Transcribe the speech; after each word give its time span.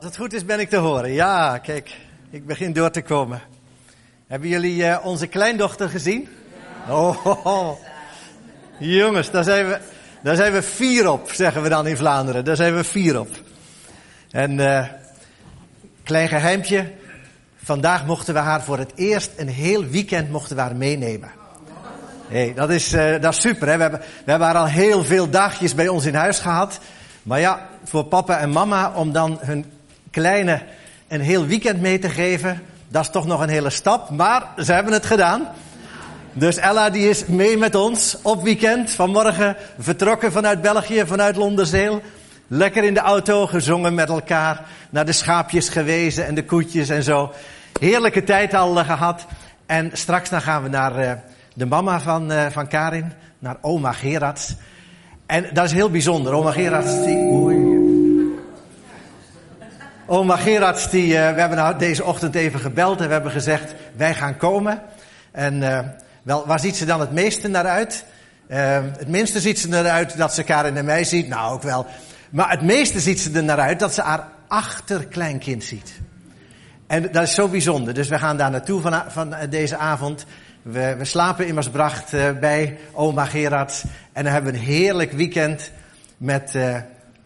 Als 0.00 0.08
het 0.08 0.18
goed 0.18 0.32
is, 0.32 0.44
ben 0.44 0.60
ik 0.60 0.68
te 0.68 0.76
horen. 0.76 1.12
Ja, 1.12 1.58
kijk, 1.58 1.96
ik 2.30 2.46
begin 2.46 2.72
door 2.72 2.90
te 2.90 3.02
komen. 3.02 3.40
Hebben 4.26 4.48
jullie 4.48 4.82
uh, 4.82 4.98
onze 5.02 5.26
kleindochter 5.26 5.88
gezien? 5.88 6.28
Oh, 6.88 7.26
oh, 7.26 7.46
oh, 7.46 7.76
jongens, 8.78 9.30
daar 9.30 9.44
zijn, 9.44 9.66
we, 9.66 9.80
daar 10.22 10.36
zijn 10.36 10.52
we 10.52 10.62
vier 10.62 11.10
op, 11.10 11.30
zeggen 11.32 11.62
we 11.62 11.68
dan 11.68 11.86
in 11.86 11.96
Vlaanderen. 11.96 12.44
Daar 12.44 12.56
zijn 12.56 12.74
we 12.74 12.84
vier 12.84 13.20
op. 13.20 13.28
En 14.30 14.58
uh, 14.58 14.86
klein 16.02 16.28
geheimpje. 16.28 16.92
Vandaag 17.64 18.06
mochten 18.06 18.34
we 18.34 18.40
haar 18.40 18.62
voor 18.62 18.78
het 18.78 18.92
eerst 18.94 19.30
een 19.36 19.48
heel 19.48 19.84
weekend 19.84 20.30
mochten 20.30 20.56
we 20.56 20.62
haar 20.62 20.76
meenemen. 20.76 21.30
Hey, 22.28 22.54
dat, 22.54 22.70
is, 22.70 22.92
uh, 22.92 23.20
dat 23.20 23.34
is 23.34 23.40
super. 23.40 23.68
Hè? 23.68 23.76
We, 23.76 23.82
hebben, 23.82 24.00
we 24.00 24.30
hebben 24.30 24.48
haar 24.48 24.56
al 24.56 24.66
heel 24.66 25.04
veel 25.04 25.30
dagjes 25.30 25.74
bij 25.74 25.88
ons 25.88 26.04
in 26.04 26.14
huis 26.14 26.38
gehad. 26.38 26.80
Maar 27.22 27.40
ja, 27.40 27.68
voor 27.84 28.04
papa 28.04 28.38
en 28.38 28.50
mama 28.50 28.92
om 28.94 29.12
dan 29.12 29.38
hun 29.40 29.78
kleine 30.10 30.62
een 31.08 31.20
heel 31.20 31.46
weekend 31.46 31.80
mee 31.80 31.98
te 31.98 32.08
geven, 32.08 32.62
dat 32.88 33.02
is 33.02 33.10
toch 33.10 33.26
nog 33.26 33.40
een 33.40 33.48
hele 33.48 33.70
stap. 33.70 34.10
Maar 34.10 34.42
ze 34.56 34.72
hebben 34.72 34.92
het 34.92 35.06
gedaan. 35.06 35.48
Dus 36.32 36.56
Ella 36.56 36.90
die 36.90 37.08
is 37.08 37.26
mee 37.26 37.56
met 37.56 37.74
ons 37.74 38.18
op 38.22 38.42
weekend. 38.42 38.90
Vanmorgen 38.90 39.56
vertrokken 39.78 40.32
vanuit 40.32 40.62
België, 40.62 41.02
vanuit 41.06 41.36
Londerzeel. 41.36 42.02
Lekker 42.46 42.84
in 42.84 42.94
de 42.94 43.00
auto, 43.00 43.46
gezongen 43.46 43.94
met 43.94 44.08
elkaar. 44.08 44.64
Naar 44.90 45.06
de 45.06 45.12
schaapjes 45.12 45.68
gewezen 45.68 46.26
en 46.26 46.34
de 46.34 46.44
koetjes 46.44 46.88
en 46.88 47.02
zo. 47.02 47.32
Heerlijke 47.80 48.24
tijd 48.24 48.54
al 48.54 48.78
uh, 48.78 48.84
gehad. 48.84 49.26
En 49.66 49.90
straks 49.92 50.30
dan 50.30 50.42
gaan 50.42 50.62
we 50.62 50.68
naar 50.68 51.04
uh, 51.04 51.12
de 51.54 51.66
mama 51.66 52.00
van, 52.00 52.32
uh, 52.32 52.46
van 52.50 52.68
Karin. 52.68 53.12
Naar 53.38 53.56
oma 53.60 53.92
Gerards. 53.92 54.54
En 55.26 55.46
dat 55.52 55.64
is 55.64 55.72
heel 55.72 55.90
bijzonder. 55.90 56.32
Oma 56.32 56.50
Gerards. 56.50 56.92
Oei. 57.06 57.69
Oma 60.12 60.36
Gerards, 60.36 60.90
die, 60.90 61.06
uh, 61.06 61.12
we 61.12 61.40
hebben 61.40 61.58
nou 61.58 61.78
deze 61.78 62.04
ochtend 62.04 62.34
even 62.34 62.60
gebeld 62.60 63.00
en 63.00 63.06
we 63.06 63.12
hebben 63.12 63.30
gezegd, 63.30 63.74
wij 63.96 64.14
gaan 64.14 64.36
komen. 64.36 64.82
En 65.32 65.62
uh, 65.62 65.78
wel, 66.22 66.46
waar 66.46 66.60
ziet 66.60 66.76
ze 66.76 66.84
dan 66.84 67.00
het 67.00 67.12
meeste 67.12 67.48
naar 67.48 67.66
uit? 67.66 68.04
Uh, 68.48 68.78
het 68.98 69.08
minste 69.08 69.40
ziet 69.40 69.58
ze 69.58 69.78
eruit 69.78 70.16
dat 70.16 70.34
ze 70.34 70.42
Karin 70.42 70.76
en 70.76 70.84
mij 70.84 71.04
ziet, 71.04 71.28
nou 71.28 71.52
ook 71.52 71.62
wel. 71.62 71.86
Maar 72.30 72.50
het 72.50 72.62
meeste 72.62 73.00
ziet 73.00 73.20
ze 73.20 73.30
er 73.32 73.44
naar 73.44 73.58
uit 73.58 73.78
dat 73.78 73.94
ze 73.94 74.02
haar 74.02 74.28
achterkleinkind 74.48 75.64
ziet. 75.64 75.92
En 76.86 77.12
dat 77.12 77.22
is 77.22 77.34
zo 77.34 77.48
bijzonder. 77.48 77.94
Dus 77.94 78.08
we 78.08 78.18
gaan 78.18 78.36
daar 78.36 78.50
naartoe 78.50 78.80
van, 78.80 79.02
van 79.08 79.34
deze 79.50 79.76
avond. 79.76 80.26
We, 80.62 80.94
we 80.98 81.04
slapen 81.04 81.46
in 81.46 81.54
Maasbracht 81.54 82.10
bij 82.40 82.78
oma 82.92 83.24
Gerards. 83.24 83.84
En 84.12 84.24
dan 84.24 84.32
hebben 84.32 84.52
we 84.52 84.58
een 84.58 84.64
heerlijk 84.64 85.12
weekend 85.12 85.70
met, 86.16 86.58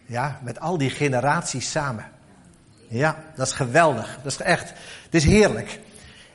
ja, 0.05 0.39
met 0.43 0.59
al 0.59 0.77
die 0.77 0.89
generaties 0.89 1.71
samen. 1.71 2.13
Ja, 2.87 3.23
dat 3.35 3.47
is 3.47 3.53
geweldig. 3.53 4.19
Dat 4.23 4.31
is 4.31 4.37
echt, 4.37 4.69
het 5.03 5.15
is 5.15 5.23
heerlijk. 5.23 5.79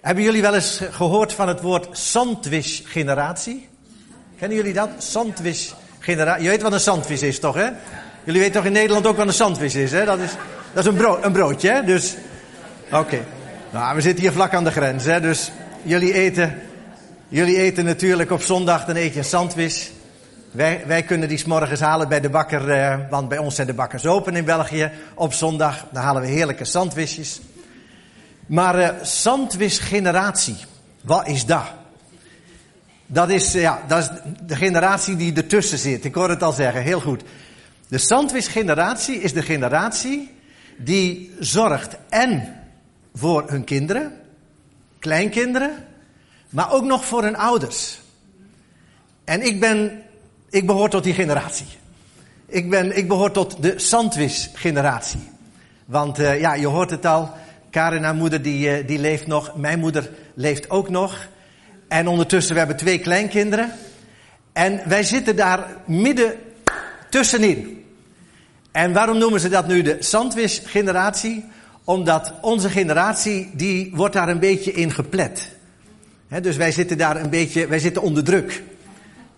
Hebben 0.01 0.25
jullie 0.25 0.43
wel 0.43 0.55
eens 0.55 0.81
gehoord 0.91 1.33
van 1.33 1.49
het 1.49 1.61
woord 1.61 1.99
sandwich-generatie? 1.99 3.69
Kennen 4.39 4.57
jullie 4.57 4.73
dat? 4.73 4.89
Sandwich-generatie. 4.99 6.43
Je 6.43 6.49
weet 6.49 6.63
wat 6.63 6.73
een 6.73 6.81
sandwich 6.81 7.23
is 7.23 7.39
toch, 7.39 7.55
hè? 7.55 7.69
Jullie 8.25 8.41
weten 8.41 8.53
toch 8.53 8.65
in 8.65 8.73
Nederland 8.73 9.07
ook 9.07 9.17
wat 9.17 9.27
een 9.27 9.33
sandwich 9.33 9.75
is, 9.75 9.93
hè? 9.93 10.05
Dat 10.05 10.19
is, 10.19 10.31
dat 10.73 10.85
is 10.85 10.91
een, 10.91 10.97
brood, 10.97 11.25
een 11.25 11.33
broodje, 11.33 11.71
hè? 11.71 11.85
Dus, 11.85 12.15
oké. 12.93 13.25
Nou, 13.71 13.95
we 13.95 14.01
zitten 14.01 14.23
hier 14.23 14.33
vlak 14.33 14.55
aan 14.55 14.65
de 14.65 14.71
grens, 14.71 15.05
hè? 15.05 15.21
Dus 15.21 15.51
jullie 15.83 16.13
eten, 16.13 16.63
jullie 17.29 17.57
eten 17.57 17.85
natuurlijk 17.85 18.31
op 18.31 18.43
zondag, 18.43 18.85
dan 18.85 18.97
eet 18.97 19.13
je 19.13 19.19
een 19.19 19.25
sandwich. 19.25 19.91
Wij, 20.51 20.83
wij 20.87 21.03
kunnen 21.03 21.29
die 21.29 21.39
s'morgens 21.39 21.81
halen 21.81 22.09
bij 22.09 22.21
de 22.21 22.31
bakker, 22.31 22.69
uh, 22.69 22.97
want 23.11 23.29
bij 23.29 23.39
ons 23.39 23.55
zijn 23.55 23.67
de 23.67 23.75
bakkers 23.75 24.07
open 24.07 24.37
in 24.37 24.45
België. 24.45 24.91
Op 25.15 25.33
zondag, 25.33 25.87
dan 25.93 26.03
halen 26.03 26.23
we 26.23 26.29
heerlijke 26.29 26.65
sandwichjes. 26.65 27.41
Maar 28.47 28.79
uh, 28.79 28.89
sandwich-generatie, 29.03 30.57
wat 31.01 31.29
is 31.29 31.47
dat? 31.47 31.65
Dat 33.07 33.31
is, 33.31 33.53
ja, 33.53 33.83
dat 33.87 33.99
is 33.99 34.09
de 34.47 34.57
generatie 34.57 35.17
die 35.17 35.35
ertussen 35.35 35.79
zit. 35.79 36.05
Ik 36.05 36.15
hoor 36.15 36.29
het 36.29 36.43
al 36.43 36.53
zeggen, 36.53 36.83
heel 36.83 37.01
goed. 37.01 37.23
De 37.89 37.99
sandwich-generatie 37.99 39.21
is 39.21 39.33
de 39.33 39.43
generatie 39.43 40.35
die 40.77 41.35
zorgt 41.39 41.97
en 42.09 42.57
voor 43.15 43.51
hun 43.51 43.65
kinderen, 43.65 44.13
kleinkinderen, 44.99 45.71
maar 46.49 46.73
ook 46.73 46.85
nog 46.85 47.05
voor 47.05 47.23
hun 47.23 47.37
ouders. 47.37 48.01
En 49.25 49.43
ik 49.47 49.61
ben 49.61 50.03
ik 50.51 50.67
behoor 50.67 50.89
tot 50.89 51.05
die 51.05 51.15
generatie. 51.15 51.67
Ik, 52.47 52.71
ben, 52.71 52.97
ik 52.97 53.09
behoor 53.09 53.31
tot 53.31 53.63
de 53.63 53.73
sandwich-generatie. 53.77 55.21
Want 55.85 56.19
uh, 56.19 56.41
ja, 56.41 56.55
je 56.55 56.67
hoort 56.67 56.91
het 56.91 57.07
al. 57.07 57.31
Karin, 57.71 58.03
haar 58.03 58.15
moeder, 58.15 58.43
die, 58.43 58.79
uh, 58.79 58.87
die 58.87 58.99
leeft 58.99 59.27
nog. 59.27 59.57
Mijn 59.57 59.79
moeder 59.79 60.11
leeft 60.35 60.71
ook 60.71 60.89
nog. 60.89 61.29
En 61.89 62.09
ondertussen, 62.09 62.53
we 62.53 62.59
hebben 62.59 62.77
twee 62.77 62.99
kleinkinderen. 62.99 63.73
En 64.53 64.81
wij 64.87 65.03
zitten 65.03 65.37
daar 65.37 65.77
midden 65.87 66.35
tussenin. 67.11 67.85
En 68.73 68.93
waarom 68.93 69.19
noemen 69.19 69.41
ze 69.41 69.49
dat 69.49 69.67
nu 69.67 69.83
de 69.83 69.97
sandwich-generatie? 69.99 71.45
Omdat 71.85 72.33
onze 72.41 72.71
generatie, 72.71 73.51
die 73.53 73.91
wordt 73.95 74.15
daar 74.15 74.29
een 74.29 74.39
beetje 74.39 74.73
in 74.73 74.93
geplet. 74.93 75.57
He, 76.29 76.41
dus 76.41 76.57
wij 76.57 76.73
zitten 76.73 76.99
daar 76.99 77.17
een 77.17 77.31
beetje, 77.31 77.67
wij 77.67 77.79
zitten 77.79 78.03
onder 78.03 78.25
druk. 78.25 78.63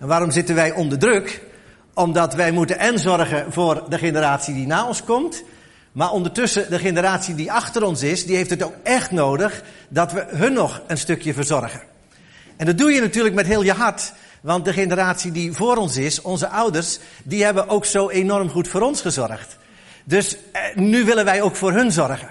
En 0.03 0.09
waarom 0.09 0.31
zitten 0.31 0.55
wij 0.55 0.73
onder 0.73 0.99
druk? 0.99 1.43
Omdat 1.95 2.35
wij 2.35 2.51
moeten 2.51 2.79
en 2.79 2.99
zorgen 2.99 3.53
voor 3.53 3.83
de 3.89 3.99
generatie 3.99 4.55
die 4.55 4.67
na 4.67 4.87
ons 4.87 5.05
komt. 5.05 5.43
Maar 5.93 6.11
ondertussen, 6.11 6.71
de 6.71 6.79
generatie 6.79 7.35
die 7.35 7.53
achter 7.53 7.85
ons 7.85 8.03
is, 8.03 8.27
die 8.27 8.37
heeft 8.37 8.51
het 8.51 8.63
ook 8.63 8.75
echt 8.83 9.11
nodig 9.11 9.63
dat 9.89 10.13
we 10.13 10.27
hun 10.29 10.53
nog 10.53 10.83
een 10.87 10.99
stukje 10.99 11.35
verzorgen. 11.35 11.83
En 12.57 12.67
dat 12.67 12.79
doe 12.79 12.91
je 12.91 13.01
natuurlijk 13.01 13.35
met 13.35 13.47
heel 13.47 13.63
je 13.63 13.73
hart. 13.73 14.13
Want 14.41 14.65
de 14.65 14.73
generatie 14.73 15.33
die 15.33 15.53
voor 15.53 15.77
ons 15.77 15.97
is, 15.97 16.21
onze 16.21 16.49
ouders, 16.49 16.99
die 17.23 17.45
hebben 17.45 17.69
ook 17.69 17.85
zo 17.85 18.09
enorm 18.09 18.49
goed 18.49 18.69
voor 18.69 18.81
ons 18.81 19.01
gezorgd. 19.01 19.57
Dus 20.05 20.37
eh, 20.53 20.63
nu 20.75 21.05
willen 21.05 21.25
wij 21.25 21.43
ook 21.43 21.57
voor 21.57 21.73
hun 21.73 21.93
zorgen. 21.93 22.31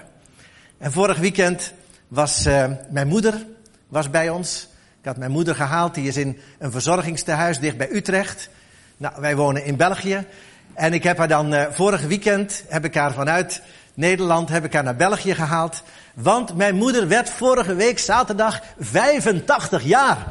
En 0.78 0.92
vorig 0.92 1.18
weekend 1.18 1.72
was 2.08 2.46
uh, 2.46 2.64
mijn 2.90 3.08
moeder 3.08 3.46
was 3.88 4.10
bij 4.10 4.28
ons. 4.28 4.70
Ik 5.02 5.08
had 5.08 5.16
mijn 5.16 5.30
moeder 5.30 5.54
gehaald, 5.54 5.94
die 5.94 6.08
is 6.08 6.16
in 6.16 6.38
een 6.58 6.70
verzorgingstehuis 6.70 7.58
dicht 7.58 7.76
bij 7.76 7.90
Utrecht. 7.90 8.48
Nou, 8.96 9.14
wij 9.18 9.36
wonen 9.36 9.64
in 9.64 9.76
België. 9.76 10.26
En 10.74 10.92
ik 10.92 11.02
heb 11.02 11.18
haar 11.18 11.28
dan 11.28 11.54
uh, 11.54 11.62
vorig 11.70 12.02
weekend, 12.02 12.64
heb 12.68 12.84
ik 12.84 12.94
haar 12.94 13.12
vanuit 13.12 13.62
Nederland, 13.94 14.48
heb 14.48 14.64
ik 14.64 14.72
haar 14.72 14.82
naar 14.82 14.96
België 14.96 15.34
gehaald. 15.34 15.82
Want 16.14 16.56
mijn 16.56 16.74
moeder 16.74 17.08
werd 17.08 17.30
vorige 17.30 17.74
week 17.74 17.98
zaterdag 17.98 18.60
85 18.78 19.82
jaar. 19.84 20.26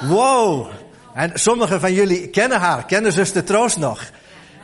Wow. 0.00 0.68
En 1.14 1.30
sommigen 1.34 1.80
van 1.80 1.92
jullie 1.92 2.28
kennen 2.28 2.60
haar, 2.60 2.84
kennen 2.84 3.12
zuster 3.12 3.44
Troost 3.44 3.78
nog. 3.78 4.10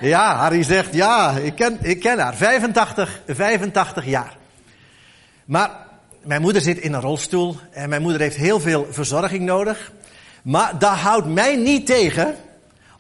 Ja, 0.00 0.36
Harry 0.36 0.62
zegt, 0.62 0.94
ja, 0.94 1.30
ik 1.30 1.54
ken, 1.54 1.78
ik 1.80 2.00
ken 2.00 2.18
haar. 2.18 2.34
85, 2.34 3.20
85 3.26 4.04
jaar. 4.04 4.36
Maar 5.44 5.88
mijn 6.22 6.40
moeder 6.40 6.62
zit 6.62 6.78
in 6.78 6.92
een 6.92 7.00
rolstoel 7.00 7.56
en 7.70 7.88
mijn 7.88 8.02
moeder 8.02 8.20
heeft 8.20 8.36
heel 8.36 8.60
veel 8.60 8.86
verzorging 8.90 9.44
nodig. 9.44 9.92
Maar 10.42 10.78
dat 10.78 10.92
houdt 10.92 11.26
mij 11.26 11.56
niet 11.56 11.86
tegen 11.86 12.34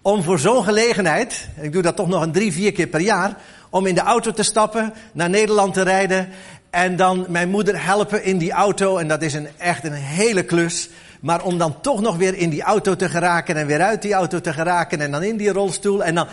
om 0.02 0.22
voor 0.22 0.38
zo'n 0.38 0.64
gelegenheid, 0.64 1.48
ik 1.60 1.72
doe 1.72 1.82
dat 1.82 1.96
toch 1.96 2.08
nog 2.08 2.22
een 2.22 2.32
drie, 2.32 2.52
vier 2.52 2.72
keer 2.72 2.86
per 2.86 3.00
jaar, 3.00 3.36
om 3.70 3.86
in 3.86 3.94
de 3.94 4.00
auto 4.00 4.30
te 4.30 4.42
stappen, 4.42 4.92
naar 5.12 5.30
Nederland 5.30 5.74
te 5.74 5.82
rijden 5.82 6.28
en 6.70 6.96
dan 6.96 7.26
mijn 7.28 7.48
moeder 7.48 7.84
helpen 7.84 8.24
in 8.24 8.38
die 8.38 8.52
auto. 8.52 8.96
En 8.96 9.08
dat 9.08 9.22
is 9.22 9.34
een, 9.34 9.48
echt 9.56 9.84
een 9.84 9.92
hele 9.92 10.42
klus. 10.42 10.88
Maar 11.20 11.42
om 11.42 11.58
dan 11.58 11.80
toch 11.80 12.00
nog 12.00 12.16
weer 12.16 12.34
in 12.34 12.50
die 12.50 12.62
auto 12.62 12.96
te 12.96 13.08
geraken 13.08 13.56
en 13.56 13.66
weer 13.66 13.82
uit 13.82 14.02
die 14.02 14.12
auto 14.12 14.40
te 14.40 14.52
geraken 14.52 15.00
en 15.00 15.10
dan 15.10 15.22
in 15.22 15.36
die 15.36 15.52
rolstoel. 15.52 16.04
En 16.04 16.14
dan, 16.14 16.26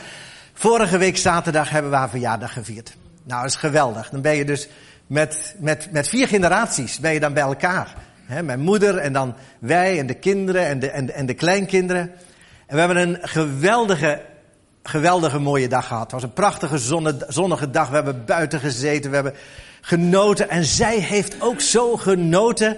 vorige 0.53 0.97
week 0.97 1.17
zaterdag 1.17 1.69
hebben 1.69 1.91
we 1.91 1.97
haar 1.97 2.09
verjaardag 2.09 2.53
gevierd. 2.53 2.95
Nou, 3.23 3.41
dat 3.41 3.49
is 3.49 3.55
geweldig. 3.55 4.09
Dan 4.09 4.21
ben 4.21 4.35
je 4.35 4.45
dus 4.45 4.67
met, 5.07 5.55
met, 5.59 5.91
met 5.91 6.09
vier 6.09 6.27
generaties 6.27 6.99
ben 6.99 7.13
je 7.13 7.19
dan 7.19 7.33
bij 7.33 7.43
elkaar. 7.43 7.95
Mijn 8.43 8.59
moeder 8.59 8.97
en 8.97 9.13
dan 9.13 9.35
wij 9.59 9.99
en 9.99 10.07
de 10.07 10.13
kinderen 10.13 10.65
en 10.65 10.79
de, 10.79 10.89
en, 10.89 11.13
en 11.13 11.25
de 11.25 11.33
kleinkinderen. 11.33 12.11
En 12.65 12.75
we 12.75 12.79
hebben 12.79 12.97
een 12.97 13.17
geweldige, 13.21 14.21
geweldige 14.83 15.39
mooie 15.39 15.67
dag 15.67 15.87
gehad. 15.87 16.03
Het 16.03 16.11
was 16.11 16.23
een 16.23 16.33
prachtige 16.33 16.77
zonnige 17.27 17.69
dag. 17.69 17.89
We 17.89 17.95
hebben 17.95 18.25
buiten 18.25 18.59
gezeten, 18.59 19.09
we 19.09 19.15
hebben 19.15 19.35
genoten. 19.81 20.49
En 20.49 20.65
zij 20.65 20.99
heeft 20.99 21.41
ook 21.41 21.61
zo 21.61 21.97
genoten 21.97 22.77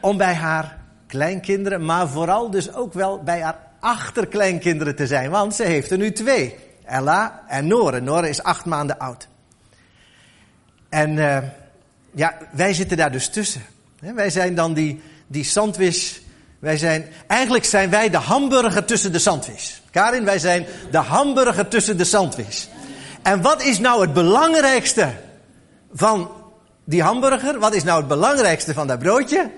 om 0.00 0.16
bij 0.16 0.34
haar 0.34 0.78
kleinkinderen, 1.06 1.84
maar 1.84 2.08
vooral 2.08 2.50
dus 2.50 2.74
ook 2.74 2.92
wel 2.92 3.22
bij 3.22 3.40
haar 3.40 3.58
achterkleinkinderen 3.80 4.96
te 4.96 5.06
zijn. 5.06 5.30
Want 5.30 5.54
ze 5.54 5.62
heeft 5.62 5.90
er 5.90 5.98
nu 5.98 6.12
twee. 6.12 6.56
Ella 6.84 7.42
en 7.48 7.66
Nore. 7.66 8.00
Nore 8.00 8.28
is 8.28 8.42
acht 8.42 8.64
maanden 8.64 8.98
oud. 8.98 9.28
En 10.90 11.16
uh, 11.16 11.38
ja, 12.14 12.38
wij 12.52 12.74
zitten 12.74 12.96
daar 12.96 13.12
dus 13.12 13.28
tussen. 13.28 13.62
Wij 14.00 14.30
zijn 14.30 14.54
dan 14.54 14.74
die, 14.74 15.02
die 15.26 15.44
sandwich. 15.44 16.20
Wij 16.58 16.76
zijn, 16.76 17.06
eigenlijk 17.26 17.64
zijn 17.64 17.90
wij 17.90 18.10
de 18.10 18.16
hamburger 18.16 18.84
tussen 18.84 19.12
de 19.12 19.18
sandwich. 19.18 19.80
Karin, 19.90 20.24
wij 20.24 20.38
zijn 20.38 20.66
de 20.90 20.98
hamburger 20.98 21.68
tussen 21.68 21.96
de 21.96 22.04
sandwich. 22.04 22.66
En 23.22 23.42
wat 23.42 23.62
is 23.62 23.78
nou 23.78 24.00
het 24.00 24.12
belangrijkste 24.12 25.08
van 25.92 26.30
die 26.84 27.02
hamburger. 27.02 27.58
Wat 27.58 27.74
is 27.74 27.82
nou 27.82 27.98
het 27.98 28.08
belangrijkste 28.08 28.74
van 28.74 28.86
dat 28.86 28.98
broodje? 28.98 29.50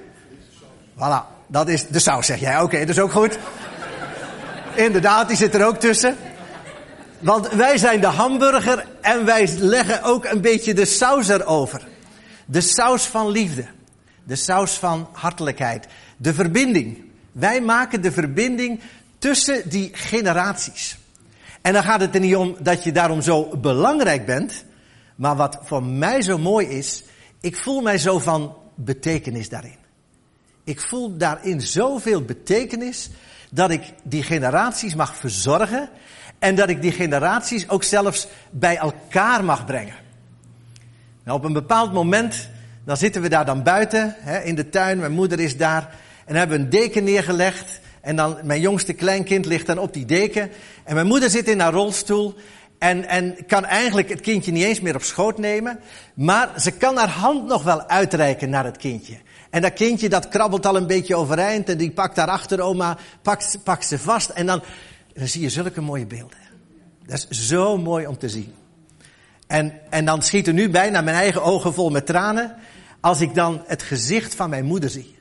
Voilà, 0.96 1.46
dat 1.46 1.68
is 1.68 1.86
de 1.86 1.98
saus, 1.98 2.26
zeg 2.26 2.40
jij. 2.40 2.60
Oké, 2.60 2.78
dat 2.78 2.88
is 2.88 2.98
ook 2.98 3.12
goed. 3.12 3.38
Inderdaad, 4.74 5.28
die 5.28 5.36
zit 5.36 5.54
er 5.54 5.66
ook 5.66 5.76
tussen. 5.76 6.16
Want 7.22 7.48
wij 7.48 7.78
zijn 7.78 8.00
de 8.00 8.06
hamburger 8.06 8.86
en 9.00 9.24
wij 9.24 9.48
leggen 9.58 10.02
ook 10.02 10.24
een 10.24 10.40
beetje 10.40 10.74
de 10.74 10.84
saus 10.84 11.28
erover. 11.28 11.88
De 12.46 12.60
saus 12.60 13.04
van 13.04 13.28
liefde. 13.28 13.66
De 14.24 14.36
saus 14.36 14.72
van 14.72 15.08
hartelijkheid. 15.12 15.86
De 16.16 16.34
verbinding. 16.34 17.04
Wij 17.32 17.60
maken 17.60 18.02
de 18.02 18.12
verbinding 18.12 18.80
tussen 19.18 19.68
die 19.68 19.90
generaties. 19.92 20.96
En 21.60 21.72
dan 21.72 21.82
gaat 21.82 22.00
het 22.00 22.14
er 22.14 22.20
niet 22.20 22.36
om 22.36 22.56
dat 22.58 22.84
je 22.84 22.92
daarom 22.92 23.22
zo 23.22 23.56
belangrijk 23.56 24.26
bent. 24.26 24.64
Maar 25.16 25.36
wat 25.36 25.58
voor 25.62 25.82
mij 25.82 26.22
zo 26.22 26.38
mooi 26.38 26.66
is, 26.66 27.02
ik 27.40 27.56
voel 27.56 27.80
mij 27.80 27.98
zo 27.98 28.18
van 28.18 28.56
betekenis 28.74 29.48
daarin. 29.48 29.78
Ik 30.64 30.80
voel 30.80 31.16
daarin 31.16 31.60
zoveel 31.60 32.22
betekenis 32.22 33.10
dat 33.50 33.70
ik 33.70 33.82
die 34.02 34.22
generaties 34.22 34.94
mag 34.94 35.16
verzorgen 35.16 35.90
en 36.42 36.54
dat 36.54 36.68
ik 36.68 36.82
die 36.82 36.92
generaties 36.92 37.68
ook 37.68 37.84
zelfs 37.84 38.26
bij 38.50 38.76
elkaar 38.76 39.44
mag 39.44 39.64
brengen. 39.64 39.94
Nou, 41.24 41.38
op 41.38 41.44
een 41.44 41.52
bepaald 41.52 41.92
moment, 41.92 42.48
dan 42.84 42.96
zitten 42.96 43.22
we 43.22 43.28
daar 43.28 43.44
dan 43.44 43.62
buiten, 43.62 44.14
hè, 44.18 44.40
in 44.40 44.54
de 44.54 44.68
tuin, 44.68 44.98
mijn 44.98 45.12
moeder 45.12 45.40
is 45.40 45.56
daar, 45.56 45.94
en 46.24 46.34
hebben 46.34 46.60
een 46.60 46.70
deken 46.70 47.04
neergelegd. 47.04 47.80
En 48.00 48.16
dan, 48.16 48.38
mijn 48.42 48.60
jongste 48.60 48.92
kleinkind 48.92 49.46
ligt 49.46 49.66
dan 49.66 49.78
op 49.78 49.92
die 49.92 50.04
deken. 50.04 50.50
En 50.84 50.94
mijn 50.94 51.06
moeder 51.06 51.30
zit 51.30 51.48
in 51.48 51.60
haar 51.60 51.72
rolstoel. 51.72 52.34
En, 52.78 53.08
en 53.08 53.46
kan 53.46 53.64
eigenlijk 53.64 54.08
het 54.08 54.20
kindje 54.20 54.52
niet 54.52 54.64
eens 54.64 54.80
meer 54.80 54.94
op 54.94 55.02
schoot 55.02 55.38
nemen. 55.38 55.78
Maar 56.14 56.48
ze 56.60 56.70
kan 56.70 56.96
haar 56.96 57.08
hand 57.08 57.46
nog 57.46 57.62
wel 57.62 57.88
uitreiken 57.88 58.50
naar 58.50 58.64
het 58.64 58.76
kindje. 58.76 59.14
En 59.50 59.62
dat 59.62 59.72
kindje 59.72 60.08
dat 60.08 60.28
krabbelt 60.28 60.66
al 60.66 60.76
een 60.76 60.86
beetje 60.86 61.16
overeind. 61.16 61.68
En 61.68 61.76
die 61.76 61.90
pakt 61.90 62.16
haar 62.16 62.28
achteroma, 62.28 62.96
pakt, 63.22 63.58
pakt 63.64 63.86
ze 63.86 63.98
vast. 63.98 64.28
En 64.28 64.46
dan, 64.46 64.62
dan 65.14 65.28
zie 65.28 65.42
je 65.42 65.48
zulke 65.48 65.80
mooie 65.80 66.06
beelden. 66.06 66.38
Dat 67.06 67.26
is 67.28 67.48
zo 67.48 67.78
mooi 67.78 68.06
om 68.06 68.18
te 68.18 68.28
zien. 68.28 68.54
En, 69.46 69.72
en 69.90 70.04
dan 70.04 70.22
schieten 70.22 70.54
nu 70.54 70.70
bijna 70.70 71.00
mijn 71.00 71.16
eigen 71.16 71.42
ogen 71.42 71.74
vol 71.74 71.90
met 71.90 72.06
tranen. 72.06 72.56
Als 73.00 73.20
ik 73.20 73.34
dan 73.34 73.62
het 73.66 73.82
gezicht 73.82 74.34
van 74.34 74.50
mijn 74.50 74.64
moeder 74.64 74.90
zie. 74.90 75.18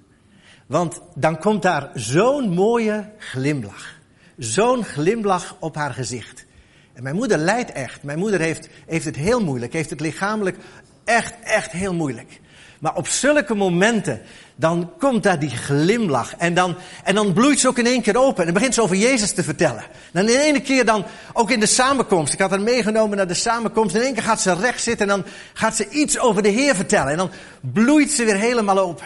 Want 0.65 1.01
dan 1.15 1.39
komt 1.39 1.61
daar 1.61 1.89
zo'n 1.93 2.49
mooie 2.49 3.09
glimlach. 3.17 3.95
Zo'n 4.37 4.83
glimlach 4.83 5.55
op 5.59 5.75
haar 5.75 5.93
gezicht. 5.93 6.45
En 6.93 7.03
mijn 7.03 7.15
moeder 7.15 7.37
lijdt 7.37 7.71
echt. 7.71 8.03
Mijn 8.03 8.19
moeder 8.19 8.39
heeft, 8.39 8.69
heeft 8.85 9.05
het 9.05 9.15
heel 9.15 9.43
moeilijk. 9.43 9.73
Heeft 9.73 9.89
het 9.89 9.99
lichamelijk 9.99 10.57
echt, 11.03 11.33
echt 11.43 11.71
heel 11.71 11.93
moeilijk. 11.93 12.39
Maar 12.79 12.95
op 12.95 13.07
zulke 13.07 13.55
momenten, 13.55 14.21
dan 14.61 14.91
komt 14.97 15.23
daar 15.23 15.39
die 15.39 15.49
glimlach. 15.49 16.35
En 16.35 16.53
dan, 16.53 16.75
en 17.03 17.15
dan 17.15 17.33
bloeit 17.33 17.59
ze 17.59 17.67
ook 17.67 17.77
in 17.77 17.85
één 17.85 18.01
keer 18.01 18.17
open. 18.17 18.47
En 18.47 18.53
begint 18.53 18.73
ze 18.73 18.81
over 18.81 18.95
Jezus 18.95 19.31
te 19.31 19.43
vertellen. 19.43 19.83
Dan 20.13 20.29
in 20.29 20.39
ene 20.39 20.61
keer 20.61 20.85
dan, 20.85 21.05
ook 21.33 21.51
in 21.51 21.59
de 21.59 21.65
samenkomst. 21.65 22.33
Ik 22.33 22.39
had 22.39 22.49
haar 22.49 22.61
meegenomen 22.61 23.17
naar 23.17 23.27
de 23.27 23.33
samenkomst. 23.33 23.95
In 23.95 24.01
één 24.01 24.13
keer 24.13 24.23
gaat 24.23 24.41
ze 24.41 24.53
recht 24.53 24.83
zitten 24.83 25.09
en 25.09 25.15
dan 25.15 25.31
gaat 25.53 25.75
ze 25.75 25.89
iets 25.89 26.19
over 26.19 26.43
de 26.43 26.49
Heer 26.49 26.75
vertellen. 26.75 27.11
En 27.11 27.17
dan 27.17 27.31
bloeit 27.61 28.11
ze 28.11 28.23
weer 28.23 28.35
helemaal 28.35 28.79
open. 28.79 29.05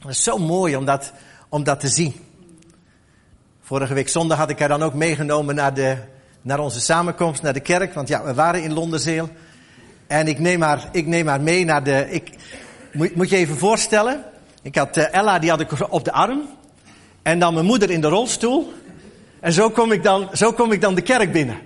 Dat 0.00 0.10
is 0.10 0.22
zo 0.22 0.38
mooi 0.38 0.76
om 0.76 0.84
dat, 0.84 1.12
om 1.48 1.64
dat 1.64 1.80
te 1.80 1.88
zien. 1.88 2.14
Vorige 3.62 3.94
week 3.94 4.08
zondag 4.08 4.38
had 4.38 4.50
ik 4.50 4.58
haar 4.58 4.68
dan 4.68 4.82
ook 4.82 4.94
meegenomen 4.94 5.54
naar, 5.54 5.74
de, 5.74 5.96
naar 6.42 6.58
onze 6.58 6.80
samenkomst, 6.80 7.42
naar 7.42 7.52
de 7.52 7.60
kerk. 7.60 7.94
Want 7.94 8.08
ja, 8.08 8.24
we 8.24 8.34
waren 8.34 8.62
in 8.62 8.72
Londenzeel. 8.72 9.28
En 10.06 10.28
ik 10.28 10.38
neem 10.38 10.62
haar, 10.62 10.88
ik 10.92 11.06
neem 11.06 11.26
haar 11.26 11.40
mee 11.40 11.64
naar 11.64 11.84
de... 11.84 12.06
Ik, 12.10 12.30
moet, 12.92 13.14
moet 13.14 13.30
je 13.30 13.36
even 13.36 13.58
voorstellen. 13.58 14.24
Ik 14.64 14.76
had 14.76 14.96
uh, 14.96 15.14
Ella, 15.14 15.38
die 15.38 15.50
had 15.50 15.60
ik 15.60 15.92
op 15.92 16.04
de 16.04 16.12
arm. 16.12 16.48
En 17.22 17.38
dan 17.38 17.54
mijn 17.54 17.66
moeder 17.66 17.90
in 17.90 18.00
de 18.00 18.08
rolstoel. 18.08 18.72
En 19.40 19.52
zo 19.52 19.70
kom 19.70 19.92
ik 19.92 20.02
dan, 20.02 20.28
zo 20.32 20.52
kom 20.52 20.72
ik 20.72 20.80
dan 20.80 20.94
de 20.94 21.02
kerk 21.02 21.32
binnen. 21.32 21.58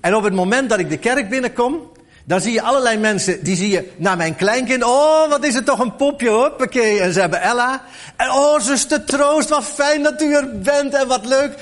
En 0.00 0.14
op 0.14 0.22
het 0.22 0.32
moment 0.32 0.70
dat 0.70 0.78
ik 0.78 0.88
de 0.88 0.96
kerk 0.96 1.28
binnenkom, 1.28 1.92
dan 2.24 2.40
zie 2.40 2.52
je 2.52 2.62
allerlei 2.62 2.96
mensen, 2.96 3.44
die 3.44 3.56
zie 3.56 3.70
je 3.70 3.92
naar 3.96 4.16
mijn 4.16 4.36
kleinkind. 4.36 4.84
Oh, 4.84 5.28
wat 5.28 5.44
is 5.44 5.54
het 5.54 5.64
toch 5.64 5.78
een 5.78 5.96
popje, 5.96 6.28
hoppakee. 6.28 7.00
En 7.00 7.12
ze 7.12 7.20
hebben 7.20 7.40
Ella. 7.40 7.82
En 8.16 8.30
oh, 8.30 8.60
zuster 8.60 9.04
Troost, 9.04 9.48
wat 9.48 9.64
fijn 9.64 10.02
dat 10.02 10.22
u 10.22 10.34
er 10.34 10.60
bent 10.60 10.94
en 10.94 11.08
wat 11.08 11.26
leuk. 11.26 11.54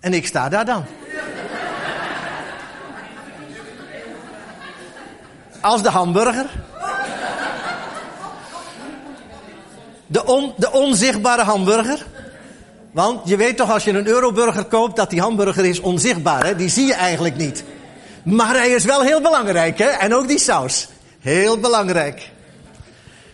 En 0.00 0.14
ik 0.14 0.26
sta 0.26 0.48
daar 0.48 0.64
dan. 0.64 0.84
Als 5.60 5.82
de 5.82 5.90
hamburger. 5.90 6.46
De, 10.10 10.24
on, 10.24 10.52
de 10.56 10.72
onzichtbare 10.72 11.42
hamburger. 11.42 12.06
Want 12.92 13.28
je 13.28 13.36
weet 13.36 13.56
toch 13.56 13.72
als 13.72 13.84
je 13.84 13.90
een 13.90 14.06
euroburger 14.06 14.64
koopt 14.64 14.96
dat 14.96 15.10
die 15.10 15.20
hamburger 15.20 15.64
is 15.64 15.80
onzichtbaar. 15.80 16.44
Hè? 16.44 16.56
Die 16.56 16.68
zie 16.68 16.86
je 16.86 16.94
eigenlijk 16.94 17.36
niet. 17.36 17.64
Maar 18.24 18.54
hij 18.54 18.70
is 18.70 18.84
wel 18.84 19.02
heel 19.02 19.20
belangrijk, 19.20 19.78
hè? 19.78 19.86
En 19.86 20.14
ook 20.14 20.28
die 20.28 20.38
saus. 20.38 20.88
Heel 21.20 21.58
belangrijk. 21.58 22.30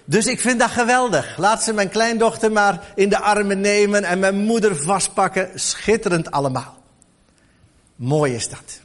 Dus 0.05 0.27
ik 0.27 0.41
vind 0.41 0.61
dat 0.61 0.71
geweldig. 0.71 1.37
Laat 1.37 1.63
ze 1.63 1.73
mijn 1.73 1.89
kleindochter 1.89 2.53
maar 2.53 2.81
in 2.95 3.09
de 3.09 3.19
armen 3.19 3.61
nemen 3.61 4.05
en 4.05 4.19
mijn 4.19 4.37
moeder 4.37 4.77
vastpakken. 4.77 5.51
Schitterend 5.55 6.31
allemaal. 6.31 6.77
Mooi 7.97 8.35
is 8.35 8.49
dat. 8.49 8.81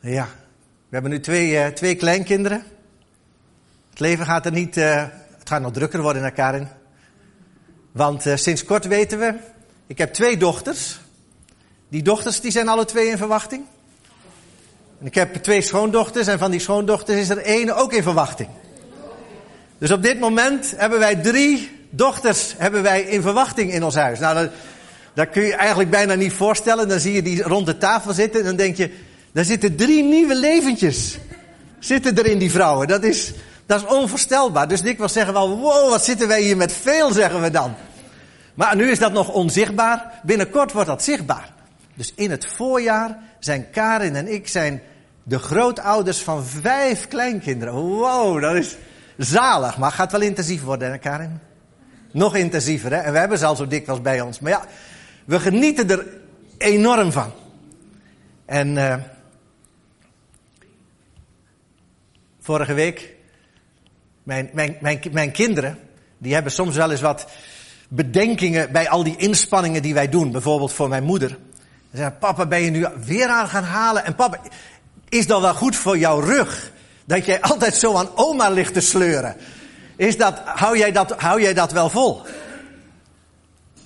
Ja, 0.00 0.28
we 0.88 0.96
hebben 0.96 1.10
nu 1.10 1.20
twee, 1.20 1.50
uh, 1.50 1.66
twee 1.66 1.94
kleinkinderen. 1.94 2.64
Leven 4.00 4.26
gaat 4.26 4.46
er 4.46 4.52
niet, 4.52 4.76
uh, 4.76 5.04
het 5.38 5.48
gaat 5.48 5.62
nog 5.62 5.72
drukker 5.72 6.02
worden 6.02 6.22
naar 6.22 6.32
Karin. 6.32 6.68
Want 7.92 8.26
uh, 8.26 8.36
sinds 8.36 8.64
kort 8.64 8.86
weten 8.86 9.18
we, 9.18 9.34
ik 9.86 9.98
heb 9.98 10.12
twee 10.12 10.36
dochters. 10.36 11.00
Die 11.88 12.02
dochters 12.02 12.40
die 12.40 12.50
zijn 12.50 12.68
alle 12.68 12.84
twee 12.84 13.08
in 13.08 13.16
verwachting. 13.16 13.64
En 15.00 15.06
ik 15.06 15.14
heb 15.14 15.34
twee 15.34 15.60
schoondochters 15.60 16.26
en 16.26 16.38
van 16.38 16.50
die 16.50 16.60
schoondochters 16.60 17.18
is 17.18 17.28
er 17.28 17.38
één 17.38 17.76
ook 17.76 17.92
in 17.92 18.02
verwachting. 18.02 18.48
Dus 19.78 19.90
op 19.90 20.02
dit 20.02 20.20
moment 20.20 20.74
hebben 20.76 20.98
wij 20.98 21.16
drie 21.16 21.70
dochters 21.90 22.54
hebben 22.56 22.82
wij 22.82 23.02
in 23.02 23.22
verwachting 23.22 23.72
in 23.72 23.84
ons 23.84 23.94
huis. 23.94 24.18
Nou, 24.18 24.48
dat, 25.14 25.30
kun 25.30 25.42
je 25.42 25.54
eigenlijk 25.54 25.90
bijna 25.90 26.14
niet 26.14 26.32
voorstellen. 26.32 26.88
Dan 26.88 27.00
zie 27.00 27.12
je 27.12 27.22
die 27.22 27.42
rond 27.42 27.66
de 27.66 27.78
tafel 27.78 28.12
zitten 28.12 28.40
en 28.40 28.46
dan 28.46 28.56
denk 28.56 28.76
je, 28.76 28.90
daar 29.32 29.44
zitten 29.44 29.76
drie 29.76 30.02
nieuwe 30.02 30.34
leventjes. 30.34 31.18
Zitten 31.78 32.16
er 32.16 32.26
in 32.26 32.38
die 32.38 32.50
vrouwen. 32.50 32.88
Dat 32.88 33.02
is, 33.04 33.32
dat 33.70 33.80
is 33.80 33.86
onvoorstelbaar. 33.86 34.68
Dus 34.68 34.82
dikwijls 34.82 35.12
zeggen 35.12 35.34
we 35.34 35.40
wow, 35.40 35.90
wat 35.90 36.04
zitten 36.04 36.28
wij 36.28 36.42
hier 36.42 36.56
met 36.56 36.72
veel, 36.72 37.12
zeggen 37.12 37.40
we 37.40 37.50
dan. 37.50 37.74
Maar 38.54 38.76
nu 38.76 38.90
is 38.90 38.98
dat 38.98 39.12
nog 39.12 39.28
onzichtbaar. 39.28 40.20
Binnenkort 40.22 40.72
wordt 40.72 40.88
dat 40.88 41.02
zichtbaar. 41.02 41.52
Dus 41.94 42.12
in 42.14 42.30
het 42.30 42.46
voorjaar 42.46 43.18
zijn 43.38 43.70
Karin 43.70 44.16
en 44.16 44.32
ik 44.32 44.48
zijn 44.48 44.82
de 45.22 45.38
grootouders 45.38 46.22
van 46.22 46.44
vijf 46.44 47.08
kleinkinderen. 47.08 47.74
Wow, 47.74 48.40
dat 48.40 48.54
is 48.54 48.76
zalig. 49.16 49.78
Maar 49.78 49.92
gaat 49.92 50.12
wel 50.12 50.20
intensief 50.20 50.62
worden, 50.62 50.90
hè 50.90 50.98
Karin? 50.98 51.38
Nog 52.12 52.36
intensiever, 52.36 52.90
hè? 52.90 52.98
En 52.98 53.12
we 53.12 53.18
hebben 53.18 53.38
ze 53.38 53.46
al 53.46 53.56
zo 53.56 53.66
dikwijls 53.66 54.02
bij 54.02 54.20
ons. 54.20 54.40
Maar 54.40 54.52
ja, 54.52 54.64
we 55.24 55.40
genieten 55.40 55.90
er 55.90 56.06
enorm 56.58 57.12
van. 57.12 57.32
En 58.46 58.76
uh, 58.76 58.94
vorige 62.40 62.74
week, 62.74 63.18
mijn, 65.10 65.32
kinderen, 65.32 65.78
die 66.18 66.34
hebben 66.34 66.52
soms 66.52 66.76
wel 66.76 66.90
eens 66.90 67.00
wat 67.00 67.26
bedenkingen 67.88 68.72
bij 68.72 68.88
al 68.88 69.04
die 69.04 69.16
inspanningen 69.16 69.82
die 69.82 69.94
wij 69.94 70.08
doen. 70.08 70.32
Bijvoorbeeld 70.32 70.72
voor 70.72 70.88
mijn 70.88 71.04
moeder. 71.04 71.28
Ze 71.90 71.96
zeggen, 71.96 72.18
papa, 72.18 72.46
ben 72.46 72.60
je 72.60 72.70
nu 72.70 72.86
weer 73.04 73.28
aan 73.28 73.48
gaan 73.48 73.64
halen? 73.64 74.04
En 74.04 74.14
papa, 74.14 74.38
is 75.08 75.26
dat 75.26 75.40
wel 75.40 75.54
goed 75.54 75.76
voor 75.76 75.98
jouw 75.98 76.20
rug? 76.20 76.72
Dat 77.04 77.24
jij 77.24 77.40
altijd 77.40 77.74
zo 77.74 77.96
aan 77.96 78.08
oma 78.14 78.50
ligt 78.50 78.74
te 78.74 78.80
sleuren. 78.80 79.36
Is 79.96 80.16
dat, 80.16 80.40
hou, 80.44 80.78
jij 80.78 80.92
dat, 80.92 81.10
hou 81.10 81.42
jij 81.42 81.54
dat 81.54 81.72
wel 81.72 81.90
vol? 81.90 82.22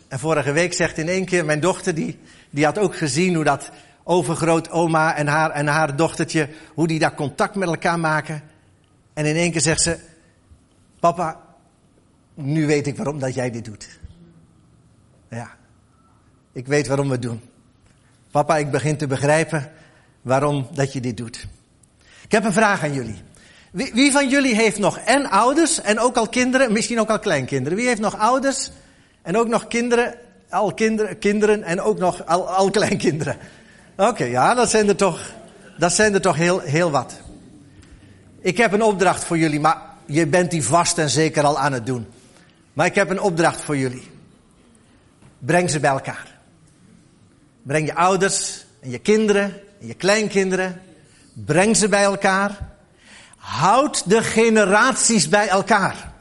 En 0.08 0.18
vorige 0.18 0.52
week 0.52 0.72
zegt 0.72 0.98
in 0.98 1.08
één 1.08 1.24
keer 1.24 1.44
mijn 1.44 1.60
dochter, 1.60 1.94
die, 1.94 2.18
die 2.50 2.64
had 2.64 2.78
ook 2.78 2.96
gezien 2.96 3.34
hoe 3.34 3.44
dat 3.44 3.70
overgroot 4.04 4.70
oma 4.70 5.16
en 5.16 5.26
haar, 5.26 5.50
en 5.50 5.66
haar 5.66 5.96
dochtertje, 5.96 6.48
hoe 6.74 6.86
die 6.86 6.98
daar 6.98 7.14
contact 7.14 7.54
met 7.54 7.68
elkaar 7.68 7.98
maken. 7.98 8.42
En 9.14 9.24
in 9.24 9.36
één 9.36 9.50
keer 9.52 9.60
zegt 9.60 9.80
ze, 9.80 9.98
papa, 11.04 11.40
nu 12.34 12.66
weet 12.66 12.86
ik 12.86 12.96
waarom 12.96 13.18
dat 13.18 13.34
jij 13.34 13.50
dit 13.50 13.64
doet. 13.64 13.88
Ja, 15.30 15.50
ik 16.52 16.66
weet 16.66 16.86
waarom 16.86 17.06
we 17.06 17.12
het 17.12 17.22
doen. 17.22 17.40
Papa, 18.30 18.56
ik 18.56 18.70
begin 18.70 18.96
te 18.96 19.06
begrijpen 19.06 19.72
waarom 20.22 20.66
dat 20.72 20.92
je 20.92 21.00
dit 21.00 21.16
doet. 21.16 21.46
Ik 22.22 22.32
heb 22.32 22.44
een 22.44 22.52
vraag 22.52 22.82
aan 22.82 22.92
jullie. 22.92 23.22
Wie, 23.70 23.90
wie, 23.94 24.12
van 24.12 24.28
jullie 24.28 24.54
heeft 24.54 24.78
nog 24.78 24.98
en 24.98 25.30
ouders 25.30 25.80
en 25.80 25.98
ook 25.98 26.16
al 26.16 26.28
kinderen, 26.28 26.72
misschien 26.72 27.00
ook 27.00 27.10
al 27.10 27.18
kleinkinderen? 27.18 27.78
Wie 27.78 27.86
heeft 27.86 28.00
nog 28.00 28.18
ouders 28.18 28.70
en 29.22 29.36
ook 29.36 29.48
nog 29.48 29.66
kinderen, 29.66 30.14
al 30.50 30.74
kinderen, 30.74 31.18
kinderen 31.18 31.62
en 31.62 31.80
ook 31.80 31.98
nog 31.98 32.26
al, 32.26 32.48
al 32.48 32.70
kleinkinderen? 32.70 33.36
Oké, 33.96 34.24
ja, 34.24 34.54
dat 34.54 34.70
zijn 34.70 34.88
er 34.88 34.96
toch 34.96 35.32
dat 35.78 35.92
zijn 35.92 36.14
er 36.14 36.20
toch 36.20 36.36
heel, 36.36 36.60
heel 36.60 36.90
wat. 36.90 37.20
Ik 38.40 38.56
heb 38.56 38.72
een 38.72 38.82
opdracht 38.82 39.24
voor 39.24 39.38
jullie, 39.38 39.60
maar 39.60 39.92
je 40.06 40.26
bent 40.26 40.50
die 40.50 40.64
vast 40.64 40.98
en 40.98 41.10
zeker 41.10 41.44
al 41.44 41.58
aan 41.58 41.72
het 41.72 41.86
doen. 41.86 42.06
Maar 42.72 42.86
ik 42.86 42.94
heb 42.94 43.10
een 43.10 43.20
opdracht 43.20 43.60
voor 43.60 43.76
jullie. 43.76 44.10
Breng 45.38 45.70
ze 45.70 45.80
bij 45.80 45.90
elkaar. 45.90 46.38
Breng 47.62 47.86
je 47.86 47.94
ouders 47.94 48.66
en 48.80 48.90
je 48.90 48.98
kinderen 48.98 49.60
en 49.80 49.86
je 49.86 49.94
kleinkinderen. 49.94 50.80
Breng 51.32 51.76
ze 51.76 51.88
bij 51.88 52.04
elkaar. 52.04 52.72
Houd 53.36 54.08
de 54.08 54.22
generaties 54.22 55.28
bij 55.28 55.48
elkaar. 55.48 56.12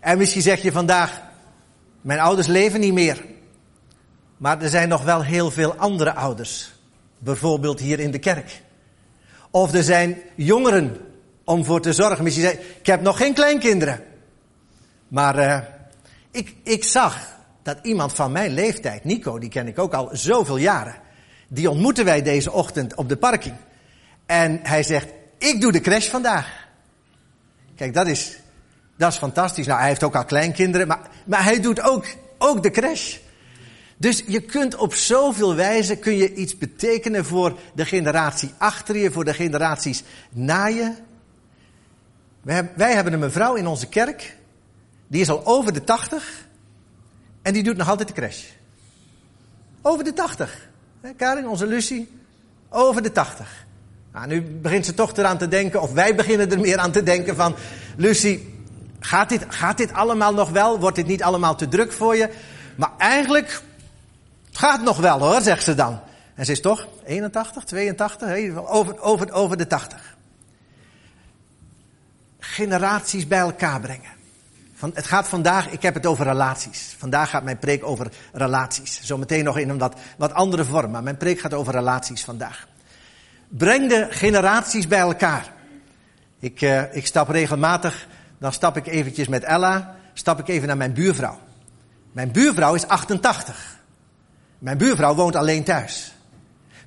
En 0.00 0.18
misschien 0.18 0.42
zeg 0.42 0.62
je 0.62 0.72
vandaag, 0.72 1.22
mijn 2.00 2.20
ouders 2.20 2.46
leven 2.46 2.80
niet 2.80 2.92
meer. 2.92 3.24
Maar 4.36 4.62
er 4.62 4.68
zijn 4.68 4.88
nog 4.88 5.04
wel 5.04 5.22
heel 5.22 5.50
veel 5.50 5.74
andere 5.74 6.14
ouders. 6.14 6.72
Bijvoorbeeld 7.18 7.80
hier 7.80 8.00
in 8.00 8.10
de 8.10 8.18
kerk. 8.18 8.62
Of 9.50 9.72
er 9.72 9.82
zijn 9.82 10.18
jongeren 10.34 10.96
om 11.44 11.64
voor 11.64 11.80
te 11.80 11.92
zorgen. 11.92 12.24
Misschien 12.24 12.44
zeg 12.44 12.54
ik 12.54 12.86
heb 12.86 13.00
nog 13.00 13.16
geen 13.16 13.34
kleinkinderen. 13.34 14.04
Maar 15.08 15.38
uh, 15.38 15.58
ik, 16.30 16.54
ik 16.62 16.84
zag 16.84 17.34
dat 17.62 17.78
iemand 17.82 18.12
van 18.12 18.32
mijn 18.32 18.54
leeftijd, 18.54 19.04
Nico, 19.04 19.38
die 19.38 19.48
ken 19.48 19.66
ik 19.66 19.78
ook 19.78 19.94
al 19.94 20.08
zoveel 20.12 20.56
jaren. 20.56 20.94
Die 21.48 21.70
ontmoeten 21.70 22.04
wij 22.04 22.22
deze 22.22 22.52
ochtend 22.52 22.94
op 22.94 23.08
de 23.08 23.16
parking. 23.16 23.54
En 24.26 24.60
hij 24.62 24.82
zegt, 24.82 25.06
ik 25.38 25.60
doe 25.60 25.72
de 25.72 25.80
crash 25.80 26.08
vandaag. 26.08 26.66
Kijk, 27.76 27.94
dat 27.94 28.06
is, 28.06 28.38
dat 28.96 29.12
is 29.12 29.18
fantastisch. 29.18 29.66
Nou, 29.66 29.78
hij 29.78 29.88
heeft 29.88 30.04
ook 30.04 30.16
al 30.16 30.24
kleinkinderen, 30.24 30.86
maar, 30.86 31.00
maar 31.24 31.44
hij 31.44 31.60
doet 31.60 31.80
ook, 31.80 32.06
ook 32.38 32.62
de 32.62 32.70
crash. 32.70 33.16
Dus 33.96 34.22
je 34.26 34.40
kunt 34.40 34.76
op 34.76 34.94
zoveel 34.94 35.54
wijze 35.54 35.96
kun 35.96 36.16
je 36.16 36.34
iets 36.34 36.58
betekenen 36.58 37.24
voor 37.24 37.58
de 37.74 37.84
generatie 37.84 38.52
achter 38.58 38.96
je, 38.96 39.10
voor 39.10 39.24
de 39.24 39.34
generaties 39.34 40.02
na 40.30 40.66
je. 40.66 40.92
Wij, 42.44 42.94
hebben 42.94 43.12
een 43.12 43.18
mevrouw 43.18 43.54
in 43.54 43.66
onze 43.66 43.86
kerk, 43.86 44.36
die 45.06 45.20
is 45.20 45.30
al 45.30 45.46
over 45.46 45.72
de 45.72 45.84
tachtig 45.84 46.46
en 47.42 47.52
die 47.52 47.62
doet 47.62 47.76
nog 47.76 47.88
altijd 47.88 48.08
de 48.08 48.14
crash. 48.14 48.44
Over 49.82 50.04
de 50.04 50.12
tachtig. 50.12 50.68
Karin, 51.16 51.48
onze 51.48 51.66
Lucie, 51.66 52.20
over 52.68 53.02
de 53.02 53.12
tachtig. 53.12 53.66
Nou, 54.12 54.26
nu 54.26 54.42
begint 54.42 54.86
ze 54.86 54.94
toch 54.94 55.16
eraan 55.16 55.38
te 55.38 55.48
denken, 55.48 55.82
of 55.82 55.92
wij 55.92 56.14
beginnen 56.14 56.50
er 56.50 56.60
meer 56.60 56.78
aan 56.78 56.92
te 56.92 57.02
denken 57.02 57.36
van, 57.36 57.54
Lucie, 57.96 58.64
gaat 59.00 59.28
dit, 59.28 59.44
gaat 59.48 59.76
dit 59.76 59.92
allemaal 59.92 60.34
nog 60.34 60.50
wel? 60.50 60.80
Wordt 60.80 60.96
dit 60.96 61.06
niet 61.06 61.22
allemaal 61.22 61.54
te 61.54 61.68
druk 61.68 61.92
voor 61.92 62.16
je? 62.16 62.30
Maar 62.76 62.90
eigenlijk 62.98 63.62
het 64.46 64.58
gaat 64.58 64.82
nog 64.82 64.96
wel 64.96 65.18
hoor, 65.18 65.40
zegt 65.40 65.64
ze 65.64 65.74
dan. 65.74 66.00
En 66.34 66.44
ze 66.44 66.52
is 66.52 66.60
toch 66.60 66.88
81, 67.04 67.64
82, 67.64 68.56
over, 68.56 69.00
over, 69.00 69.32
over 69.32 69.56
de 69.56 69.66
80. 69.66 70.13
Generaties 72.54 73.26
bij 73.26 73.38
elkaar 73.38 73.80
brengen. 73.80 74.10
Van, 74.74 74.90
het 74.94 75.06
gaat 75.06 75.28
vandaag, 75.28 75.70
ik 75.70 75.82
heb 75.82 75.94
het 75.94 76.06
over 76.06 76.24
relaties. 76.26 76.94
Vandaag 76.98 77.30
gaat 77.30 77.42
mijn 77.42 77.58
preek 77.58 77.84
over 77.84 78.10
relaties. 78.32 79.00
Zometeen 79.02 79.44
nog 79.44 79.58
in 79.58 79.68
een 79.68 79.78
wat, 80.16 80.32
andere 80.32 80.64
vorm, 80.64 80.90
maar 80.90 81.02
mijn 81.02 81.16
preek 81.16 81.40
gaat 81.40 81.54
over 81.54 81.72
relaties 81.72 82.24
vandaag. 82.24 82.68
Breng 83.48 83.88
de 83.88 84.06
generaties 84.10 84.86
bij 84.86 84.98
elkaar. 84.98 85.52
Ik, 86.38 86.60
uh, 86.60 86.96
ik 86.96 87.06
stap 87.06 87.28
regelmatig, 87.28 88.06
dan 88.38 88.52
stap 88.52 88.76
ik 88.76 88.86
eventjes 88.86 89.28
met 89.28 89.42
Ella, 89.42 89.96
stap 90.12 90.38
ik 90.38 90.48
even 90.48 90.66
naar 90.66 90.76
mijn 90.76 90.92
buurvrouw. 90.92 91.38
Mijn 92.12 92.32
buurvrouw 92.32 92.74
is 92.74 92.88
88. 92.88 93.78
Mijn 94.58 94.78
buurvrouw 94.78 95.14
woont 95.14 95.36
alleen 95.36 95.64
thuis. 95.64 96.14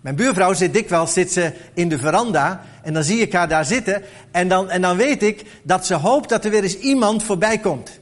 Mijn 0.07 0.19
buurvrouw 0.19 0.53
zit 0.53 0.73
dikwijls 0.73 1.13
zit 1.13 1.31
ze 1.31 1.53
in 1.73 1.89
de 1.89 1.97
veranda 1.97 2.61
en 2.83 2.93
dan 2.93 3.03
zie 3.03 3.21
ik 3.21 3.33
haar 3.33 3.47
daar 3.47 3.65
zitten 3.65 4.03
en 4.31 4.47
dan, 4.47 4.69
en 4.69 4.81
dan 4.81 4.97
weet 4.97 5.23
ik 5.23 5.45
dat 5.63 5.85
ze 5.85 5.93
hoopt 5.93 6.29
dat 6.29 6.45
er 6.45 6.51
weer 6.51 6.63
eens 6.63 6.77
iemand 6.77 7.23
voorbij 7.23 7.57
komt. 7.57 7.99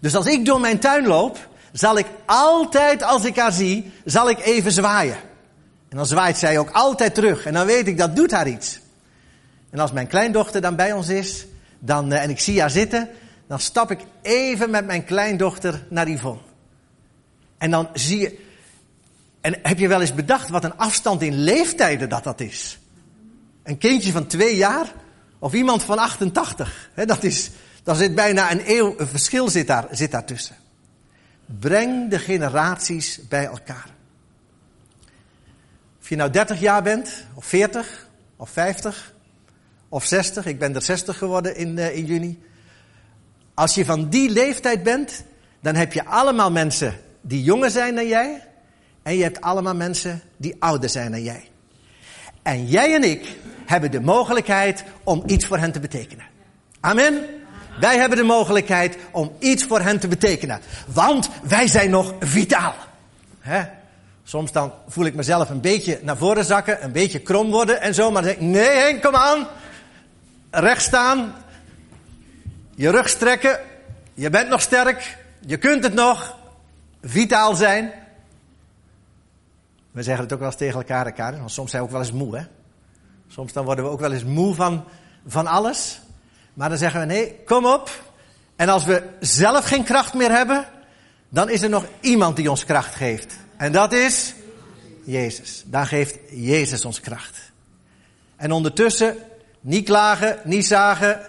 Dus 0.00 0.14
als 0.14 0.26
ik 0.26 0.44
door 0.44 0.60
mijn 0.60 0.78
tuin 0.78 1.06
loop, 1.06 1.48
zal 1.72 1.98
ik 1.98 2.06
altijd 2.26 3.02
als 3.02 3.24
ik 3.24 3.36
haar 3.36 3.52
zie, 3.52 3.92
zal 4.04 4.30
ik 4.30 4.38
even 4.44 4.72
zwaaien. 4.72 5.16
En 5.88 5.96
dan 5.96 6.06
zwaait 6.06 6.38
zij 6.38 6.58
ook 6.58 6.70
altijd 6.70 7.14
terug 7.14 7.46
en 7.46 7.52
dan 7.52 7.66
weet 7.66 7.86
ik 7.86 7.98
dat 7.98 8.16
doet 8.16 8.30
haar 8.30 8.48
iets. 8.48 8.80
En 9.70 9.78
als 9.78 9.92
mijn 9.92 10.06
kleindochter 10.06 10.60
dan 10.60 10.76
bij 10.76 10.92
ons 10.92 11.08
is, 11.08 11.46
dan, 11.78 12.12
eh, 12.12 12.22
en 12.22 12.30
ik 12.30 12.40
zie 12.40 12.60
haar 12.60 12.70
zitten, 12.70 13.08
dan 13.48 13.60
stap 13.60 13.90
ik 13.90 14.00
even 14.22 14.70
met 14.70 14.86
mijn 14.86 15.04
kleindochter 15.04 15.86
naar 15.88 16.08
Yvonne. 16.08 16.40
En 17.58 17.70
dan 17.70 17.88
zie 17.92 18.20
je, 18.20 18.44
en 19.46 19.58
heb 19.62 19.78
je 19.78 19.88
wel 19.88 20.00
eens 20.00 20.14
bedacht 20.14 20.48
wat 20.48 20.64
een 20.64 20.76
afstand 20.76 21.22
in 21.22 21.34
leeftijden 21.34 22.08
dat 22.08 22.24
dat 22.24 22.40
is? 22.40 22.78
Een 23.62 23.78
kindje 23.78 24.12
van 24.12 24.26
twee 24.26 24.56
jaar 24.56 24.92
of 25.38 25.52
iemand 25.52 25.82
van 25.82 25.98
88. 25.98 26.90
He, 26.94 27.04
dat 27.04 27.22
is, 27.22 27.50
dan 27.82 27.96
zit 27.96 28.14
bijna 28.14 28.52
een 28.52 28.62
eeuw, 28.66 28.94
een 28.96 29.06
verschil 29.06 29.48
zit 29.48 29.66
daar, 29.66 29.86
zit 29.90 30.10
daar 30.10 30.24
tussen. 30.24 30.56
Breng 31.60 32.10
de 32.10 32.18
generaties 32.18 33.20
bij 33.28 33.44
elkaar. 33.44 33.86
Of 36.00 36.08
je 36.08 36.16
nou 36.16 36.30
30 36.30 36.60
jaar 36.60 36.82
bent, 36.82 37.24
of 37.34 37.44
40, 37.44 38.08
of 38.36 38.50
50, 38.50 39.14
of 39.88 40.04
60. 40.04 40.46
Ik 40.46 40.58
ben 40.58 40.74
er 40.74 40.82
60 40.82 41.18
geworden 41.18 41.56
in, 41.56 41.76
uh, 41.76 41.96
in 41.96 42.04
juni. 42.04 42.42
Als 43.54 43.74
je 43.74 43.84
van 43.84 44.08
die 44.08 44.30
leeftijd 44.30 44.82
bent, 44.82 45.24
dan 45.60 45.74
heb 45.74 45.92
je 45.92 46.04
allemaal 46.04 46.50
mensen 46.50 46.94
die 47.20 47.42
jonger 47.42 47.70
zijn 47.70 47.94
dan 47.94 48.06
jij. 48.06 48.46
En 49.06 49.16
je 49.16 49.22
hebt 49.22 49.40
allemaal 49.40 49.74
mensen 49.74 50.22
die 50.36 50.56
ouder 50.58 50.88
zijn 50.88 51.10
dan 51.10 51.22
jij. 51.22 51.48
En 52.42 52.66
jij 52.66 52.94
en 52.94 53.02
ik 53.02 53.36
hebben 53.66 53.90
de 53.90 54.00
mogelijkheid 54.00 54.84
om 55.04 55.22
iets 55.26 55.46
voor 55.46 55.58
hen 55.58 55.72
te 55.72 55.80
betekenen. 55.80 56.24
Amen. 56.80 57.24
Wij 57.80 57.98
hebben 57.98 58.18
de 58.18 58.24
mogelijkheid 58.24 58.96
om 59.10 59.32
iets 59.38 59.64
voor 59.64 59.80
hen 59.80 59.98
te 59.98 60.08
betekenen. 60.08 60.60
Want 60.86 61.28
wij 61.42 61.66
zijn 61.66 61.90
nog 61.90 62.14
vitaal. 62.20 62.74
Soms 64.24 64.52
dan 64.52 64.72
voel 64.88 65.04
ik 65.04 65.14
mezelf 65.14 65.50
een 65.50 65.60
beetje 65.60 65.98
naar 66.02 66.16
voren 66.16 66.44
zakken, 66.44 66.84
een 66.84 66.92
beetje 66.92 67.18
krom 67.18 67.50
worden 67.50 67.80
en 67.80 67.94
zo. 67.94 68.10
Maar 68.10 68.22
dan 68.22 68.30
denk 68.30 68.42
ik, 68.42 68.48
nee 68.48 68.76
Henk, 68.76 69.02
kom 69.02 69.16
aan. 69.16 69.46
Recht 70.50 70.82
staan. 70.82 71.34
Je 72.74 72.90
rug 72.90 73.08
strekken. 73.08 73.60
Je 74.14 74.30
bent 74.30 74.48
nog 74.48 74.60
sterk. 74.60 75.16
Je 75.40 75.56
kunt 75.56 75.82
het 75.82 75.94
nog. 75.94 76.36
Vitaal 77.02 77.54
zijn. 77.54 77.92
We 79.96 80.02
zeggen 80.02 80.24
het 80.24 80.32
ook 80.32 80.38
wel 80.38 80.48
eens 80.48 80.56
tegen 80.56 80.74
elkaar, 80.74 81.06
elkaar 81.06 81.38
want 81.38 81.50
soms 81.50 81.70
zijn 81.70 81.82
we 81.82 81.88
ook 81.88 81.94
wel 81.94 82.04
eens 82.04 82.12
moe, 82.12 82.36
hè. 82.36 82.44
Soms 83.28 83.52
dan 83.52 83.64
worden 83.64 83.84
we 83.84 83.90
ook 83.90 84.00
wel 84.00 84.12
eens 84.12 84.24
moe 84.24 84.54
van, 84.54 84.84
van 85.26 85.46
alles. 85.46 86.00
Maar 86.54 86.68
dan 86.68 86.78
zeggen 86.78 87.00
we, 87.00 87.06
nee, 87.06 87.34
kom 87.44 87.66
op. 87.66 87.90
En 88.56 88.68
als 88.68 88.84
we 88.84 89.02
zelf 89.20 89.64
geen 89.64 89.84
kracht 89.84 90.14
meer 90.14 90.30
hebben, 90.30 90.64
dan 91.28 91.50
is 91.50 91.62
er 91.62 91.68
nog 91.68 91.84
iemand 92.00 92.36
die 92.36 92.50
ons 92.50 92.64
kracht 92.64 92.94
geeft. 92.94 93.34
En 93.56 93.72
dat 93.72 93.92
is 93.92 94.34
Jezus. 95.04 95.62
Dan 95.66 95.86
geeft 95.86 96.18
Jezus 96.30 96.84
ons 96.84 97.00
kracht. 97.00 97.52
En 98.36 98.52
ondertussen, 98.52 99.16
niet 99.60 99.84
klagen, 99.84 100.38
niet 100.44 100.66
zagen, 100.66 101.20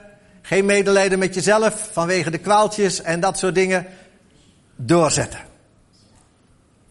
geen 0.42 0.66
medelijden 0.66 1.20
met 1.20 1.34
jezelf 1.34 1.90
vanwege 1.92 2.32
de 2.32 2.38
kwaaltjes 2.38 3.02
en 3.02 3.20
dat 3.20 3.38
soort 3.38 3.56
dingen. 3.56 3.88
Doorzetten. 4.76 5.47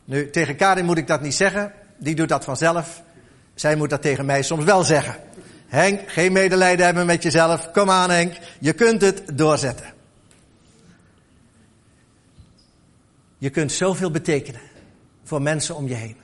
Nu, 0.07 0.31
tegen 0.31 0.57
Karin 0.57 0.85
moet 0.85 0.99
ik 0.99 1.07
dat 1.07 1.21
niet 1.21 1.35
zeggen. 1.35 1.73
Die 1.97 2.15
doet 2.15 2.29
dat 2.29 2.45
vanzelf. 2.45 3.03
Zij 3.55 3.77
moet 3.77 3.91
dat 3.91 4.03
tegen 4.03 4.27
mij 4.27 4.43
soms 4.43 4.65
wel 4.65 4.83
zeggen. 4.83 5.17
Henk, 5.67 6.11
geen 6.11 6.33
medelijden 6.33 6.85
hebben 6.85 7.07
met 7.07 7.23
jezelf. 7.23 7.71
Kom 7.71 7.91
aan 7.91 8.11
Henk, 8.11 8.35
je 8.61 8.73
kunt 8.73 9.01
het 9.01 9.39
doorzetten. 9.39 9.95
Je 13.39 13.51
kunt 13.51 13.73
zoveel 13.73 14.11
betekenen 14.11 14.61
voor 15.25 15.43
mensen 15.43 15.77
om 15.77 15.89
je 15.89 15.95
heen. 15.95 16.17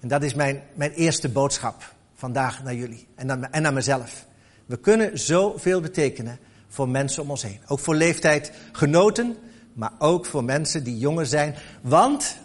En 0.00 0.08
dat 0.08 0.22
is 0.22 0.34
mijn, 0.34 0.62
mijn 0.74 0.92
eerste 0.92 1.28
boodschap 1.28 1.94
vandaag 2.14 2.62
naar 2.62 2.74
jullie 2.74 3.06
en 3.14 3.26
naar, 3.26 3.40
en 3.50 3.62
naar 3.62 3.72
mezelf. 3.72 4.26
We 4.66 4.76
kunnen 4.76 5.18
zoveel 5.18 5.80
betekenen 5.80 6.38
voor 6.68 6.88
mensen 6.88 7.22
om 7.22 7.30
ons 7.30 7.42
heen. 7.42 7.60
Ook 7.66 7.78
voor 7.78 7.94
leeftijdgenoten, 7.94 9.36
maar 9.72 9.92
ook 9.98 10.26
voor 10.26 10.44
mensen 10.44 10.84
die 10.84 10.98
jonger 10.98 11.26
zijn. 11.26 11.54
Want 11.80 12.36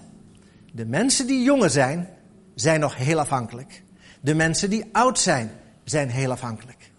de 0.72 0.86
mensen 0.86 1.28
die 1.28 1.44
jonger 1.44 1.70
zijn, 1.70 2.10
zijn 2.56 2.80
nog 2.80 2.96
heel 2.96 3.20
afhankelijk. 3.20 3.84
De 4.22 4.34
mensen 4.34 4.70
die 4.70 4.90
oud 4.92 5.20
zijn, 5.20 5.52
zijn 5.84 6.10
heel 6.10 6.32
afhankelijk. 6.32 6.92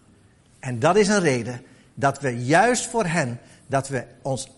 En 0.58 0.78
dat 0.78 0.96
is 0.96 1.08
een 1.08 1.20
reden 1.20 1.62
dat 1.94 2.20
we 2.20 2.44
juist 2.44 2.86
voor 2.86 3.06
hen, 3.06 3.40
dat 3.66 3.88
we 3.88 4.04
ons 4.22 4.50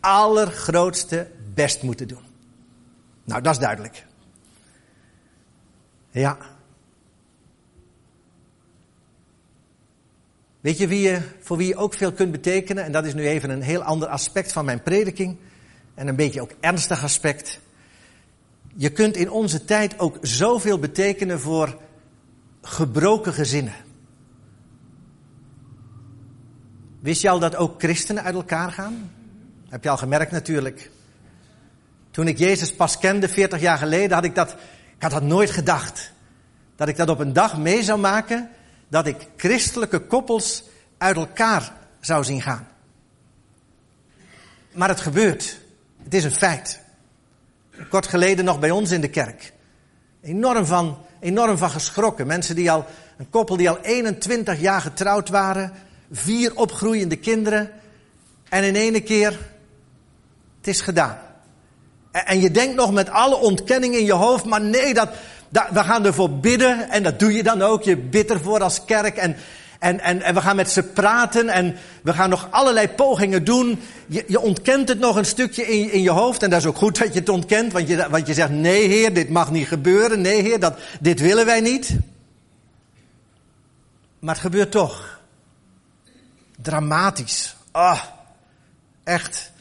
allergrootste 0.00 1.30
best 1.54 1.82
moeten 1.82 2.08
doen. 2.08 2.22
Nou, 3.24 3.42
dat 3.42 3.52
is 3.52 3.58
duidelijk. 3.58 4.06
Ja. 6.10 6.36
Weet 10.60 10.78
je, 10.78 10.86
wie 10.86 11.00
je 11.00 11.20
voor 11.40 11.56
wie 11.56 11.68
je 11.68 11.76
ook 11.76 11.94
veel 11.94 12.12
kunt 12.12 12.32
betekenen, 12.32 12.84
en 12.84 12.92
dat 12.92 13.04
is 13.04 13.14
nu 13.14 13.28
even 13.28 13.50
een 13.50 13.62
heel 13.62 13.82
ander 13.82 14.08
aspect 14.08 14.52
van 14.52 14.64
mijn 14.64 14.82
prediking, 14.82 15.36
en 15.94 16.08
een 16.08 16.16
beetje 16.16 16.40
ook 16.40 16.52
ernstig 16.60 17.02
aspect. 17.02 17.60
Je 18.76 18.90
kunt 18.90 19.16
in 19.16 19.30
onze 19.30 19.64
tijd 19.64 19.98
ook 19.98 20.18
zoveel 20.20 20.78
betekenen 20.78 21.40
voor 21.40 21.78
gebroken 22.62 23.32
gezinnen. 23.32 23.74
Wist 27.00 27.22
je 27.22 27.28
al 27.28 27.38
dat 27.38 27.56
ook 27.56 27.80
christenen 27.80 28.22
uit 28.22 28.34
elkaar 28.34 28.72
gaan? 28.72 29.10
Heb 29.68 29.82
je 29.82 29.90
al 29.90 29.96
gemerkt 29.96 30.30
natuurlijk. 30.30 30.90
Toen 32.10 32.28
ik 32.28 32.38
Jezus 32.38 32.74
pas 32.74 32.98
kende, 32.98 33.28
40 33.28 33.60
jaar 33.60 33.78
geleden, 33.78 34.14
had 34.14 34.24
ik 34.24 34.34
dat, 34.34 34.50
ik 34.96 35.02
had 35.02 35.10
dat 35.10 35.22
nooit 35.22 35.50
gedacht. 35.50 36.12
Dat 36.76 36.88
ik 36.88 36.96
dat 36.96 37.08
op 37.08 37.18
een 37.18 37.32
dag 37.32 37.58
mee 37.58 37.82
zou 37.82 38.00
maken, 38.00 38.50
dat 38.88 39.06
ik 39.06 39.28
christelijke 39.36 40.00
koppels 40.00 40.64
uit 40.98 41.16
elkaar 41.16 41.72
zou 42.00 42.24
zien 42.24 42.42
gaan. 42.42 42.68
Maar 44.72 44.88
het 44.88 45.00
gebeurt. 45.00 45.58
Het 46.02 46.14
is 46.14 46.24
een 46.24 46.32
feit. 46.32 46.83
Kort 47.88 48.06
geleden 48.06 48.44
nog 48.44 48.58
bij 48.58 48.70
ons 48.70 48.90
in 48.90 49.00
de 49.00 49.08
kerk. 49.08 49.52
Enorm 50.22 50.66
van, 50.66 50.98
enorm 51.20 51.58
van 51.58 51.70
geschrokken. 51.70 52.26
Mensen 52.26 52.54
die 52.54 52.70
al, 52.70 52.84
een 53.18 53.30
koppel 53.30 53.56
die 53.56 53.70
al 53.70 53.78
21 53.78 54.60
jaar 54.60 54.80
getrouwd 54.80 55.28
waren. 55.28 55.72
Vier 56.12 56.56
opgroeiende 56.56 57.16
kinderen. 57.16 57.70
En 58.48 58.64
in 58.64 58.74
ene 58.74 59.00
keer, 59.00 59.30
het 60.58 60.66
is 60.66 60.80
gedaan. 60.80 61.18
En 62.10 62.40
je 62.40 62.50
denkt 62.50 62.74
nog 62.74 62.92
met 62.92 63.10
alle 63.10 63.36
ontkenning 63.36 63.94
in 63.94 64.04
je 64.04 64.12
hoofd, 64.12 64.44
maar 64.44 64.60
nee, 64.60 64.94
dat, 64.94 65.08
we 65.48 65.84
gaan 65.84 66.06
ervoor 66.06 66.30
bidden. 66.30 66.90
En 66.90 67.02
dat 67.02 67.18
doe 67.18 67.32
je 67.32 67.42
dan 67.42 67.62
ook. 67.62 67.82
Je 67.82 67.96
bidt 67.96 68.30
ervoor 68.30 68.62
als 68.62 68.84
kerk. 68.84 69.16
En, 69.16 69.36
en, 69.84 70.00
en, 70.00 70.22
en 70.22 70.34
we 70.34 70.40
gaan 70.40 70.56
met 70.56 70.70
ze 70.70 70.82
praten 70.82 71.48
en 71.48 71.76
we 72.02 72.12
gaan 72.12 72.30
nog 72.30 72.48
allerlei 72.50 72.88
pogingen 72.88 73.44
doen. 73.44 73.80
Je, 74.06 74.24
je 74.26 74.40
ontkent 74.40 74.88
het 74.88 74.98
nog 74.98 75.16
een 75.16 75.24
stukje 75.24 75.66
in, 75.66 75.90
in 75.90 76.02
je 76.02 76.10
hoofd. 76.10 76.42
En 76.42 76.50
dat 76.50 76.60
is 76.60 76.66
ook 76.66 76.76
goed 76.76 76.98
dat 76.98 77.12
je 77.12 77.18
het 77.18 77.28
ontkent, 77.28 77.72
want 77.72 77.88
je, 77.88 78.10
want 78.10 78.26
je 78.26 78.34
zegt, 78.34 78.50
nee 78.50 78.88
heer, 78.88 79.14
dit 79.14 79.28
mag 79.30 79.50
niet 79.50 79.66
gebeuren. 79.66 80.20
Nee 80.20 80.42
heer, 80.42 80.60
dat, 80.60 80.78
dit 81.00 81.20
willen 81.20 81.46
wij 81.46 81.60
niet. 81.60 81.96
Maar 84.18 84.34
het 84.34 84.42
gebeurt 84.42 84.70
toch. 84.70 85.20
Dramatisch. 86.62 87.56
Ah, 87.70 88.02
echt 89.02 89.52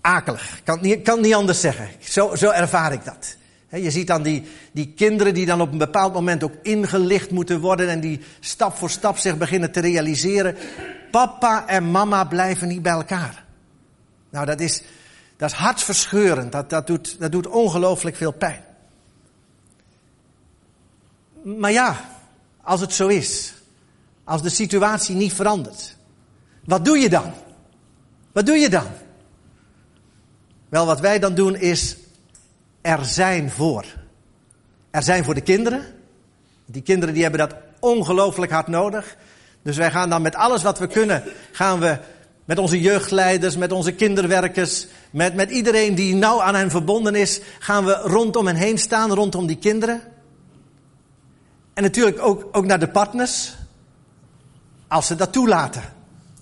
akelig. 0.00 0.60
Kan 0.64 0.78
niet, 0.80 1.02
kan 1.02 1.20
niet 1.20 1.34
anders 1.34 1.60
zeggen. 1.60 1.88
Zo, 1.98 2.34
zo 2.34 2.50
ervaar 2.50 2.92
ik 2.92 3.04
dat. 3.04 3.36
Je 3.70 3.90
ziet 3.90 4.06
dan 4.06 4.22
die, 4.22 4.42
die 4.72 4.92
kinderen 4.96 5.34
die 5.34 5.46
dan 5.46 5.60
op 5.60 5.72
een 5.72 5.78
bepaald 5.78 6.12
moment 6.12 6.42
ook 6.42 6.54
ingelicht 6.62 7.30
moeten 7.30 7.60
worden 7.60 7.88
en 7.88 8.00
die 8.00 8.20
stap 8.40 8.76
voor 8.76 8.90
stap 8.90 9.18
zich 9.18 9.36
beginnen 9.36 9.72
te 9.72 9.80
realiseren. 9.80 10.56
Papa 11.10 11.66
en 11.66 11.90
mama 11.90 12.24
blijven 12.24 12.68
niet 12.68 12.82
bij 12.82 12.92
elkaar. 12.92 13.44
Nou, 14.30 14.46
dat 14.46 14.60
is, 14.60 14.82
dat 15.36 15.50
is 15.50 15.56
hartverscheurend. 15.56 16.52
Dat, 16.52 16.70
dat 16.70 16.86
doet, 16.86 17.20
dat 17.20 17.32
doet 17.32 17.46
ongelooflijk 17.46 18.16
veel 18.16 18.32
pijn. 18.32 18.60
Maar 21.42 21.72
ja, 21.72 22.10
als 22.62 22.80
het 22.80 22.92
zo 22.92 23.06
is, 23.06 23.54
als 24.24 24.42
de 24.42 24.48
situatie 24.48 25.14
niet 25.14 25.32
verandert, 25.32 25.96
wat 26.64 26.84
doe 26.84 26.98
je 26.98 27.08
dan? 27.08 27.32
Wat 28.32 28.46
doe 28.46 28.56
je 28.56 28.68
dan? 28.68 28.86
Wel, 30.68 30.86
wat 30.86 31.00
wij 31.00 31.18
dan 31.18 31.34
doen 31.34 31.56
is 31.56 31.96
er 32.80 33.04
zijn 33.04 33.50
voor. 33.50 33.84
Er 34.90 35.02
zijn 35.02 35.24
voor 35.24 35.34
de 35.34 35.40
kinderen. 35.40 35.82
Die 36.66 36.82
kinderen 36.82 37.14
die 37.14 37.22
hebben 37.22 37.40
dat 37.40 37.54
ongelooflijk 37.80 38.52
hard 38.52 38.66
nodig. 38.66 39.16
Dus 39.62 39.76
wij 39.76 39.90
gaan 39.90 40.10
dan 40.10 40.22
met 40.22 40.34
alles 40.34 40.62
wat 40.62 40.78
we 40.78 40.86
kunnen, 40.86 41.22
gaan 41.52 41.80
we 41.80 41.98
met 42.44 42.58
onze 42.58 42.80
jeugdleiders, 42.80 43.56
met 43.56 43.72
onze 43.72 43.92
kinderwerkers, 43.92 44.86
met, 45.10 45.34
met 45.34 45.50
iedereen 45.50 45.94
die 45.94 46.14
nauw 46.14 46.42
aan 46.42 46.54
hen 46.54 46.70
verbonden 46.70 47.14
is, 47.14 47.40
gaan 47.58 47.84
we 47.84 47.92
rondom 47.92 48.46
hen 48.46 48.56
heen 48.56 48.78
staan, 48.78 49.12
rondom 49.12 49.46
die 49.46 49.58
kinderen. 49.58 50.00
En 51.74 51.82
natuurlijk 51.82 52.22
ook, 52.22 52.48
ook 52.52 52.64
naar 52.64 52.78
de 52.78 52.88
partners, 52.88 53.54
als 54.88 55.06
ze 55.06 55.14
dat 55.14 55.32
toelaten. 55.32 55.82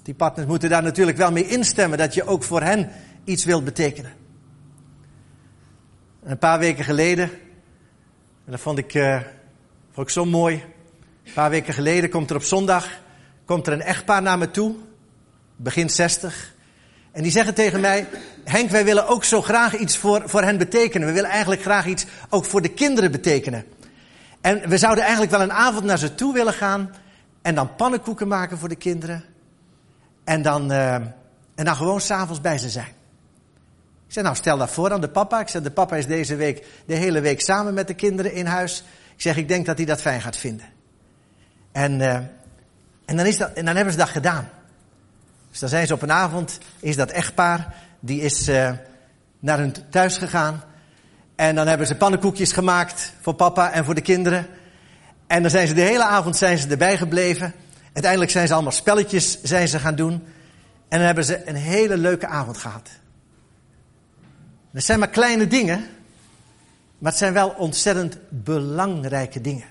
Die 0.03 0.15
partners 0.15 0.49
moeten 0.49 0.69
daar 0.69 0.83
natuurlijk 0.83 1.19
wel 1.19 1.33
mee 1.33 1.49
instemmen 1.49 1.99
dat 1.99 2.15
je 2.15 2.27
ook 2.27 2.43
voor 2.43 2.63
hen 2.63 2.91
iets 3.25 3.45
wilt 3.45 3.65
betekenen 3.65 4.18
een 6.31 6.39
paar 6.39 6.59
weken 6.59 6.85
geleden, 6.85 7.31
en 8.45 8.51
dat 8.51 8.61
vond 8.61 8.79
ik, 8.79 8.95
uh, 8.95 9.21
vond 9.93 10.07
ik 10.07 10.13
zo 10.13 10.25
mooi. 10.25 10.65
Een 11.25 11.33
paar 11.33 11.51
weken 11.51 11.75
geleden 11.75 12.11
komt 12.11 12.31
er 12.31 12.37
op 12.37 12.43
zondag 12.43 13.07
komt 13.49 13.67
er 13.67 13.73
een 13.73 13.83
echtpaar 13.83 14.23
naar 14.23 14.39
me 14.39 14.51
toe, 14.51 14.75
begin 15.57 15.91
60. 15.91 16.55
En 17.13 17.23
die 17.23 17.33
zeggen 17.33 17.55
tegen 17.55 17.81
mij, 17.81 18.09
Henk, 18.45 18.71
wij 18.71 18.85
willen 18.85 19.09
ook 19.09 19.25
zo 19.25 19.43
graag 19.43 19.77
iets 19.77 19.97
voor, 19.97 20.23
voor 20.25 20.43
hen 20.43 20.59
betekenen. 20.59 21.09
We 21.09 21.15
willen 21.15 21.31
eigenlijk 21.31 21.63
graag 21.63 21.87
iets 21.87 22.07
ook 22.29 22.45
voor 22.45 22.63
de 22.63 22.69
kinderen 22.69 23.11
betekenen. 23.11 23.65
En 24.41 24.69
we 24.69 24.79
zouden 24.79 25.03
eigenlijk 25.03 25.33
wel 25.33 25.41
een 25.43 25.53
avond 25.53 25.85
naar 25.85 25.99
ze 25.99 26.15
toe 26.15 26.33
willen 26.33 26.53
gaan 26.53 26.91
en 27.43 27.55
dan 27.55 27.75
pannenkoeken 27.75 28.29
maken 28.29 28.59
voor 28.59 28.69
de 28.69 28.77
kinderen. 28.77 29.25
En 30.25 30.43
dan, 30.43 30.73
uh, 30.73 30.95
en 30.95 31.15
dan 31.55 31.77
gewoon 31.77 32.01
s'avonds 32.01 32.41
bij 32.41 32.59
ze 32.59 32.69
zijn. 32.69 32.98
Ik 34.09 34.15
zei, 34.15 34.25
nou 34.25 34.37
stel 34.37 34.59
dat 34.59 34.71
voor 34.71 34.93
aan 34.93 35.01
de 35.01 35.09
papa. 35.09 35.41
Ik 35.41 35.49
zei, 35.49 35.63
de 35.63 35.71
papa 35.71 35.97
is 35.97 36.07
deze 36.07 36.37
week 36.37 36.67
de 36.87 36.95
hele 36.95 37.21
week 37.21 37.41
samen 37.41 37.75
met 37.75 37.87
de 37.87 37.95
kinderen 37.95 38.33
in 38.33 38.47
huis. 38.47 38.85
Ik 39.15 39.21
zeg, 39.23 39.37
ik 39.37 39.49
denk 39.49 39.67
dat 39.67 39.77
hij 39.77 39.87
dat 39.87 40.01
fijn 40.01 40.21
gaat 40.21 40.37
vinden. 40.37 40.67
En, 41.73 42.01
uh, 42.01 42.15
en, 43.05 43.17
dan, 43.17 43.27
is 43.27 43.37
dat, 43.37 43.53
en 43.53 43.65
dan 43.65 43.75
hebben 43.75 43.93
ze 43.93 43.99
dat 43.99 44.09
gedaan. 44.09 44.49
Dus 45.51 45.59
dan 45.59 45.69
zijn 45.69 45.87
ze 45.87 45.95
op 45.95 46.03
een 46.03 46.13
avond, 46.13 46.59
is 46.81 46.97
dat 46.97 47.11
echtpaar, 47.11 47.75
die 48.01 48.21
is 48.21 48.49
uh, 48.49 48.71
naar 49.41 49.59
hun 49.59 49.75
thuis 49.91 50.17
gegaan. 50.17 50.63
En 51.37 51.55
dan 51.55 51.67
hebben 51.67 51.87
ze 51.87 51.95
pannenkoekjes 51.95 52.53
gemaakt 52.53 53.13
voor 53.21 53.35
papa 53.35 53.73
en 53.73 53.85
voor 53.85 53.95
de 53.95 54.01
kinderen. 54.01 54.47
En 55.27 55.43
dan 55.43 55.51
zijn 55.51 55.67
ze 55.67 55.75
de 55.75 55.81
hele 55.81 56.05
avond 56.05 56.37
zijn 56.37 56.59
ze 56.59 56.69
erbij 56.69 56.97
gebleven. 56.97 57.55
Uiteindelijk 57.93 58.31
zijn 58.31 58.47
ze 58.47 58.55
allemaal 58.55 58.73
spelletjes 58.73 59.43
zijn 59.43 59.69
ze 59.69 59.79
gaan 59.79 59.95
doen. 59.95 60.13
En 60.89 60.99
dan 60.99 61.07
hebben 61.07 61.25
ze 61.25 61.49
een 61.49 61.57
hele 61.57 61.97
leuke 61.97 62.27
avond 62.27 62.59
gehad. 62.59 62.89
Het 64.79 64.87
zijn 64.87 64.99
maar 64.99 65.09
kleine 65.09 65.47
dingen, 65.47 65.87
maar 66.99 67.11
het 67.11 67.21
zijn 67.21 67.33
wel 67.33 67.49
ontzettend 67.49 68.19
belangrijke 68.29 69.41
dingen. 69.41 69.67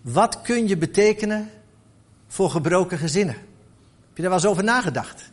Wat 0.00 0.40
kun 0.40 0.68
je 0.68 0.76
betekenen 0.76 1.50
voor 2.26 2.50
gebroken 2.50 2.98
gezinnen? 2.98 3.34
Heb 3.34 4.16
je 4.16 4.22
daar 4.22 4.30
wel 4.30 4.40
eens 4.40 4.48
over 4.48 4.64
nagedacht? 4.64 5.30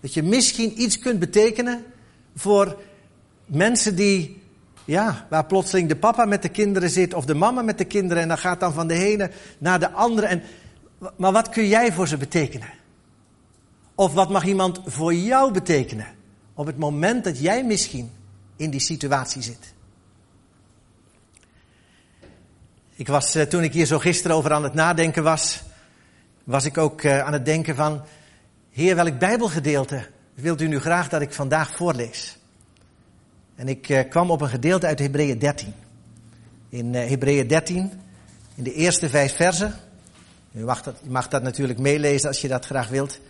Dat 0.00 0.14
je 0.14 0.22
misschien 0.22 0.82
iets 0.82 0.98
kunt 0.98 1.18
betekenen 1.18 1.84
voor 2.36 2.82
mensen 3.46 3.96
die, 3.96 4.42
ja, 4.84 5.26
waar 5.30 5.46
plotseling 5.46 5.88
de 5.88 5.96
papa 5.96 6.24
met 6.24 6.42
de 6.42 6.48
kinderen 6.48 6.90
zit 6.90 7.14
of 7.14 7.24
de 7.24 7.34
mama 7.34 7.62
met 7.62 7.78
de 7.78 7.84
kinderen 7.84 8.22
en 8.22 8.28
dan 8.28 8.38
gaat 8.38 8.60
dan 8.60 8.72
van 8.72 8.86
de 8.86 8.98
ene 8.98 9.30
naar 9.58 9.80
de 9.80 9.90
andere. 9.90 10.26
En, 10.26 10.42
maar 11.16 11.32
wat 11.32 11.48
kun 11.48 11.68
jij 11.68 11.92
voor 11.92 12.08
ze 12.08 12.16
betekenen? 12.16 12.68
Of 13.94 14.14
wat 14.14 14.30
mag 14.30 14.44
iemand 14.44 14.80
voor 14.84 15.14
jou 15.14 15.52
betekenen? 15.52 16.22
Op 16.54 16.66
het 16.66 16.78
moment 16.78 17.24
dat 17.24 17.38
jij 17.38 17.64
misschien 17.64 18.10
in 18.56 18.70
die 18.70 18.80
situatie 18.80 19.42
zit. 19.42 19.72
Ik 22.96 23.08
was, 23.08 23.34
eh, 23.34 23.42
toen 23.42 23.62
ik 23.62 23.72
hier 23.72 23.86
zo 23.86 23.98
gisteren 23.98 24.36
over 24.36 24.52
aan 24.52 24.62
het 24.62 24.74
nadenken 24.74 25.22
was, 25.22 25.62
was 26.44 26.64
ik 26.64 26.78
ook 26.78 27.02
eh, 27.02 27.20
aan 27.20 27.32
het 27.32 27.44
denken 27.44 27.76
van, 27.76 28.02
Heer, 28.70 28.94
welk 28.94 29.18
Bijbelgedeelte 29.18 30.06
wilt 30.34 30.60
u 30.60 30.66
nu 30.66 30.80
graag 30.80 31.08
dat 31.08 31.20
ik 31.20 31.32
vandaag 31.32 31.70
voorlees? 31.70 32.38
En 33.54 33.68
ik 33.68 33.88
eh, 33.88 34.08
kwam 34.08 34.30
op 34.30 34.40
een 34.40 34.48
gedeelte 34.48 34.86
uit 34.86 34.98
Hebreeën 34.98 35.38
13. 35.38 35.74
In 36.68 36.94
Hebreeën 36.94 37.46
13, 37.46 37.92
in 38.54 38.64
de 38.64 38.74
eerste 38.74 39.08
vijf 39.08 39.36
versen. 39.36 39.74
U 40.52 40.64
mag 40.64 40.82
dat, 40.82 40.96
u 41.06 41.10
mag 41.10 41.28
dat 41.28 41.42
natuurlijk 41.42 41.78
meelezen 41.78 42.28
als 42.28 42.40
je 42.40 42.48
dat 42.48 42.66
graag 42.66 42.88
wilt. 42.88 43.20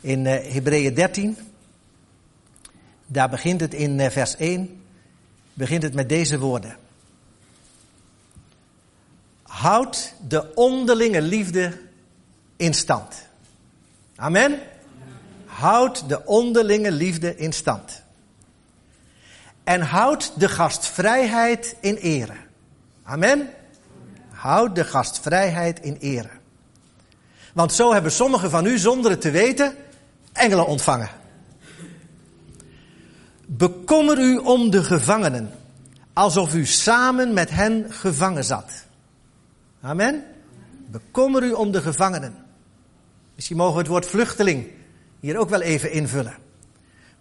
In 0.00 0.26
Hebreeën 0.26 0.94
13, 0.94 1.36
daar 3.12 3.28
begint 3.28 3.60
het 3.60 3.74
in 3.74 4.00
eh, 4.00 4.10
vers 4.10 4.36
1, 4.36 4.82
begint 5.52 5.82
het 5.82 5.94
met 5.94 6.08
deze 6.08 6.38
woorden. 6.38 6.76
Houd 9.42 10.14
de 10.28 10.54
onderlinge 10.54 11.22
liefde 11.22 11.78
in 12.56 12.74
stand. 12.74 13.14
Amen. 14.16 14.58
Houd 15.44 16.08
de 16.08 16.26
onderlinge 16.26 16.90
liefde 16.90 17.36
in 17.36 17.52
stand. 17.52 18.02
En 19.64 19.80
houd 19.80 20.32
de 20.40 20.48
gastvrijheid 20.48 21.76
in 21.80 21.94
ere. 21.94 22.36
Amen. 23.02 23.50
Houd 24.30 24.74
de 24.74 24.84
gastvrijheid 24.84 25.80
in 25.80 25.96
ere. 26.00 26.30
Want 27.52 27.72
zo 27.72 27.92
hebben 27.92 28.12
sommigen 28.12 28.50
van 28.50 28.66
u 28.66 28.78
zonder 28.78 29.10
het 29.10 29.20
te 29.20 29.30
weten 29.30 29.76
engelen 30.32 30.66
ontvangen. 30.66 31.19
Bekommer 33.52 34.18
u 34.18 34.36
om 34.36 34.70
de 34.70 34.84
gevangenen, 34.84 35.50
alsof 36.12 36.54
u 36.54 36.66
samen 36.66 37.32
met 37.32 37.50
hen 37.50 37.86
gevangen 37.88 38.44
zat. 38.44 38.86
Amen. 39.80 40.24
Bekommer 40.86 41.42
u 41.42 41.52
om 41.52 41.70
de 41.70 41.80
gevangenen. 41.80 42.34
Misschien 43.34 43.56
mogen 43.56 43.74
we 43.74 43.78
het 43.78 43.88
woord 43.88 44.06
vluchteling 44.06 44.66
hier 45.20 45.36
ook 45.36 45.48
wel 45.48 45.60
even 45.60 45.92
invullen. 45.92 46.36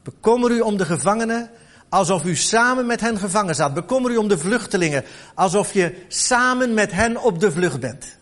Bekommer 0.04 0.52
u 0.52 0.60
om 0.60 0.78
de 0.78 0.86
gevangenen, 0.86 1.50
alsof 1.90 2.26
u 2.26 2.36
samen 2.36 2.86
met 2.86 3.02
hen 3.02 3.18
gevangen 3.18 3.56
zat. 3.56 3.74
Bekommer 3.74 4.12
u 4.12 4.18
om 4.18 4.28
de 4.28 4.38
vluchtelingen, 4.38 5.04
alsof 5.36 5.74
je 5.74 6.06
samen 6.08 6.74
met 6.74 6.92
hen 6.92 7.24
op 7.24 7.40
de 7.40 7.52
vlucht 7.52 7.80
bent. 7.80 8.18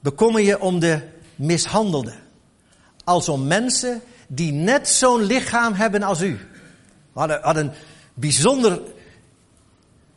Bekommer 0.00 0.40
je 0.40 0.60
om 0.60 0.78
de 0.78 1.00
mishandelden, 1.36 2.18
als 3.04 3.28
om 3.28 3.46
mensen 3.46 4.02
die 4.34 4.52
net 4.52 4.88
zo'n 4.88 5.22
lichaam 5.22 5.72
hebben 5.72 6.02
als 6.02 6.22
u. 6.22 6.38
Hadden 7.12 7.56
een 7.56 7.70
bijzonder, 8.14 8.80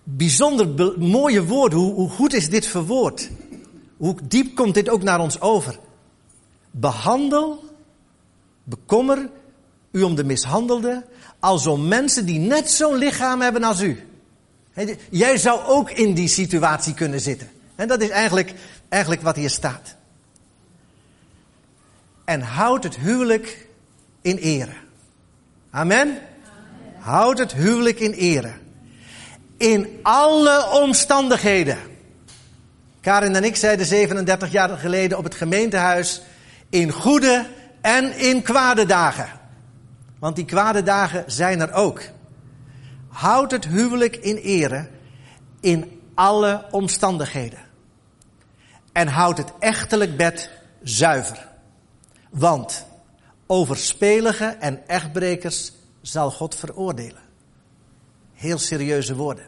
bijzonder 0.04 0.93
mooie 0.99 1.45
woord. 1.45 1.73
Hoe, 1.73 1.93
hoe 1.93 2.10
goed 2.10 2.34
is 2.34 2.49
dit 2.49 2.65
verwoord? 2.65 3.30
Hoe 3.97 4.15
diep 4.23 4.56
komt 4.56 4.73
dit 4.73 4.89
ook 4.89 5.04
naar 5.04 5.19
ons 5.19 5.41
over? 5.41 5.80
Behandel, 6.71 7.63
bekommer 8.63 9.30
u 9.91 10.04
om 10.04 10.15
de 10.15 10.23
mishandelde, 10.23 11.06
als 11.39 11.67
om 11.67 11.88
mensen 11.88 12.25
die 12.25 12.39
net 12.39 12.71
zo'n 12.71 12.95
lichaam 12.95 13.41
hebben 13.41 13.63
als 13.63 13.82
u. 13.82 14.08
Jij 15.10 15.38
zou 15.38 15.62
ook 15.65 15.91
in 15.91 16.13
die 16.13 16.28
situatie 16.28 16.93
kunnen 16.93 17.21
zitten. 17.21 17.49
En 17.75 17.88
dat 17.88 18.01
is 18.01 18.10
eigenlijk, 18.10 18.54
eigenlijk 18.89 19.21
wat 19.21 19.36
hier 19.36 19.49
staat. 19.49 19.95
En 22.25 22.41
houd 22.41 22.84
het 22.84 22.95
huwelijk 22.95 23.64
in 24.25 24.38
ere. 24.38 24.73
Amen? 25.69 26.17
Houd 26.99 27.38
het 27.38 27.53
huwelijk 27.53 27.99
in 27.99 28.11
ere. 28.11 28.51
In 29.57 29.99
alle 30.01 30.69
omstandigheden. 30.69 31.77
Karin 33.01 33.35
en 33.35 33.43
ik 33.43 33.55
zeiden 33.55 33.85
37 33.85 34.51
jaar 34.51 34.77
geleden 34.77 35.17
op 35.17 35.23
het 35.23 35.35
gemeentehuis. 35.35 36.21
In 36.69 36.91
goede 36.91 37.45
en 37.81 38.17
in 38.17 38.41
kwade 38.41 38.85
dagen. 38.85 39.27
Want 40.19 40.35
die 40.35 40.45
kwade 40.45 40.83
dagen 40.83 41.23
zijn 41.27 41.59
er 41.59 41.73
ook. 41.73 42.01
Houd 43.07 43.51
het 43.51 43.65
huwelijk 43.65 44.15
in 44.15 44.35
ere 44.35 44.88
in 45.59 46.01
alle 46.15 46.65
omstandigheden. 46.71 47.59
En 48.91 49.07
houd 49.07 49.38
het 49.38 49.51
echtelijk 49.59 50.17
bed 50.17 50.49
zuiver. 50.83 51.47
Want 52.29 52.85
overspelige 53.47 54.45
en 54.45 54.88
echtbrekers 54.88 55.71
zal 56.01 56.31
God 56.31 56.55
veroordelen. 56.55 57.21
Heel 58.34 58.58
serieuze 58.58 59.15
woorden. 59.15 59.45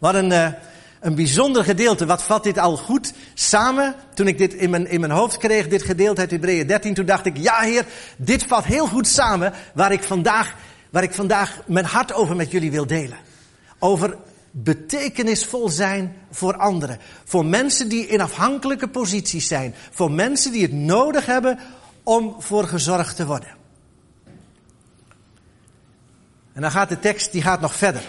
Wat 0.00 0.14
een, 0.14 0.30
uh, 0.30 0.52
een 1.00 1.14
bijzonder 1.14 1.64
gedeelte. 1.64 2.06
Wat 2.06 2.22
vat 2.22 2.44
dit 2.44 2.58
al 2.58 2.76
goed 2.76 3.12
samen? 3.34 3.94
Toen 4.14 4.26
ik 4.26 4.38
dit 4.38 4.54
in 4.54 4.70
mijn, 4.70 4.86
in 4.86 5.00
mijn 5.00 5.12
hoofd 5.12 5.36
kreeg, 5.36 5.68
dit 5.68 5.82
gedeelte 5.82 6.20
uit 6.20 6.30
Hebreeën 6.30 6.66
13, 6.66 6.94
toen 6.94 7.06
dacht 7.06 7.26
ik, 7.26 7.36
ja 7.36 7.60
heer, 7.60 7.86
dit 8.16 8.42
vat 8.42 8.64
heel 8.64 8.86
goed 8.86 9.06
samen 9.06 9.52
waar 9.74 9.92
ik 9.92 10.02
vandaag, 10.02 10.54
waar 10.90 11.02
ik 11.02 11.14
vandaag 11.14 11.60
mijn 11.66 11.84
hart 11.84 12.12
over 12.12 12.36
met 12.36 12.50
jullie 12.50 12.70
wil 12.70 12.86
delen. 12.86 13.18
Over 13.78 14.16
betekenisvol 14.50 15.68
zijn 15.68 16.16
voor 16.30 16.56
anderen. 16.56 16.98
Voor 17.24 17.44
mensen 17.44 17.88
die 17.88 18.06
in 18.06 18.20
afhankelijke 18.20 18.88
posities 18.88 19.46
zijn. 19.46 19.74
Voor 19.90 20.10
mensen 20.10 20.52
die 20.52 20.62
het 20.62 20.72
nodig 20.72 21.26
hebben 21.26 21.58
om 22.08 22.34
voor 22.38 22.64
gezorgd 22.64 23.16
te 23.16 23.26
worden. 23.26 23.48
En 26.52 26.60
dan 26.62 26.70
gaat 26.70 26.88
de 26.88 26.98
tekst, 26.98 27.32
die 27.32 27.42
gaat 27.42 27.60
nog 27.60 27.74
verder. 27.74 28.02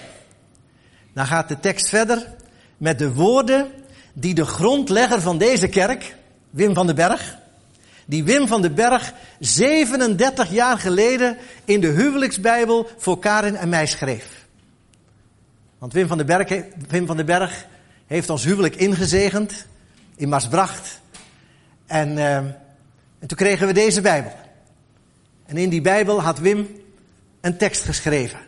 Dan 1.13 1.25
gaat 1.25 1.47
de 1.47 1.59
tekst 1.59 1.89
verder 1.89 2.35
met 2.77 2.99
de 2.99 3.13
woorden 3.13 3.71
die 4.13 4.33
de 4.33 4.45
grondlegger 4.45 5.21
van 5.21 5.37
deze 5.37 5.67
kerk, 5.67 6.15
Wim 6.49 6.73
van 6.73 6.85
den 6.85 6.95
Berg, 6.95 7.37
die 8.05 8.23
Wim 8.23 8.47
van 8.47 8.61
den 8.61 8.75
Berg 8.75 9.13
37 9.39 10.51
jaar 10.51 10.77
geleden 10.77 11.37
in 11.65 11.81
de 11.81 11.87
huwelijksbijbel 11.87 12.89
voor 12.97 13.19
Karin 13.19 13.55
en 13.55 13.69
mij 13.69 13.85
schreef. 13.85 14.45
Want 15.77 15.93
Wim 15.93 16.07
van 16.07 16.17
den 16.17 16.25
Berg, 16.25 16.63
Wim 16.87 17.05
van 17.05 17.25
Berg 17.25 17.65
heeft 18.07 18.29
ons 18.29 18.43
huwelijk 18.43 18.75
ingezegend 18.75 19.65
in 20.15 20.29
Maasbracht. 20.29 21.01
En, 21.85 22.17
uh, 22.17 22.39
en 23.19 23.27
toen 23.27 23.37
kregen 23.37 23.67
we 23.67 23.73
deze 23.73 24.01
Bijbel. 24.01 24.33
En 25.45 25.57
in 25.57 25.69
die 25.69 25.81
Bijbel 25.81 26.21
had 26.21 26.39
Wim 26.39 26.67
een 27.41 27.57
tekst 27.57 27.83
geschreven. 27.83 28.39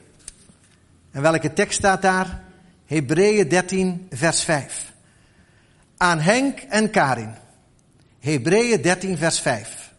En 1.11 1.21
welke 1.21 1.53
tekst 1.53 1.77
staat 1.77 2.01
daar? 2.01 2.43
Hebreeën 2.85 3.47
13, 3.47 4.07
vers 4.11 4.43
5. 4.43 4.93
Aan 5.97 6.19
Henk 6.19 6.59
en 6.59 6.89
Karin. 6.89 7.33
Hebreeën 8.19 8.81
13, 8.81 9.17
vers 9.17 9.39
5. 9.39 9.91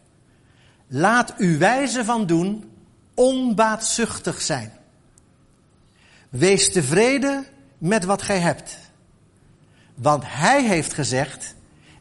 Laat 0.87 1.33
uw 1.37 1.57
wijze 1.57 2.05
van 2.05 2.25
doen 2.25 2.71
onbaatzuchtig 3.13 4.41
zijn. 4.41 4.71
Wees 6.29 6.71
tevreden 6.71 7.45
met 7.77 8.03
wat 8.03 8.21
gij 8.21 8.39
hebt. 8.39 8.77
Want 9.95 10.23
hij 10.27 10.67
heeft 10.67 10.93
gezegd, 10.93 11.55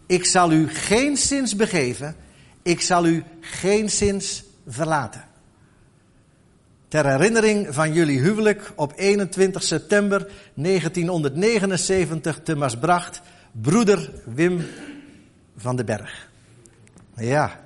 ik 0.07 0.25
zal 0.25 0.53
u 0.53 0.69
geen 0.69 1.17
zins 1.17 1.57
begeven, 1.57 2.17
ik 2.63 2.81
zal 2.81 3.07
u 3.07 3.25
geen 3.41 3.91
zins 3.91 4.45
verlaten. 4.67 5.25
Ter 6.89 7.07
herinnering 7.07 7.67
van 7.71 7.93
jullie 7.93 8.21
huwelijk 8.21 8.73
op 8.75 8.93
21 8.97 9.63
september 9.63 10.29
1979 10.55 12.41
te 12.43 12.57
Maasbracht, 12.57 13.21
broeder 13.53 14.11
Wim 14.25 14.67
van 15.57 15.77
den 15.77 15.87
Berg. 15.87 16.29
Ja, 17.17 17.61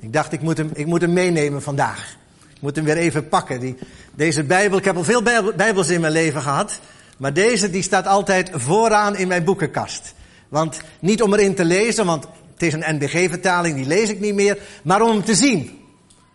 ik 0.00 0.12
dacht 0.12 0.32
ik 0.32 0.40
moet 0.40 0.56
hem, 0.56 0.70
ik 0.74 0.86
moet 0.86 1.00
hem 1.00 1.12
meenemen 1.12 1.62
vandaag. 1.62 2.16
Ik 2.54 2.60
moet 2.60 2.76
hem 2.76 2.84
weer 2.84 2.96
even 2.96 3.28
pakken. 3.28 3.60
Die, 3.60 3.76
deze 4.14 4.44
Bijbel, 4.44 4.78
ik 4.78 4.84
heb 4.84 4.96
al 4.96 5.04
veel 5.04 5.22
Bijbels 5.56 5.90
in 5.90 6.00
mijn 6.00 6.12
leven 6.12 6.42
gehad. 6.42 6.80
Maar 7.16 7.32
deze 7.32 7.70
die 7.70 7.82
staat 7.82 8.06
altijd 8.06 8.50
vooraan 8.52 9.16
in 9.16 9.28
mijn 9.28 9.44
boekenkast. 9.44 10.14
Want 10.48 10.80
niet 11.00 11.22
om 11.22 11.32
erin 11.34 11.54
te 11.54 11.64
lezen, 11.64 12.06
want 12.06 12.26
het 12.54 12.62
is 12.62 12.72
een 12.72 12.96
NBG-vertaling, 12.96 13.76
die 13.76 13.86
lees 13.86 14.08
ik 14.08 14.20
niet 14.20 14.34
meer. 14.34 14.58
Maar 14.82 15.02
om 15.02 15.10
hem 15.10 15.24
te 15.24 15.34
zien. 15.34 15.80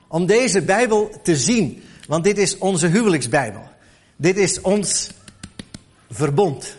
Om 0.07 0.25
deze 0.25 0.61
Bijbel 0.61 1.19
te 1.23 1.37
zien. 1.37 1.83
Want 2.07 2.23
dit 2.23 2.37
is 2.37 2.57
onze 2.57 2.87
huwelijksbijbel. 2.87 3.69
Dit 4.15 4.37
is 4.37 4.61
ons 4.61 5.09
verbond. 6.11 6.75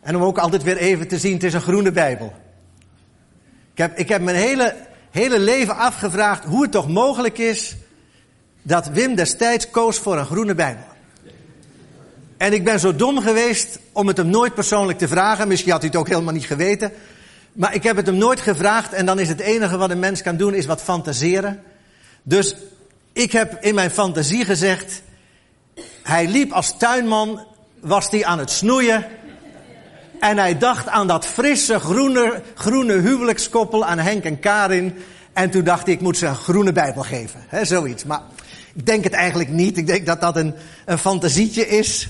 En 0.00 0.16
om 0.16 0.22
ook 0.22 0.38
altijd 0.38 0.62
weer 0.62 0.76
even 0.76 1.08
te 1.08 1.18
zien, 1.18 1.32
het 1.32 1.44
is 1.44 1.54
een 1.54 1.60
groene 1.60 1.92
Bijbel. 1.92 2.32
Ik 3.72 3.78
heb, 3.78 3.98
ik 3.98 4.08
heb 4.08 4.22
mijn 4.22 4.36
hele, 4.36 4.74
hele 5.10 5.38
leven 5.38 5.76
afgevraagd 5.76 6.44
hoe 6.44 6.62
het 6.62 6.72
toch 6.72 6.88
mogelijk 6.88 7.38
is 7.38 7.76
dat 8.62 8.88
Wim 8.88 9.14
destijds 9.14 9.70
koos 9.70 9.98
voor 9.98 10.18
een 10.18 10.26
groene 10.26 10.54
Bijbel. 10.54 10.84
En 12.36 12.52
ik 12.52 12.64
ben 12.64 12.80
zo 12.80 12.96
dom 12.96 13.20
geweest 13.20 13.78
om 13.92 14.06
het 14.06 14.16
hem 14.16 14.26
nooit 14.26 14.54
persoonlijk 14.54 14.98
te 14.98 15.08
vragen. 15.08 15.48
Misschien 15.48 15.72
had 15.72 15.80
hij 15.80 15.90
het 15.90 16.00
ook 16.00 16.08
helemaal 16.08 16.34
niet 16.34 16.46
geweten. 16.46 16.92
Maar 17.58 17.74
ik 17.74 17.82
heb 17.82 17.96
het 17.96 18.06
hem 18.06 18.16
nooit 18.16 18.40
gevraagd 18.40 18.92
en 18.92 19.06
dan 19.06 19.18
is 19.18 19.28
het 19.28 19.40
enige 19.40 19.76
wat 19.76 19.90
een 19.90 19.98
mens 19.98 20.22
kan 20.22 20.36
doen 20.36 20.54
is 20.54 20.66
wat 20.66 20.82
fantaseren. 20.82 21.62
Dus 22.22 22.56
ik 23.12 23.32
heb 23.32 23.58
in 23.60 23.74
mijn 23.74 23.90
fantasie 23.90 24.44
gezegd, 24.44 25.02
hij 26.02 26.26
liep 26.26 26.52
als 26.52 26.78
tuinman, 26.78 27.44
was 27.80 28.10
hij 28.10 28.24
aan 28.24 28.38
het 28.38 28.50
snoeien. 28.50 29.06
En 30.20 30.38
hij 30.38 30.58
dacht 30.58 30.88
aan 30.88 31.06
dat 31.06 31.26
frisse 31.26 31.78
groene, 31.78 32.42
groene 32.54 33.00
huwelijkskoppel 33.00 33.84
aan 33.84 33.98
Henk 33.98 34.24
en 34.24 34.40
Karin. 34.40 34.94
En 35.32 35.50
toen 35.50 35.64
dacht 35.64 35.86
ik, 35.86 35.94
ik 35.94 36.00
moet 36.00 36.16
ze 36.16 36.26
een 36.26 36.36
groene 36.36 36.72
Bijbel 36.72 37.02
geven. 37.02 37.44
He, 37.48 37.64
zoiets. 37.64 38.04
Maar 38.04 38.22
ik 38.74 38.86
denk 38.86 39.04
het 39.04 39.12
eigenlijk 39.12 39.50
niet. 39.50 39.76
Ik 39.76 39.86
denk 39.86 40.06
dat 40.06 40.20
dat 40.20 40.36
een, 40.36 40.54
een 40.84 40.98
fantasietje 40.98 41.68
is. 41.68 42.08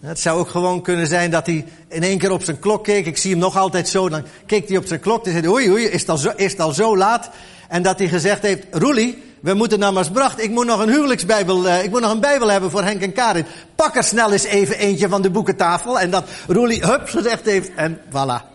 Het 0.00 0.20
zou 0.20 0.38
ook 0.38 0.48
gewoon 0.48 0.82
kunnen 0.82 1.06
zijn 1.06 1.30
dat 1.30 1.46
hij 1.46 1.64
in 1.88 2.02
één 2.02 2.18
keer 2.18 2.30
op 2.30 2.42
zijn 2.42 2.58
klok 2.58 2.84
keek. 2.84 3.06
Ik 3.06 3.16
zie 3.16 3.30
hem 3.30 3.40
nog 3.40 3.56
altijd 3.56 3.88
zo. 3.88 4.08
Dan 4.08 4.24
keek 4.46 4.68
hij 4.68 4.76
op 4.76 4.86
zijn 4.86 5.00
klok 5.00 5.26
en 5.26 5.32
zei 5.32 5.48
oei 5.48 5.70
oei, 5.70 5.84
is 5.84 6.00
het 6.00 6.10
al 6.10 6.16
zo, 6.16 6.32
is 6.36 6.50
het 6.50 6.60
al 6.60 6.72
zo 6.72 6.96
laat? 6.96 7.30
En 7.68 7.82
dat 7.82 7.98
hij 7.98 8.08
gezegd 8.08 8.42
heeft, 8.42 8.66
Roelie, 8.70 9.22
we 9.40 9.54
moeten 9.54 9.78
naar 9.78 9.92
Maasbracht. 9.92 10.42
Ik 10.42 10.50
moet 10.50 10.66
nog 10.66 10.80
een 10.80 10.88
huwelijksbijbel, 10.88 11.66
uh, 11.66 11.84
ik 11.84 11.90
moet 11.90 12.00
nog 12.00 12.12
een 12.12 12.20
bijbel 12.20 12.48
hebben 12.48 12.70
voor 12.70 12.82
Henk 12.82 13.02
en 13.02 13.12
Karin. 13.12 13.46
Pak 13.74 13.96
er 13.96 14.04
snel 14.04 14.32
eens 14.32 14.44
even 14.44 14.78
eentje 14.78 15.08
van 15.08 15.22
de 15.22 15.30
boekentafel. 15.30 16.00
En 16.00 16.10
dat 16.10 16.24
Roelie 16.46 16.84
hup 16.84 17.08
gezegd 17.08 17.44
heeft 17.44 17.70
en 17.74 18.00
voilà. 18.08 18.48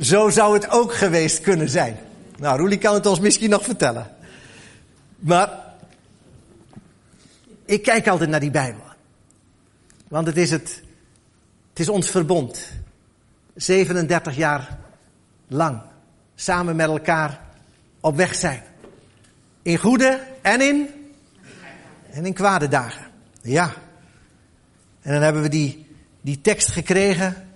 Zo 0.00 0.28
zou 0.28 0.54
het 0.54 0.70
ook 0.70 0.94
geweest 0.94 1.40
kunnen 1.40 1.68
zijn. 1.68 1.98
Nou, 2.38 2.58
Roelie 2.58 2.78
kan 2.78 2.94
het 2.94 3.06
ons 3.06 3.20
misschien 3.20 3.50
nog 3.50 3.62
vertellen. 3.62 4.10
Maar 5.18 5.50
ik 7.66 7.82
kijk 7.82 8.08
altijd 8.08 8.30
naar 8.30 8.40
die 8.40 8.50
Bijbel. 8.50 8.91
Want 10.12 10.26
het 10.26 10.36
is 10.36 10.50
het, 10.50 10.82
het 11.68 11.78
is 11.78 11.88
ons 11.88 12.10
verbond. 12.10 12.68
37 13.54 14.36
jaar 14.36 14.78
lang. 15.48 15.80
Samen 16.34 16.76
met 16.76 16.86
elkaar 16.86 17.40
op 18.00 18.16
weg 18.16 18.34
zijn. 18.34 18.62
In 19.62 19.76
goede 19.76 20.20
en 20.42 20.60
in, 20.60 20.88
en 22.10 22.26
in 22.26 22.32
kwade 22.32 22.68
dagen. 22.68 23.06
Ja. 23.42 23.72
En 25.00 25.12
dan 25.12 25.22
hebben 25.22 25.42
we 25.42 25.48
die, 25.48 25.86
die 26.20 26.40
tekst 26.40 26.70
gekregen. 26.70 27.48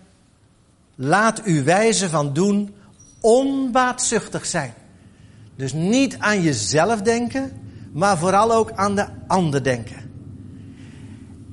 Laat 0.95 1.43
uw 1.43 1.65
wijze 1.65 2.09
van 2.09 2.33
doen 2.33 2.75
onbaatzuchtig 3.21 4.47
zijn. 4.47 4.75
Dus 5.57 5.73
niet 5.73 6.19
aan 6.19 6.43
jezelf 6.43 7.03
denken, 7.03 7.53
maar 7.93 8.19
vooral 8.19 8.53
ook 8.53 8.73
aan 8.73 8.95
de 8.95 9.07
ander 9.27 9.63
denken. 9.63 10.06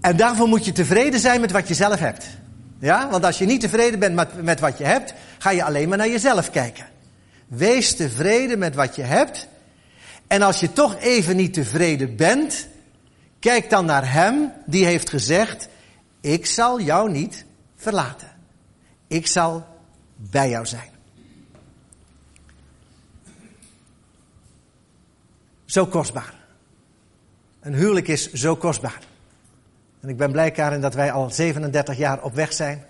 En 0.04 0.18
daarvoor 0.18 0.48
moet 0.48 0.66
je 0.66 0.72
tevreden 0.72 1.20
zijn 1.20 1.42
met 1.42 1.52
wat 1.52 1.68
je 1.68 1.74
zelf 1.74 2.00
hebt. 2.00 2.26
Ja, 2.80 3.10
want 3.10 3.26
als 3.26 3.38
je 3.38 3.46
niet 3.46 3.62
tevreden 3.62 4.00
bent 4.00 4.16
met, 4.16 4.44
met 4.44 4.60
wat 4.60 4.78
je 4.78 4.84
hebt, 4.84 5.14
ga 5.38 5.50
je 5.50 5.64
alleen 5.64 5.90
maar 5.90 5.98
naar 5.98 6.10
jezelf 6.10 6.50
kijken. 6.50 6.86
Wees 7.48 7.96
tevreden 7.96 8.60
met 8.60 8.76
wat 8.76 8.96
je 8.96 9.02
hebt. 9.02 9.48
En 10.28 10.42
als 10.42 10.60
je 10.60 10.74
toch 10.74 10.96
even 11.00 11.36
niet 11.36 11.54
tevreden 11.54 12.16
bent, 12.16 12.68
kijk 13.40 13.70
dan 13.70 13.86
naar 13.86 14.12
Hem 14.12 14.52
die 14.66 14.86
heeft 14.86 15.10
gezegd, 15.10 15.68
ik 16.22 16.46
zal 16.46 16.82
jou 16.82 17.12
niet 17.12 17.46
verlaten. 17.76 18.32
Ik 19.08 19.28
zal 19.28 19.66
bij 20.16 20.50
jou 20.50 20.66
zijn. 20.66 20.90
Zo 25.66 25.86
kostbaar. 25.86 26.34
Een 27.60 27.74
huwelijk 27.74 28.08
is 28.08 28.34
zo 28.34 28.56
kostbaar. 28.56 29.12
En 30.04 30.10
ik 30.10 30.18
ben 30.18 30.32
blij, 30.32 30.52
Karin, 30.52 30.82
dat 30.82 30.94
wij 30.94 31.12
al 31.12 31.30
37 31.30 31.98
jaar 31.98 32.24
op 32.24 32.34
weg 32.34 32.54
zijn. 32.54 32.84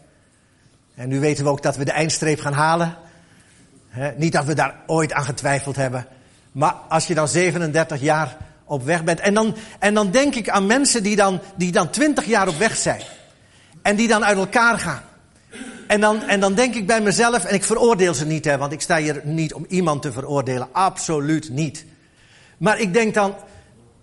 En 0.95 1.10
nu 1.10 1.19
weten 1.19 1.43
we 1.43 1.49
ook 1.49 1.62
dat 1.62 1.76
we 1.76 1.86
de 1.86 1.91
eindstreep 1.91 2.39
gaan 2.39 2.54
halen. 2.54 2.95
niet 4.17 4.32
dat 4.32 4.45
we 4.45 4.54
daar 4.54 4.76
ooit 4.88 5.13
aan 5.13 5.23
getwijfeld 5.23 5.76
hebben. 5.76 6.06
Maar 6.52 6.71
als 6.71 7.08
je 7.08 7.13
dan 7.13 7.28
37 7.28 8.02
jaar 8.02 8.38
op 8.63 8.84
weg 8.84 9.04
bent. 9.04 9.19
En 9.19 9.34
dan, 9.34 9.56
en 9.80 9.93
dan 9.93 10.12
denk 10.12 10.36
ik 10.36 10.49
aan 10.49 10.65
mensen 10.65 11.04
die 11.04 11.15
dan, 11.15 11.41
die 11.56 11.71
dan 11.71 11.89
20 11.89 12.26
jaar 12.26 12.47
op 12.47 12.58
weg 12.58 12.76
zijn. 12.76 13.02
En 13.82 13.95
die 13.95 14.08
dan 14.08 14.26
uit 14.26 14.38
elkaar 14.38 14.80
gaan. 14.80 15.02
En 15.88 16.02
dan, 16.02 16.23
en 16.23 16.39
dan 16.39 16.54
denk 16.54 16.76
ik 16.76 16.88
bij 16.88 17.02
mezelf, 17.02 17.45
en 17.45 17.56
ik 17.56 17.63
veroordeel 17.63 18.13
ze 18.13 18.26
niet, 18.26 18.45
hè, 18.45 18.58
want 18.58 18.71
ik 18.71 18.82
sta 18.82 18.97
hier 18.97 19.21
niet 19.23 19.54
om 19.54 19.65
iemand 19.69 20.02
te 20.02 20.12
veroordelen. 20.12 20.67
Absoluut 20.71 21.49
niet. 21.49 21.86
Maar 22.58 22.80
ik 22.80 22.93
denk 22.93 23.13
dan, 23.13 23.36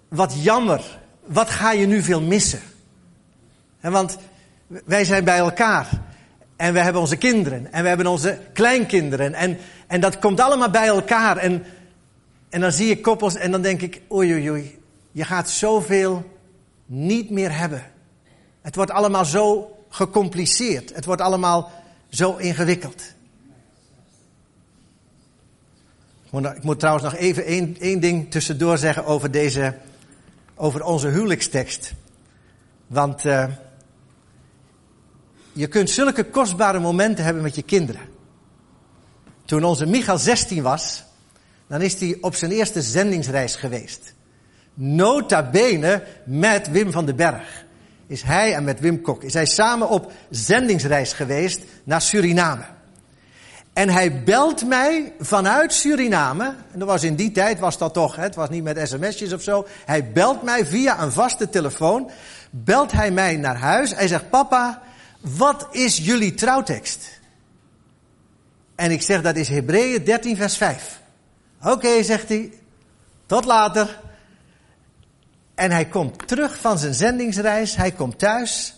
wat 0.08 0.34
jammer. 0.42 0.98
Wat 1.26 1.50
ga 1.50 1.72
je 1.72 1.86
nu 1.86 2.02
veel 2.02 2.20
missen? 2.20 2.60
Want 3.80 4.18
wij 4.84 5.04
zijn 5.04 5.24
bij 5.24 5.38
elkaar. 5.38 5.88
En 6.56 6.72
we 6.72 6.80
hebben 6.80 7.00
onze 7.00 7.16
kinderen. 7.16 7.72
En 7.72 7.82
we 7.82 7.88
hebben 7.88 8.06
onze 8.06 8.38
kleinkinderen. 8.52 9.34
En, 9.34 9.58
en 9.86 10.00
dat 10.00 10.18
komt 10.18 10.40
allemaal 10.40 10.70
bij 10.70 10.86
elkaar. 10.86 11.36
En, 11.36 11.64
en 12.48 12.60
dan 12.60 12.72
zie 12.72 12.90
ik 12.90 13.02
koppels 13.02 13.34
en 13.34 13.50
dan 13.50 13.62
denk 13.62 13.80
ik, 13.80 14.00
oei 14.12 14.32
oei 14.32 14.50
oei. 14.50 14.78
Je 15.12 15.24
gaat 15.24 15.50
zoveel 15.50 16.38
niet 16.86 17.30
meer 17.30 17.56
hebben. 17.56 17.82
Het 18.62 18.74
wordt 18.74 18.90
allemaal 18.90 19.24
zo 19.24 19.76
gecompliceerd. 19.88 20.94
Het 20.94 21.04
wordt 21.04 21.20
allemaal 21.20 21.70
zo 22.08 22.36
ingewikkeld. 22.36 23.02
Ik 26.32 26.62
moet 26.62 26.78
trouwens 26.78 27.04
nog 27.04 27.14
even 27.14 27.44
één, 27.44 27.76
één 27.80 28.00
ding 28.00 28.30
tussendoor 28.30 28.78
zeggen 28.78 29.04
over 29.04 29.30
deze, 29.30 29.74
over 30.54 30.82
onze 30.84 31.08
huwelijkstekst. 31.08 31.92
Want 32.86 33.24
uh, 33.24 33.44
je 35.60 35.66
kunt 35.66 35.90
zulke 35.90 36.24
kostbare 36.24 36.78
momenten 36.78 37.24
hebben 37.24 37.42
met 37.42 37.54
je 37.54 37.62
kinderen. 37.62 38.00
Toen 39.44 39.64
onze 39.64 39.86
Michael 39.86 40.18
16 40.18 40.62
was, 40.62 41.04
dan 41.66 41.82
is 41.82 42.00
hij 42.00 42.18
op 42.20 42.34
zijn 42.34 42.50
eerste 42.50 42.82
zendingsreis 42.82 43.56
geweest. 43.56 44.14
Nota 44.74 45.50
bene 45.50 46.02
met 46.24 46.70
Wim 46.70 46.92
van 46.92 47.06
den 47.06 47.16
Berg. 47.16 47.64
Is 48.06 48.22
hij 48.22 48.54
en 48.54 48.64
met 48.64 48.80
Wim 48.80 49.00
Kok. 49.00 49.22
Is 49.22 49.34
hij 49.34 49.46
samen 49.46 49.88
op 49.88 50.12
zendingsreis 50.30 51.12
geweest 51.12 51.62
naar 51.84 52.00
Suriname. 52.00 52.64
En 53.72 53.88
hij 53.88 54.22
belt 54.22 54.66
mij 54.66 55.12
vanuit 55.18 55.72
Suriname. 55.72 56.54
En 56.72 56.78
dat 56.78 56.88
was 56.88 57.02
in 57.02 57.14
die 57.14 57.30
tijd, 57.30 57.58
was 57.58 57.78
dat 57.78 57.94
toch, 57.94 58.16
het 58.16 58.34
was 58.34 58.48
niet 58.48 58.62
met 58.62 58.88
sms'jes 58.88 59.32
of 59.32 59.42
zo. 59.42 59.66
Hij 59.84 60.12
belt 60.12 60.42
mij 60.42 60.66
via 60.66 61.02
een 61.02 61.12
vaste 61.12 61.48
telefoon. 61.48 62.10
Belt 62.50 62.92
hij 62.92 63.10
mij 63.10 63.36
naar 63.36 63.56
huis. 63.56 63.94
Hij 63.94 64.08
zegt, 64.08 64.30
papa, 64.30 64.82
wat 65.20 65.68
is 65.70 65.96
jullie 65.96 66.34
trouwtekst? 66.34 67.20
En 68.74 68.90
ik 68.90 69.02
zeg, 69.02 69.22
dat 69.22 69.36
is 69.36 69.48
Hebreeën 69.48 70.04
13 70.04 70.36
vers 70.36 70.56
5. 70.56 71.00
Oké, 71.62 72.02
zegt 72.02 72.28
hij. 72.28 72.52
Tot 73.26 73.44
later. 73.44 74.00
En 75.54 75.70
hij 75.70 75.86
komt 75.86 76.28
terug 76.28 76.58
van 76.60 76.78
zijn 76.78 76.94
zendingsreis. 76.94 77.76
Hij 77.76 77.92
komt 77.92 78.18
thuis. 78.18 78.74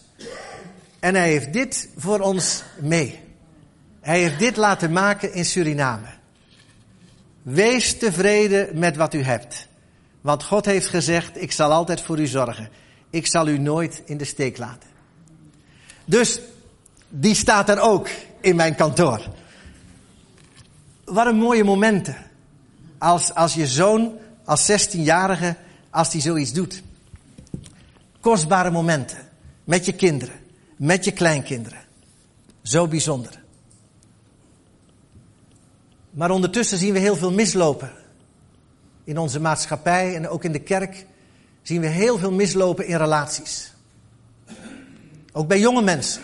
En 1.00 1.14
hij 1.14 1.28
heeft 1.28 1.52
dit 1.52 1.88
voor 1.96 2.20
ons 2.20 2.62
mee. 2.78 3.20
Hij 4.00 4.20
heeft 4.20 4.38
dit 4.38 4.56
laten 4.56 4.92
maken 4.92 5.32
in 5.32 5.44
Suriname. 5.44 6.06
Wees 7.42 7.98
tevreden 7.98 8.78
met 8.78 8.96
wat 8.96 9.14
u 9.14 9.22
hebt. 9.22 9.68
Want 10.20 10.44
God 10.44 10.64
heeft 10.64 10.86
gezegd, 10.86 11.42
ik 11.42 11.52
zal 11.52 11.72
altijd 11.72 12.00
voor 12.00 12.20
u 12.20 12.26
zorgen. 12.26 12.68
Ik 13.10 13.26
zal 13.26 13.48
u 13.48 13.58
nooit 13.58 14.02
in 14.04 14.16
de 14.16 14.24
steek 14.24 14.58
laten. 14.58 14.88
Dus 16.12 16.40
die 17.08 17.34
staat 17.34 17.68
er 17.68 17.80
ook 17.80 18.08
in 18.40 18.56
mijn 18.56 18.74
kantoor. 18.74 19.28
Wat 21.04 21.26
een 21.26 21.36
mooie 21.36 21.64
momenten. 21.64 22.16
Als, 22.98 23.34
als 23.34 23.54
je 23.54 23.66
zoon, 23.66 24.18
als 24.44 24.70
16-jarige, 24.70 25.56
als 25.90 26.10
die 26.10 26.20
zoiets 26.20 26.52
doet. 26.52 26.82
Kostbare 28.20 28.70
momenten. 28.70 29.18
Met 29.64 29.84
je 29.84 29.92
kinderen. 29.92 30.34
Met 30.76 31.04
je 31.04 31.12
kleinkinderen. 31.12 31.80
Zo 32.62 32.88
bijzonder. 32.88 33.42
Maar 36.10 36.30
ondertussen 36.30 36.78
zien 36.78 36.92
we 36.92 36.98
heel 36.98 37.16
veel 37.16 37.32
mislopen. 37.32 37.90
In 39.04 39.18
onze 39.18 39.40
maatschappij 39.40 40.14
en 40.14 40.28
ook 40.28 40.44
in 40.44 40.52
de 40.52 40.62
kerk 40.62 41.06
zien 41.62 41.80
we 41.80 41.86
heel 41.86 42.18
veel 42.18 42.32
mislopen 42.32 42.86
in 42.86 42.96
relaties. 42.96 43.71
Ook 45.32 45.48
bij 45.48 45.60
jonge 45.60 45.82
mensen. 45.82 46.22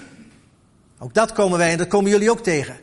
Ook 0.98 1.14
dat 1.14 1.32
komen 1.32 1.58
wij 1.58 1.70
en 1.70 1.78
dat 1.78 1.88
komen 1.88 2.10
jullie 2.10 2.30
ook 2.30 2.42
tegen. 2.42 2.76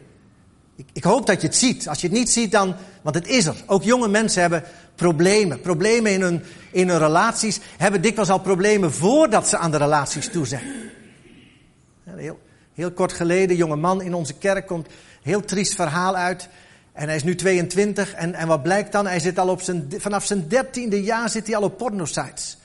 Ik, 0.75 0.85
ik, 0.93 1.03
hoop 1.03 1.25
dat 1.25 1.41
je 1.41 1.47
het 1.47 1.55
ziet. 1.55 1.87
Als 1.87 2.01
je 2.01 2.07
het 2.07 2.17
niet 2.17 2.29
ziet, 2.29 2.51
dan. 2.51 2.75
Want 3.01 3.15
het 3.15 3.27
is 3.27 3.45
er. 3.45 3.55
Ook 3.65 3.83
jonge 3.83 4.07
mensen 4.07 4.41
hebben 4.41 4.63
problemen. 4.95 5.61
Problemen 5.61 6.11
in 6.11 6.21
hun, 6.21 6.43
in 6.71 6.89
hun 6.89 6.97
relaties. 6.97 7.59
Hebben 7.77 8.01
dikwijls 8.01 8.29
al 8.29 8.39
problemen 8.39 8.93
voordat 8.93 9.47
ze 9.47 9.57
aan 9.57 9.71
de 9.71 9.77
relaties 9.77 10.29
toe 10.29 10.45
zijn. 10.45 10.63
Heel, 12.03 12.39
heel 12.73 12.91
kort 12.91 13.13
geleden, 13.13 13.55
jonge 13.55 13.75
man 13.75 14.01
in 14.01 14.13
onze 14.13 14.33
kerk 14.33 14.67
komt. 14.67 14.87
Heel 15.21 15.41
triest 15.41 15.75
verhaal 15.75 16.15
uit. 16.15 16.49
En 16.93 17.07
hij 17.07 17.15
is 17.15 17.23
nu 17.23 17.35
22. 17.35 18.13
En, 18.13 18.33
en 18.33 18.47
wat 18.47 18.63
blijkt 18.63 18.91
dan? 18.91 19.07
Hij 19.07 19.19
zit 19.19 19.39
al 19.39 19.49
op 19.49 19.61
zijn, 19.61 19.91
vanaf 19.97 20.25
zijn 20.25 20.47
dertiende 20.47 21.03
jaar 21.03 21.29
zit 21.29 21.47
hij 21.47 21.55
al 21.55 21.63
op 21.63 21.77
pornosites. 21.77 22.57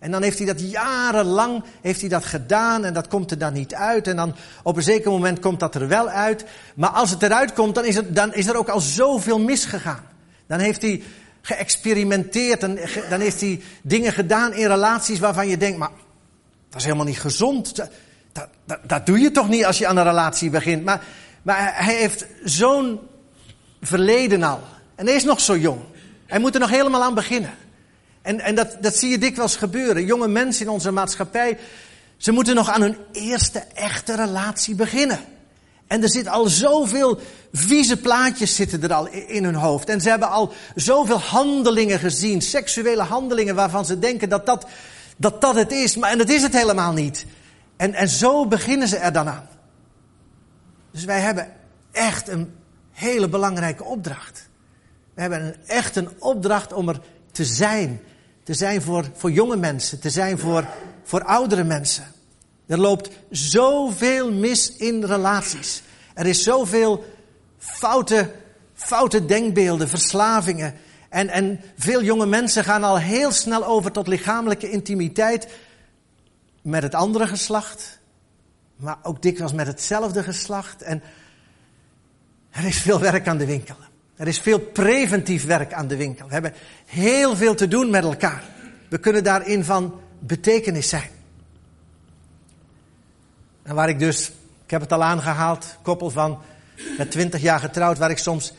En 0.00 0.10
dan 0.10 0.22
heeft 0.22 0.38
hij 0.38 0.46
dat 0.46 0.70
jarenlang 0.70 1.62
heeft 1.80 2.00
hij 2.00 2.08
dat 2.08 2.24
gedaan 2.24 2.84
en 2.84 2.94
dat 2.94 3.08
komt 3.08 3.30
er 3.30 3.38
dan 3.38 3.52
niet 3.52 3.74
uit. 3.74 4.06
En 4.06 4.16
dan 4.16 4.34
op 4.62 4.76
een 4.76 4.82
zeker 4.82 5.10
moment 5.10 5.38
komt 5.38 5.60
dat 5.60 5.74
er 5.74 5.88
wel 5.88 6.08
uit. 6.08 6.44
Maar 6.74 6.90
als 6.90 7.10
het 7.10 7.22
eruit 7.22 7.52
komt, 7.52 7.74
dan 7.74 7.84
is, 7.84 7.96
het, 7.96 8.14
dan 8.14 8.34
is 8.34 8.46
er 8.46 8.56
ook 8.56 8.68
al 8.68 8.80
zoveel 8.80 9.40
misgegaan. 9.40 10.02
Dan 10.46 10.58
heeft 10.58 10.82
hij 10.82 11.02
geëxperimenteerd 11.42 12.62
en 12.62 12.78
dan 13.08 13.20
heeft 13.20 13.40
hij 13.40 13.62
dingen 13.82 14.12
gedaan 14.12 14.52
in 14.52 14.66
relaties 14.66 15.18
waarvan 15.18 15.48
je 15.48 15.56
denkt, 15.56 15.78
maar 15.78 15.90
dat 16.68 16.78
is 16.78 16.84
helemaal 16.84 17.06
niet 17.06 17.20
gezond. 17.20 17.76
Dat, 17.76 17.90
dat, 18.64 18.78
dat 18.82 19.06
doe 19.06 19.18
je 19.18 19.30
toch 19.30 19.48
niet 19.48 19.64
als 19.64 19.78
je 19.78 19.86
aan 19.86 19.96
een 19.96 20.04
relatie 20.04 20.50
begint. 20.50 20.84
Maar, 20.84 21.04
maar 21.42 21.84
hij 21.84 21.94
heeft 21.94 22.26
zo'n 22.44 23.00
verleden 23.80 24.42
al. 24.42 24.60
En 24.94 25.06
hij 25.06 25.14
is 25.14 25.24
nog 25.24 25.40
zo 25.40 25.56
jong. 25.56 25.80
Hij 26.26 26.38
moet 26.38 26.54
er 26.54 26.60
nog 26.60 26.70
helemaal 26.70 27.02
aan 27.02 27.14
beginnen. 27.14 27.54
En, 28.22 28.40
en 28.40 28.54
dat, 28.54 28.76
dat 28.80 28.96
zie 28.96 29.10
je 29.10 29.18
dikwijls 29.18 29.56
gebeuren. 29.56 30.04
Jonge 30.04 30.28
mensen 30.28 30.66
in 30.66 30.72
onze 30.72 30.90
maatschappij, 30.90 31.58
ze 32.16 32.32
moeten 32.32 32.54
nog 32.54 32.70
aan 32.70 32.82
hun 32.82 32.96
eerste 33.12 33.58
echte 33.74 34.16
relatie 34.16 34.74
beginnen. 34.74 35.20
En 35.86 36.02
er 36.02 36.10
zit 36.10 36.28
al 36.28 36.46
zoveel 36.46 37.20
vieze 37.52 37.96
plaatjes 37.96 38.54
zitten 38.54 38.82
er 38.82 38.92
al 38.92 39.08
in 39.08 39.44
hun 39.44 39.54
hoofd. 39.54 39.88
En 39.88 40.00
ze 40.00 40.08
hebben 40.08 40.28
al 40.30 40.52
zoveel 40.74 41.18
handelingen 41.18 41.98
gezien, 41.98 42.42
seksuele 42.42 43.02
handelingen 43.02 43.54
waarvan 43.54 43.84
ze 43.84 43.98
denken 43.98 44.28
dat 44.28 44.46
dat, 44.46 44.66
dat, 45.16 45.40
dat 45.40 45.54
het 45.54 45.72
is. 45.72 45.96
Maar, 45.96 46.10
en 46.10 46.18
dat 46.18 46.28
is 46.28 46.42
het 46.42 46.52
helemaal 46.52 46.92
niet. 46.92 47.26
En, 47.76 47.94
en 47.94 48.08
zo 48.08 48.46
beginnen 48.46 48.88
ze 48.88 48.96
er 48.96 49.12
dan 49.12 49.28
aan. 49.28 49.48
Dus 50.90 51.04
wij 51.04 51.20
hebben 51.20 51.52
echt 51.92 52.28
een 52.28 52.54
hele 52.92 53.28
belangrijke 53.28 53.84
opdracht. 53.84 54.48
We 55.14 55.20
hebben 55.20 55.56
echt 55.66 55.96
een 55.96 56.10
opdracht 56.18 56.72
om 56.72 56.88
er 56.88 57.00
te 57.32 57.44
zijn 57.44 58.00
te 58.42 58.54
zijn 58.54 58.82
voor, 58.82 59.10
voor 59.14 59.30
jonge 59.30 59.56
mensen, 59.56 60.00
te 60.00 60.10
zijn 60.10 60.38
voor, 60.38 60.66
voor 61.02 61.24
oudere 61.24 61.64
mensen. 61.64 62.04
Er 62.66 62.78
loopt 62.78 63.10
zoveel 63.30 64.32
mis 64.32 64.76
in 64.76 65.04
relaties. 65.04 65.82
Er 66.14 66.26
is 66.26 66.42
zoveel 66.42 67.04
foute, 67.58 68.32
foute 68.74 69.24
denkbeelden, 69.24 69.88
verslavingen. 69.88 70.74
En, 71.08 71.28
en 71.28 71.60
veel 71.76 72.02
jonge 72.02 72.26
mensen 72.26 72.64
gaan 72.64 72.84
al 72.84 72.98
heel 72.98 73.32
snel 73.32 73.64
over 73.64 73.92
tot 73.92 74.06
lichamelijke 74.06 74.70
intimiteit 74.70 75.48
met 76.62 76.82
het 76.82 76.94
andere 76.94 77.26
geslacht. 77.26 77.98
Maar 78.76 78.98
ook 79.02 79.22
dikwijls 79.22 79.52
met 79.52 79.66
hetzelfde 79.66 80.22
geslacht. 80.22 80.82
En 80.82 81.02
er 82.50 82.64
is 82.64 82.78
veel 82.78 83.00
werk 83.00 83.28
aan 83.28 83.38
de 83.38 83.46
winkel. 83.46 83.76
Er 84.20 84.28
is 84.28 84.38
veel 84.38 84.58
preventief 84.58 85.44
werk 85.44 85.72
aan 85.72 85.88
de 85.88 85.96
winkel. 85.96 86.26
We 86.26 86.32
hebben 86.32 86.54
heel 86.86 87.36
veel 87.36 87.54
te 87.54 87.68
doen 87.68 87.90
met 87.90 88.04
elkaar. 88.04 88.42
We 88.88 88.98
kunnen 88.98 89.24
daarin 89.24 89.64
van 89.64 90.00
betekenis 90.18 90.88
zijn. 90.88 91.10
En 93.62 93.74
waar 93.74 93.88
ik 93.88 93.98
dus, 93.98 94.28
ik 94.64 94.70
heb 94.70 94.80
het 94.80 94.92
al 94.92 95.02
aangehaald, 95.02 95.76
koppel 95.82 96.10
van 96.10 96.38
met 96.98 97.10
twintig 97.10 97.40
jaar 97.40 97.60
getrouwd, 97.60 97.98
waar 97.98 98.10
ik 98.10 98.18
soms 98.18 98.52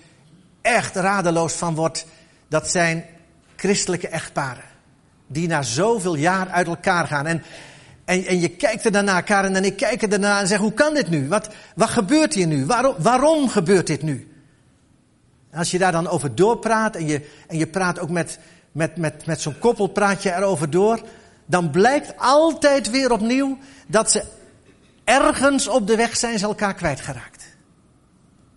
echt 0.62 0.96
radeloos 0.96 1.54
van 1.54 1.76
word, 1.76 2.06
dat 2.48 2.70
zijn 2.70 3.06
christelijke 3.56 4.08
echtparen. 4.08 4.66
Die 5.28 5.48
na 5.48 5.62
zoveel 5.62 6.16
jaar 6.16 6.50
uit 6.50 6.68
elkaar 6.68 7.08
gaan. 7.08 7.26
En, 7.26 7.44
en, 8.06 8.26
en 8.26 8.40
je 8.40 8.50
kijkt 8.50 8.86
er 8.86 8.92
daarna, 8.92 9.22
Karen 9.22 9.56
en 9.56 9.66
ik 9.66 9.78
kijken 9.78 10.12
ernaar 10.12 10.42
en 10.42 10.48
zeggen, 10.48 10.66
hoe 10.66 10.76
kan 10.76 10.94
dit 10.94 11.10
nu? 11.10 11.28
Wat, 11.28 11.50
wat 11.76 11.90
gebeurt 11.90 12.34
hier 12.34 12.48
nu? 12.48 12.66
Waarom, 12.66 12.96
waarom 12.98 13.50
gebeurt 13.50 13.88
dit 13.88 14.02
nu? 14.02 14.31
Als 15.54 15.72
je 15.72 15.78
daar 15.78 15.92
dan 15.92 16.08
over 16.08 16.36
doorpraat 16.36 16.96
en 16.96 17.08
je, 17.08 17.30
en 17.48 17.58
je 17.58 17.68
praat 17.68 18.00
ook 18.00 18.10
met, 18.10 18.40
met, 18.72 18.98
met, 18.98 19.26
met 19.26 19.42
zo'n 19.42 19.60
koppel, 19.60 19.88
praat 19.88 20.24
je 20.24 20.34
erover 20.34 20.70
door, 20.70 21.02
dan 21.46 21.70
blijkt 21.70 22.14
altijd 22.18 22.90
weer 22.90 23.12
opnieuw 23.12 23.58
dat 23.88 24.12
ze 24.12 24.24
ergens 25.04 25.68
op 25.68 25.88
de 25.88 25.96
weg 25.96 26.18
zijn 26.18 26.40
ze 26.40 26.46
elkaar 26.46 26.74
kwijtgeraakt. 26.74 27.44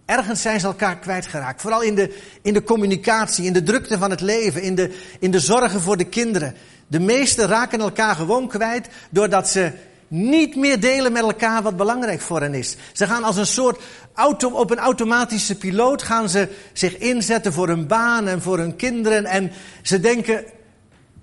Ergens 0.04 0.42
zijn 0.42 0.60
ze 0.60 0.66
elkaar 0.66 0.98
kwijtgeraakt. 0.98 1.60
Vooral 1.60 1.82
in 1.82 1.94
de, 1.94 2.18
in 2.42 2.52
de 2.52 2.62
communicatie, 2.62 3.44
in 3.44 3.52
de 3.52 3.62
drukte 3.62 3.98
van 3.98 4.10
het 4.10 4.20
leven, 4.20 4.62
in 4.62 4.74
de, 4.74 4.98
in 5.20 5.30
de 5.30 5.40
zorgen 5.40 5.80
voor 5.80 5.96
de 5.96 6.04
kinderen. 6.04 6.54
De 6.86 7.00
meesten 7.00 7.46
raken 7.46 7.80
elkaar 7.80 8.14
gewoon 8.14 8.48
kwijt 8.48 8.88
doordat 9.10 9.48
ze 9.48 9.72
niet 10.14 10.56
meer 10.56 10.80
delen 10.80 11.12
met 11.12 11.22
elkaar 11.22 11.62
wat 11.62 11.76
belangrijk 11.76 12.20
voor 12.20 12.40
hen 12.40 12.54
is. 12.54 12.76
Ze 12.92 13.06
gaan 13.06 13.24
als 13.24 13.36
een 13.36 13.46
soort 13.46 13.82
auto, 14.12 14.50
op 14.50 14.70
een 14.70 14.78
automatische 14.78 15.54
piloot 15.54 16.02
gaan 16.02 16.28
ze 16.28 16.48
zich 16.72 16.98
inzetten 16.98 17.52
voor 17.52 17.68
hun 17.68 17.86
baan 17.86 18.28
en 18.28 18.42
voor 18.42 18.58
hun 18.58 18.76
kinderen 18.76 19.24
en 19.24 19.52
ze 19.82 20.00
denken 20.00 20.44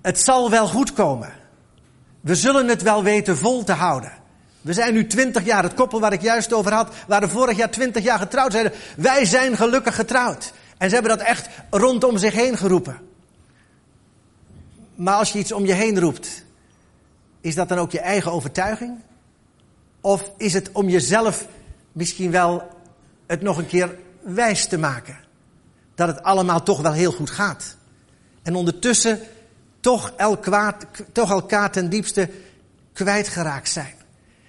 het 0.02 0.20
zal 0.20 0.50
wel 0.50 0.66
goed 0.66 0.92
komen. 0.92 1.32
We 2.20 2.34
zullen 2.34 2.68
het 2.68 2.82
wel 2.82 3.02
weten 3.02 3.36
vol 3.36 3.64
te 3.64 3.72
houden. 3.72 4.12
We 4.60 4.72
zijn 4.72 4.94
nu 4.94 5.06
twintig 5.06 5.44
jaar, 5.44 5.62
het 5.62 5.74
koppel 5.74 6.00
waar 6.00 6.12
ik 6.12 6.22
juist 6.22 6.52
over 6.52 6.72
had, 6.72 6.94
waren 7.06 7.30
vorig 7.30 7.56
jaar 7.56 7.70
twintig 7.70 8.02
jaar 8.02 8.18
getrouwd. 8.18 8.52
Zeiden, 8.52 8.72
wij 8.96 9.24
zijn 9.24 9.56
gelukkig 9.56 9.94
getrouwd. 9.94 10.52
En 10.78 10.88
ze 10.88 10.94
hebben 10.94 11.18
dat 11.18 11.26
echt 11.26 11.48
rondom 11.70 12.18
zich 12.18 12.34
heen 12.34 12.56
geroepen. 12.56 12.98
Maar 14.94 15.14
als 15.14 15.32
je 15.32 15.38
iets 15.38 15.52
om 15.52 15.66
je 15.66 15.72
heen 15.72 16.00
roept, 16.00 16.41
is 17.42 17.54
dat 17.54 17.68
dan 17.68 17.78
ook 17.78 17.92
je 17.92 18.00
eigen 18.00 18.32
overtuiging? 18.32 18.98
Of 20.00 20.30
is 20.36 20.52
het 20.52 20.70
om 20.72 20.88
jezelf 20.88 21.46
misschien 21.92 22.30
wel 22.30 22.68
het 23.26 23.42
nog 23.42 23.58
een 23.58 23.66
keer 23.66 23.96
wijs 24.22 24.66
te 24.66 24.78
maken? 24.78 25.16
Dat 25.94 26.08
het 26.08 26.22
allemaal 26.22 26.62
toch 26.62 26.80
wel 26.80 26.92
heel 26.92 27.12
goed 27.12 27.30
gaat. 27.30 27.76
En 28.42 28.54
ondertussen 28.54 29.20
toch, 29.80 30.12
elkaar, 30.16 30.76
toch 31.12 31.30
elkaar 31.30 31.70
ten 31.70 31.88
diepste 31.88 32.30
kwijtgeraakt 32.92 33.68
zijn. 33.68 33.94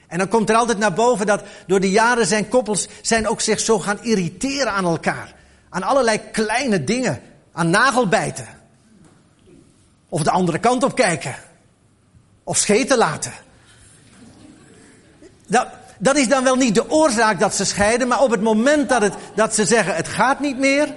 En 0.08 0.17
dan 0.17 0.27
komt 0.27 0.49
er 0.49 0.56
altijd 0.56 0.77
naar 0.77 0.93
boven 0.93 1.25
dat 1.25 1.43
door 1.67 1.79
de 1.79 1.91
jaren 1.91 2.25
zijn 2.25 2.47
koppels 2.47 2.88
zijn 3.01 3.27
ook 3.27 3.41
zich 3.41 3.60
zo 3.60 3.79
gaan 3.79 4.03
irriteren 4.03 4.71
aan 4.71 4.86
elkaar. 4.86 5.36
Aan 5.69 5.84
allerlei 5.84 6.19
kleine 6.32 6.84
dingen. 6.84 7.21
Aan 7.51 7.69
nagelbijten. 7.69 8.47
Of 10.10 10.23
de 10.23 10.32
andere 10.32 10.60
kant 10.60 10.84
op 10.84 10.95
kijken. 10.95 11.36
Of 12.43 12.58
scheten 12.58 12.97
laten. 12.97 13.34
Dat, 15.47 15.67
dat 15.97 16.17
is 16.17 16.27
dan 16.27 16.43
wel 16.43 16.56
niet 16.56 16.75
de 16.75 16.89
oorzaak 16.89 17.39
dat 17.39 17.56
ze 17.56 17.65
scheiden, 17.65 18.08
maar 18.08 18.21
op 18.21 18.32
het 18.32 18.41
moment 18.41 18.89
dat, 18.89 19.01
het, 19.01 19.13
dat 19.36 19.56
ze 19.56 19.65
zeggen 19.65 19.95
het 19.95 20.08
gaat 20.08 20.39
niet 20.39 20.58
meer. 20.58 20.93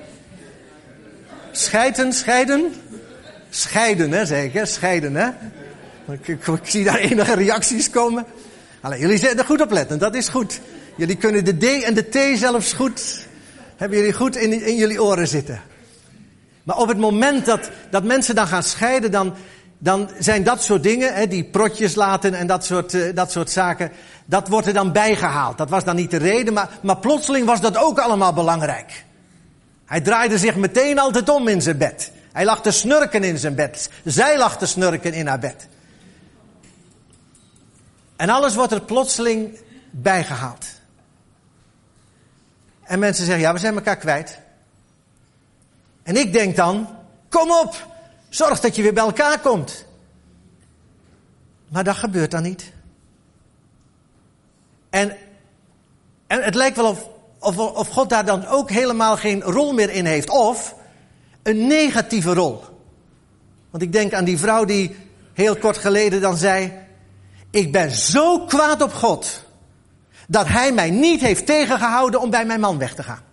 Scheiden, 1.51 2.13
scheiden. 2.13 2.75
Scheiden, 3.51 4.13
hè, 4.13 4.27
zeker, 4.27 4.67
scheiden, 4.67 5.15
hè. 5.15 5.29
Ik, 6.13 6.29
ik, 6.29 6.47
ik 6.47 6.61
zie 6.63 6.85
daar 6.85 6.99
enige 6.99 7.35
reacties 7.35 7.91
komen. 7.91 8.25
Allee, 8.81 9.01
jullie 9.01 9.19
zijn 9.19 9.39
er 9.39 9.45
goed 9.45 9.61
op 9.61 9.71
letten, 9.71 9.99
dat 9.99 10.15
is 10.15 10.29
goed. 10.29 10.61
Jullie 10.97 11.17
kunnen 11.17 11.45
de 11.45 11.57
D 11.57 11.83
en 11.83 11.95
de 11.95 12.09
T 12.09 12.39
zelfs 12.39 12.73
goed, 12.73 13.27
hebben 13.77 13.99
jullie 13.99 14.13
goed 14.13 14.37
in, 14.37 14.53
in 14.63 14.77
jullie 14.77 15.03
oren 15.03 15.29
zitten. 15.29 15.63
Maar 16.63 16.77
op 16.77 16.89
het 16.89 16.99
moment 16.99 17.47
dat, 17.47 17.71
dat 17.91 18.05
mensen 18.05 18.35
dan 18.35 18.47
gaan 18.47 18.63
scheiden, 18.63 19.11
dan, 19.11 19.35
dan 19.79 20.11
zijn 20.19 20.43
dat 20.43 20.63
soort 20.63 20.83
dingen, 20.83 21.15
hè, 21.15 21.27
die 21.27 21.45
protjes 21.45 21.95
laten 21.95 22.35
en 22.35 22.47
dat 22.47 22.65
soort, 22.65 22.95
uh, 22.95 23.15
dat 23.15 23.33
soort 23.33 23.51
zaken, 23.51 23.93
dat 24.25 24.49
wordt 24.49 24.67
er 24.67 24.73
dan 24.73 24.93
bijgehaald. 24.93 25.59
Dat 25.59 25.71
was 25.71 25.85
dan 25.85 25.97
niet 25.97 26.11
de 26.11 26.17
reden, 26.17 26.53
maar, 26.53 26.69
maar 26.83 26.99
plotseling 26.99 27.47
was 27.47 27.61
dat 27.61 27.77
ook 27.77 27.99
allemaal 27.99 28.33
belangrijk. 28.33 29.05
Hij 29.87 30.01
draaide 30.01 30.39
zich 30.39 30.57
meteen 30.57 30.99
altijd 30.99 31.29
om 31.29 31.49
in 31.49 31.63
zijn 31.63 31.79
bed. 31.79 32.13
Hij 32.33 32.45
lag 32.45 32.63
te 32.63 32.71
snurken 32.71 33.25
in 33.25 33.39
zijn 33.39 33.55
bed. 33.55 33.91
Zij 34.05 34.39
lag 34.39 34.59
te 34.59 34.67
snurken 34.67 35.13
in 35.13 35.27
haar 35.27 35.39
bed. 35.39 35.69
En 38.17 38.29
alles 38.29 38.55
wordt 38.55 38.73
er 38.73 38.81
plotseling 38.81 39.59
bijgehaald. 39.91 40.67
En 42.83 42.99
mensen 42.99 43.25
zeggen, 43.25 43.43
ja, 43.43 43.53
we 43.53 43.59
zijn 43.59 43.75
elkaar 43.75 43.97
kwijt. 43.97 44.39
En 46.03 46.17
ik 46.17 46.33
denk 46.33 46.57
dan, 46.57 46.89
kom 47.29 47.51
op, 47.51 47.96
zorg 48.29 48.61
dat 48.61 48.77
je 48.77 48.83
weer 48.83 48.95
bij 48.95 49.05
elkaar 49.05 49.41
komt. 49.41 49.85
Maar 51.69 51.85
dat 51.85 51.97
gebeurt 51.97 52.31
dan 52.31 52.43
niet. 52.43 52.73
En, 54.91 55.17
en 56.27 56.43
het 56.43 56.55
lijkt 56.55 56.77
wel 56.77 56.91
of, 56.91 57.09
of, 57.39 57.59
of 57.59 57.89
God 57.89 58.09
daar 58.09 58.25
dan 58.25 58.47
ook 58.47 58.71
helemaal 58.71 59.17
geen 59.17 59.43
rol 59.43 59.73
meer 59.73 59.91
in 59.91 60.05
heeft. 60.05 60.31
Of 60.31 60.75
een 61.43 61.67
negatieve 61.67 62.35
rol. 62.35 62.65
Want 63.71 63.83
ik 63.83 63.93
denk 63.93 64.13
aan 64.13 64.25
die 64.25 64.39
vrouw 64.39 64.65
die 64.65 64.97
heel 65.33 65.57
kort 65.57 65.79
geleden 65.79 66.21
dan 66.21 66.37
zei, 66.37 66.73
ik 67.51 67.73
ben 67.73 67.91
zo 67.91 68.41
kwaad 68.41 68.83
op 68.83 68.93
God 68.93 69.45
dat 70.29 70.49
hij 70.49 70.73
mij 70.73 70.91
niet 70.91 71.21
heeft 71.21 71.47
tegengehouden 71.47 72.21
om 72.21 72.31
bij 72.31 72.47
mijn 72.47 72.61
man 72.61 72.79
weg 72.79 72.95
te 72.95 73.03
gaan. 73.03 73.26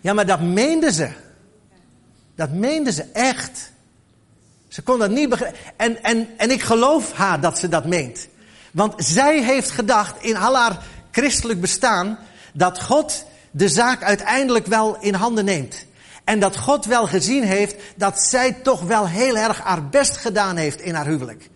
Ja, 0.00 0.12
maar 0.12 0.26
dat 0.26 0.40
meende 0.40 0.92
ze. 0.92 1.08
Dat 2.34 2.50
meende 2.50 2.92
ze 2.92 3.04
echt. 3.12 3.72
Ze 4.68 4.82
kon 4.82 4.98
dat 4.98 5.10
niet 5.10 5.28
begrijpen. 5.28 5.60
En, 5.76 6.02
en, 6.02 6.28
en 6.36 6.50
ik 6.50 6.62
geloof 6.62 7.12
haar 7.12 7.40
dat 7.40 7.58
ze 7.58 7.68
dat 7.68 7.86
meent. 7.86 8.28
Want 8.72 8.94
zij 8.96 9.42
heeft 9.42 9.70
gedacht 9.70 10.22
in 10.22 10.36
al 10.36 10.56
haar 10.56 10.82
christelijk 11.10 11.60
bestaan 11.60 12.18
dat 12.52 12.82
God 12.82 13.24
de 13.50 13.68
zaak 13.68 14.02
uiteindelijk 14.02 14.66
wel 14.66 14.96
in 15.00 15.14
handen 15.14 15.44
neemt. 15.44 15.86
En 16.24 16.40
dat 16.40 16.56
God 16.56 16.84
wel 16.84 17.06
gezien 17.06 17.42
heeft 17.42 17.74
dat 17.96 18.20
zij 18.20 18.52
toch 18.52 18.82
wel 18.82 19.08
heel 19.08 19.36
erg 19.36 19.60
haar 19.60 19.88
best 19.88 20.16
gedaan 20.16 20.56
heeft 20.56 20.80
in 20.80 20.94
haar 20.94 21.06
huwelijk. 21.06 21.50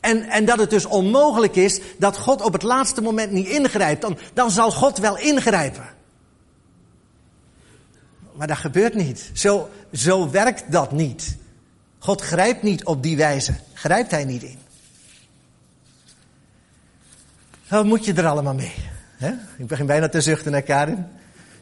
En, 0.00 0.28
en 0.28 0.44
dat 0.44 0.58
het 0.58 0.70
dus 0.70 0.84
onmogelijk 0.84 1.56
is 1.56 1.80
dat 1.98 2.18
God 2.18 2.42
op 2.42 2.52
het 2.52 2.62
laatste 2.62 3.02
moment 3.02 3.32
niet 3.32 3.48
ingrijpt. 3.48 4.00
Dan, 4.00 4.18
dan 4.34 4.50
zal 4.50 4.72
God 4.72 4.98
wel 4.98 5.18
ingrijpen. 5.18 5.84
Maar 8.36 8.46
dat 8.46 8.56
gebeurt 8.56 8.94
niet. 8.94 9.30
Zo, 9.32 9.70
zo 9.92 10.30
werkt 10.30 10.72
dat 10.72 10.92
niet. 10.92 11.36
God 11.98 12.20
grijpt 12.20 12.62
niet 12.62 12.84
op 12.84 13.02
die 13.02 13.16
wijze. 13.16 13.54
Grijpt 13.72 14.10
hij 14.10 14.24
niet 14.24 14.42
in. 14.42 14.58
Wat 17.68 17.84
moet 17.84 18.04
je 18.04 18.12
er 18.12 18.26
allemaal 18.26 18.54
mee? 18.54 18.74
Ik 19.58 19.66
begin 19.66 19.86
bijna 19.86 20.08
te 20.08 20.20
zuchten 20.20 20.52
naar 20.52 20.62
Karin. 20.62 21.06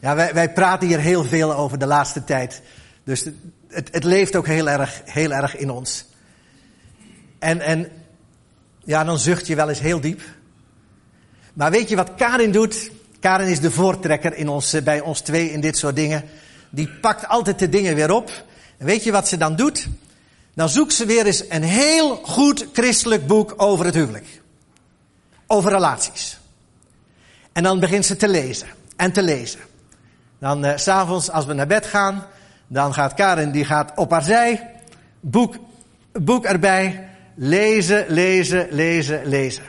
Ja, 0.01 0.15
wij, 0.15 0.33
wij 0.33 0.53
praten 0.53 0.87
hier 0.87 0.99
heel 0.99 1.23
veel 1.23 1.53
over 1.53 1.79
de 1.79 1.85
laatste 1.85 2.23
tijd. 2.23 2.61
Dus 3.03 3.29
het, 3.67 3.89
het 3.91 4.03
leeft 4.03 4.35
ook 4.35 4.47
heel 4.47 4.69
erg, 4.69 5.01
heel 5.05 5.31
erg 5.31 5.55
in 5.55 5.69
ons. 5.69 6.05
En, 7.39 7.61
en 7.61 7.87
ja, 8.83 9.03
dan 9.03 9.19
zucht 9.19 9.47
je 9.47 9.55
wel 9.55 9.69
eens 9.69 9.79
heel 9.79 9.99
diep. 9.99 10.21
Maar 11.53 11.71
weet 11.71 11.89
je 11.89 11.95
wat 11.95 12.15
Karin 12.15 12.51
doet? 12.51 12.91
Karin 13.19 13.47
is 13.47 13.59
de 13.59 13.71
voortrekker 13.71 14.35
in 14.35 14.49
ons, 14.49 14.83
bij 14.83 14.99
ons 14.99 15.21
twee 15.21 15.51
in 15.51 15.61
dit 15.61 15.77
soort 15.77 15.95
dingen. 15.95 16.23
Die 16.69 16.89
pakt 16.89 17.27
altijd 17.27 17.59
de 17.59 17.69
dingen 17.69 17.95
weer 17.95 18.11
op. 18.11 18.31
En 18.77 18.85
weet 18.85 19.03
je 19.03 19.11
wat 19.11 19.27
ze 19.27 19.37
dan 19.37 19.55
doet? 19.55 19.87
Dan 20.53 20.69
zoekt 20.69 20.93
ze 20.93 21.05
weer 21.05 21.25
eens 21.25 21.43
een 21.49 21.63
heel 21.63 22.15
goed 22.15 22.67
christelijk 22.73 23.27
boek 23.27 23.53
over 23.57 23.85
het 23.85 23.95
huwelijk. 23.95 24.41
Over 25.47 25.71
relaties. 25.71 26.37
En 27.53 27.63
dan 27.63 27.79
begint 27.79 28.05
ze 28.05 28.15
te 28.15 28.27
lezen 28.27 28.67
en 28.95 29.11
te 29.11 29.21
lezen. 29.21 29.59
Dan 30.39 30.65
uh, 30.65 30.71
s'avonds 30.75 31.31
als 31.31 31.45
we 31.45 31.53
naar 31.53 31.67
bed 31.67 31.85
gaan, 31.85 32.25
dan 32.67 32.93
gaat 32.93 33.13
Karin 33.13 33.51
die 33.51 33.65
gaat 33.65 33.91
op 33.95 34.11
haar 34.11 34.23
zij, 34.23 34.71
boek, 35.19 35.55
boek 36.11 36.45
erbij, 36.45 37.09
lezen, 37.35 38.05
lezen, 38.07 38.67
lezen, 38.71 39.25
lezen. 39.25 39.63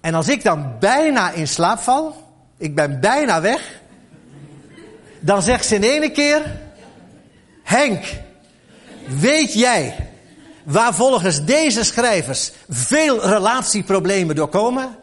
En 0.00 0.14
als 0.14 0.28
ik 0.28 0.42
dan 0.42 0.78
bijna 0.80 1.30
in 1.30 1.48
slaap 1.48 1.78
val, 1.78 2.32
ik 2.56 2.74
ben 2.74 3.00
bijna 3.00 3.40
weg, 3.40 3.80
dan 5.26 5.42
zegt 5.42 5.66
ze 5.66 5.74
in 5.74 5.82
ene 5.82 6.10
keer, 6.10 6.42
Henk, 7.62 8.04
weet 9.06 9.52
jij 9.52 10.10
waar 10.62 10.94
volgens 10.94 11.44
deze 11.44 11.84
schrijvers 11.84 12.52
veel 12.68 13.28
relatieproblemen 13.28 14.36
doorkomen? 14.36 14.96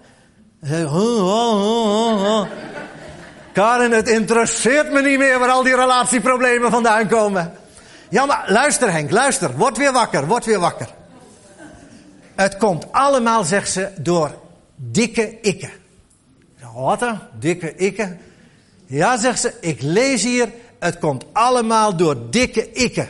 Karin, 3.53 3.91
het 3.91 4.07
interesseert 4.07 4.91
me 4.91 5.01
niet 5.01 5.17
meer 5.17 5.39
waar 5.39 5.49
al 5.49 5.63
die 5.63 5.75
relatieproblemen 5.75 6.71
vandaan 6.71 7.07
komen. 7.07 7.53
Ja, 8.09 8.25
maar 8.25 8.43
luister 8.47 8.91
Henk, 8.91 9.11
luister. 9.11 9.57
Word 9.57 9.77
weer 9.77 9.91
wakker, 9.91 10.27
word 10.27 10.45
weer 10.45 10.59
wakker. 10.59 10.87
Het 12.35 12.57
komt 12.57 12.91
allemaal, 12.91 13.43
zegt 13.43 13.71
ze, 13.71 13.89
door 13.99 14.31
dikke 14.75 15.39
ikken. 15.41 15.71
Wat? 16.73 17.05
Dikke 17.39 17.75
ikken? 17.75 18.19
Ja, 18.93 19.17
zegt 19.17 19.39
ze, 19.39 19.53
ik 19.59 19.81
lees 19.81 20.23
hier, 20.23 20.51
het 20.79 20.99
komt 20.99 21.25
allemaal 21.31 21.95
door 21.95 22.29
dikke 22.29 22.71
ikken. 22.71 23.07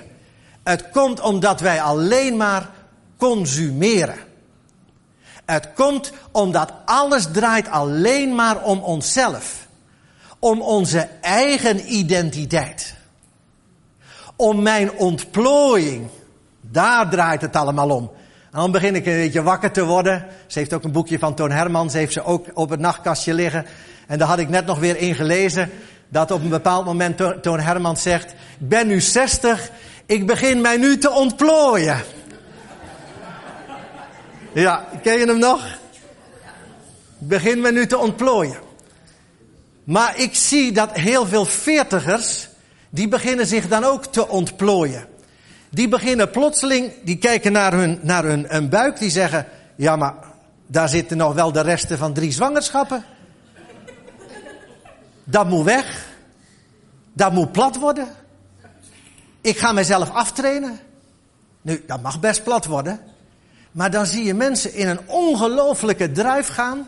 Het 0.64 0.90
komt 0.90 1.20
omdat 1.20 1.60
wij 1.60 1.82
alleen 1.82 2.38
maar 2.38 2.70
consumeren. 3.18 4.16
Het 5.46 5.74
komt 5.74 6.12
omdat 6.32 6.74
alles 6.86 7.28
draait 7.32 7.68
alleen 7.70 8.36
maar 8.36 8.64
om 8.64 8.80
onszelf. 8.80 9.68
Om 10.40 10.62
onze 10.62 11.08
eigen 11.22 11.94
identiteit. 11.94 12.96
Om 14.36 14.62
mijn 14.62 14.92
ontplooiing. 14.92 16.08
Daar 16.62 17.10
draait 17.10 17.42
het 17.42 17.56
allemaal 17.56 17.90
om. 17.90 18.12
En 18.52 18.60
dan 18.60 18.72
begin 18.72 18.96
ik 18.96 19.06
een 19.06 19.14
beetje 19.14 19.44
wakker 19.44 19.72
te 19.72 19.86
worden. 19.86 20.26
Ze 20.48 20.60
heeft 20.60 20.74
ook 20.74 20.84
een 20.84 20.92
boekje 20.92 21.20
van 21.20 21.36
Toon 21.36 21.52
Hermans, 21.52 21.94
heeft 21.94 22.14
ze 22.14 22.24
ook 22.24 22.46
op 22.54 22.70
het 22.70 22.80
nachtkastje 22.80 23.34
liggen. 23.34 23.66
En 24.08 24.18
daar 24.18 24.28
had 24.28 24.40
ik 24.40 24.50
net 24.50 24.66
nog 24.66 24.80
weer 24.80 24.98
in 24.98 25.16
gelezen. 25.16 25.70
Dat 26.10 26.32
op 26.32 26.42
een 26.42 26.50
bepaald 26.50 26.86
moment 26.86 27.18
Toon 27.42 27.60
Hermans 27.60 28.02
zegt, 28.02 28.32
ik 28.32 28.70
ben 28.70 28.88
nu 28.88 29.02
60, 29.02 29.72
ik 30.06 30.28
begin 30.28 30.62
mij 30.62 30.78
nu 30.78 30.98
te 30.98 31.12
ontplooien. 31.12 32.02
Ja, 34.54 34.86
ken 35.02 35.20
je 35.20 35.26
hem 35.26 35.40
nog? 35.40 35.66
Ik 37.20 37.28
begin 37.28 37.62
me 37.62 37.72
nu 37.72 37.88
te 37.88 37.98
ontplooien. 37.98 38.58
Maar 39.84 40.20
ik 40.20 40.36
zie 40.36 40.72
dat 40.72 40.92
heel 40.92 41.26
veel 41.26 41.46
veertigers, 41.46 42.50
die 42.90 43.08
beginnen 43.08 43.48
zich 43.48 43.68
dan 43.68 43.84
ook 43.84 44.06
te 44.06 44.28
ontplooien. 44.28 45.08
Die 45.70 45.88
beginnen 45.88 46.30
plotseling, 46.30 46.92
die 47.04 47.18
kijken 47.18 47.52
naar 47.52 47.74
hun, 47.74 48.00
naar 48.02 48.24
hun, 48.24 48.46
hun 48.48 48.70
buik, 48.70 49.00
die 49.00 49.10
zeggen, 49.10 49.46
ja 49.76 49.96
maar 49.96 50.14
daar 50.68 50.90
zitten 50.90 51.18
nog 51.18 51.34
wel 51.34 51.52
de 51.52 51.62
resten 51.62 51.98
van 51.98 52.14
drie 52.14 52.32
zwangerschappen. 52.32 53.04
Dat 55.24 55.50
moet 55.50 55.66
weg. 55.66 56.06
Dat 57.14 57.34
moet 57.34 57.52
plat 57.52 57.76
worden. 57.76 58.08
Ik 59.42 59.58
ga 59.58 59.72
mezelf 59.72 60.10
aftrainen. 60.10 60.80
Nu, 61.62 61.84
dat 61.88 62.02
mag 62.02 62.20
best 62.20 62.44
plat 62.44 62.66
worden. 62.66 63.00
Maar 63.72 63.92
dan 63.92 64.06
zie 64.06 64.24
je 64.24 64.34
mensen 64.34 64.74
in 64.74 64.88
een 64.88 65.08
ongelofelijke 65.08 66.12
druif 66.12 66.48
gaan. 66.48 66.88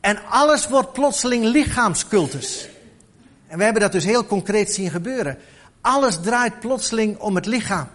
En 0.00 0.18
alles 0.28 0.68
wordt 0.68 0.92
plotseling 0.92 1.44
lichaamscultus. 1.44 2.68
En 3.46 3.58
we 3.58 3.64
hebben 3.64 3.82
dat 3.82 3.92
dus 3.92 4.04
heel 4.04 4.26
concreet 4.26 4.72
zien 4.72 4.90
gebeuren. 4.90 5.38
Alles 5.80 6.18
draait 6.22 6.60
plotseling 6.60 7.18
om 7.18 7.34
het 7.34 7.46
lichaam. 7.46 7.88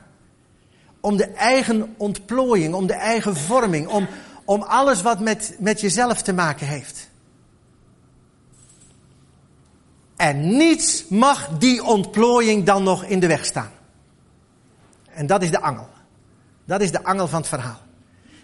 Om 0.99 1.17
de 1.17 1.27
eigen 1.27 1.93
ontplooiing, 1.97 2.73
om 2.73 2.87
de 2.87 2.93
eigen 2.93 3.35
vorming, 3.35 3.87
om, 3.87 4.07
om 4.45 4.61
alles 4.61 5.01
wat 5.01 5.19
met, 5.19 5.55
met 5.59 5.81
jezelf 5.81 6.21
te 6.21 6.33
maken 6.33 6.67
heeft. 6.67 7.08
En 10.19 10.57
niets 10.57 11.05
mag 11.07 11.49
die 11.57 11.83
ontplooiing 11.83 12.65
dan 12.65 12.83
nog 12.83 13.03
in 13.03 13.19
de 13.19 13.27
weg 13.27 13.45
staan. 13.45 13.71
En 15.13 15.27
dat 15.27 15.41
is 15.41 15.51
de 15.51 15.61
angel. 15.61 15.89
Dat 16.65 16.81
is 16.81 16.91
de 16.91 17.03
angel 17.03 17.27
van 17.27 17.39
het 17.39 17.49
verhaal. 17.49 17.79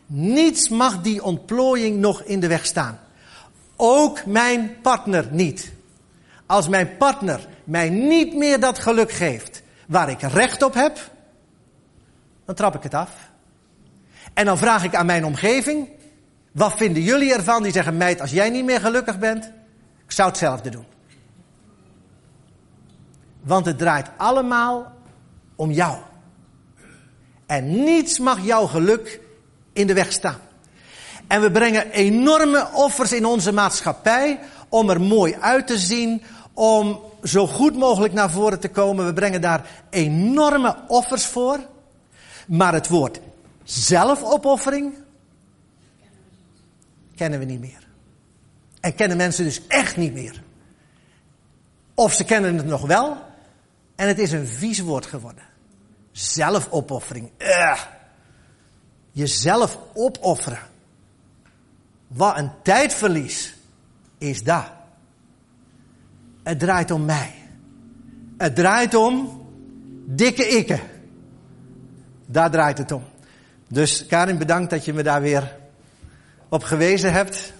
Niets 0.05 0.69
mag 0.69 1.01
die 1.01 1.23
ontplooiing 1.23 1.99
nog 1.99 2.21
in 2.21 2.39
de 2.39 2.47
weg 2.47 2.65
staan. 2.65 2.99
Ook 3.75 4.25
mijn 4.25 4.81
partner 4.81 5.27
niet. 5.31 5.71
Als 6.45 6.67
mijn 6.67 6.97
partner 6.97 7.47
mij 7.63 7.89
niet 7.89 8.35
meer 8.35 8.59
dat 8.59 8.79
geluk 8.79 9.11
geeft 9.11 9.63
waar 9.87 10.09
ik 10.09 10.21
recht 10.21 10.63
op 10.63 10.73
heb, 10.73 11.11
dan 12.45 12.55
trap 12.55 12.75
ik 12.75 12.83
het 12.83 12.93
af. 12.93 13.11
En 14.33 14.45
dan 14.45 14.57
vraag 14.57 14.83
ik 14.83 14.95
aan 14.95 15.05
mijn 15.05 15.25
omgeving, 15.25 15.89
wat 16.51 16.73
vinden 16.73 17.03
jullie 17.03 17.33
ervan? 17.33 17.63
Die 17.63 17.71
zeggen, 17.71 17.97
meid, 17.97 18.21
als 18.21 18.31
jij 18.31 18.49
niet 18.49 18.65
meer 18.65 18.79
gelukkig 18.79 19.19
bent, 19.19 19.45
ik 20.05 20.11
zou 20.11 20.29
hetzelfde 20.29 20.69
doen. 20.69 20.93
Want 23.45 23.65
het 23.65 23.77
draait 23.77 24.09
allemaal 24.17 24.91
om 25.55 25.71
jou. 25.71 25.97
En 27.45 27.83
niets 27.83 28.19
mag 28.19 28.45
jouw 28.45 28.65
geluk 28.65 29.19
in 29.73 29.87
de 29.87 29.93
weg 29.93 30.11
staan. 30.11 30.39
En 31.27 31.41
we 31.41 31.51
brengen 31.51 31.91
enorme 31.91 32.67
offers 32.73 33.11
in 33.11 33.25
onze 33.25 33.51
maatschappij 33.51 34.39
om 34.69 34.89
er 34.89 35.01
mooi 35.01 35.35
uit 35.39 35.67
te 35.67 35.77
zien, 35.77 36.21
om 36.53 36.99
zo 37.23 37.47
goed 37.47 37.75
mogelijk 37.75 38.13
naar 38.13 38.31
voren 38.31 38.59
te 38.59 38.69
komen. 38.69 39.05
We 39.05 39.13
brengen 39.13 39.41
daar 39.41 39.69
enorme 39.89 40.75
offers 40.87 41.25
voor. 41.25 41.59
Maar 42.47 42.73
het 42.73 42.87
woord 42.87 43.19
zelfopoffering 43.63 44.93
kennen 47.15 47.39
we 47.39 47.45
niet 47.45 47.59
meer. 47.59 47.87
En 48.79 48.95
kennen 48.95 49.17
mensen 49.17 49.43
dus 49.43 49.67
echt 49.67 49.97
niet 49.97 50.13
meer. 50.13 50.43
Of 51.93 52.13
ze 52.13 52.23
kennen 52.23 52.57
het 52.57 52.65
nog 52.65 52.81
wel 52.81 53.17
en 53.95 54.07
het 54.07 54.19
is 54.19 54.31
een 54.31 54.47
vies 54.47 54.79
woord 54.79 55.05
geworden. 55.05 55.43
Zelfopoffering. 56.11 57.29
Jezelf 59.11 59.77
opofferen. 59.93 60.59
Wat 62.07 62.37
een 62.37 62.51
tijdverlies 62.63 63.55
is 64.17 64.43
dat. 64.43 64.71
Het 66.43 66.59
draait 66.59 66.91
om 66.91 67.05
mij. 67.05 67.33
Het 68.37 68.55
draait 68.55 68.95
om 68.95 69.41
dikke 70.05 70.47
ikken. 70.47 70.79
Daar 72.25 72.51
draait 72.51 72.77
het 72.77 72.91
om. 72.91 73.03
Dus 73.67 74.05
Karin, 74.05 74.37
bedankt 74.37 74.69
dat 74.69 74.85
je 74.85 74.93
me 74.93 75.03
daar 75.03 75.21
weer 75.21 75.55
op 76.49 76.63
gewezen 76.63 77.13
hebt. 77.13 77.53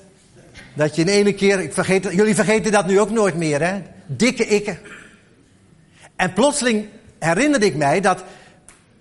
Dat 0.73 0.95
je 0.95 1.01
in 1.01 1.07
ene 1.07 1.33
keer, 1.33 1.59
ik 1.59 1.73
vergeet, 1.73 2.03
jullie 2.11 2.35
vergeten 2.35 2.71
dat 2.71 2.87
nu 2.87 2.99
ook 2.99 3.09
nooit 3.09 3.35
meer, 3.35 3.61
hè? 3.61 3.81
Dikke 4.05 4.47
ikken. 4.47 4.79
En 6.15 6.33
plotseling 6.33 6.85
herinnerde 7.19 7.65
ik 7.65 7.75
mij 7.75 8.01
dat 8.01 8.23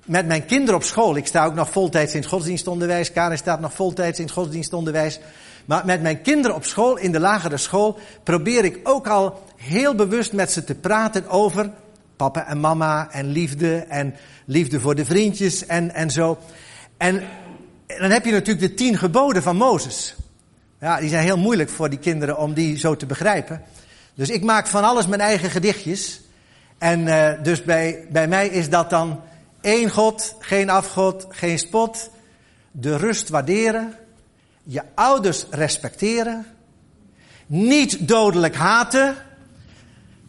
met 0.04 0.26
mijn 0.26 0.46
kinderen 0.46 0.74
op 0.74 0.82
school, 0.82 1.16
ik 1.16 1.26
sta 1.26 1.44
ook 1.44 1.54
nog 1.54 1.70
voltijds 1.70 2.14
in 2.14 2.20
het 2.20 2.28
godsdienstonderwijs, 2.28 3.12
Karin 3.12 3.38
staat 3.38 3.60
nog 3.60 3.72
voltijds 3.72 4.18
in 4.18 4.24
het 4.24 4.34
godsdienstonderwijs. 4.34 5.20
Maar 5.64 5.86
met 5.86 6.02
mijn 6.02 6.22
kinderen 6.22 6.56
op 6.56 6.64
school, 6.64 6.96
in 6.96 7.12
de 7.12 7.20
lagere 7.20 7.56
school, 7.56 7.98
probeer 8.22 8.64
ik 8.64 8.80
ook 8.82 9.06
al 9.08 9.42
heel 9.56 9.94
bewust 9.94 10.32
met 10.32 10.52
ze 10.52 10.64
te 10.64 10.74
praten 10.74 11.28
over 11.28 11.70
papa 12.16 12.46
en 12.46 12.60
mama 12.60 13.08
en 13.10 13.26
liefde 13.26 13.76
en 13.76 14.14
liefde 14.46 14.80
voor 14.80 14.94
de 14.94 15.04
vriendjes 15.04 15.66
en, 15.66 15.94
en 15.94 16.10
zo. 16.10 16.38
En 16.96 17.22
dan 17.86 18.10
heb 18.10 18.24
je 18.24 18.32
natuurlijk 18.32 18.68
de 18.68 18.74
tien 18.74 18.98
geboden 18.98 19.42
van 19.42 19.56
Mozes. 19.56 20.14
Ja, 20.80 21.00
die 21.00 21.08
zijn 21.08 21.24
heel 21.24 21.38
moeilijk 21.38 21.70
voor 21.70 21.90
die 21.90 21.98
kinderen 21.98 22.38
om 22.38 22.54
die 22.54 22.78
zo 22.78 22.96
te 22.96 23.06
begrijpen. 23.06 23.62
Dus 24.14 24.30
ik 24.30 24.42
maak 24.42 24.66
van 24.66 24.84
alles 24.84 25.06
mijn 25.06 25.20
eigen 25.20 25.50
gedichtjes. 25.50 26.20
En 26.78 27.06
uh, 27.06 27.32
dus 27.42 27.62
bij, 27.62 28.06
bij 28.10 28.28
mij 28.28 28.48
is 28.48 28.68
dat 28.68 28.90
dan 28.90 29.20
één 29.60 29.90
God, 29.90 30.34
geen 30.38 30.70
afgod, 30.70 31.26
geen 31.28 31.58
spot. 31.58 32.10
De 32.70 32.96
rust 32.96 33.28
waarderen. 33.28 33.96
Je 34.62 34.82
ouders 34.94 35.46
respecteren. 35.50 36.46
Niet 37.46 38.08
dodelijk 38.08 38.54
haten. 38.54 39.16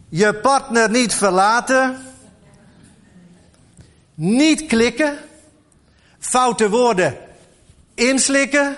Je 0.10 0.36
partner 0.36 0.90
niet 0.90 1.14
verlaten. 1.14 1.98
Niet 4.16 4.66
klikken. 4.66 5.18
Foute 6.20 6.70
woorden 6.70 7.18
inslikken. 7.96 8.76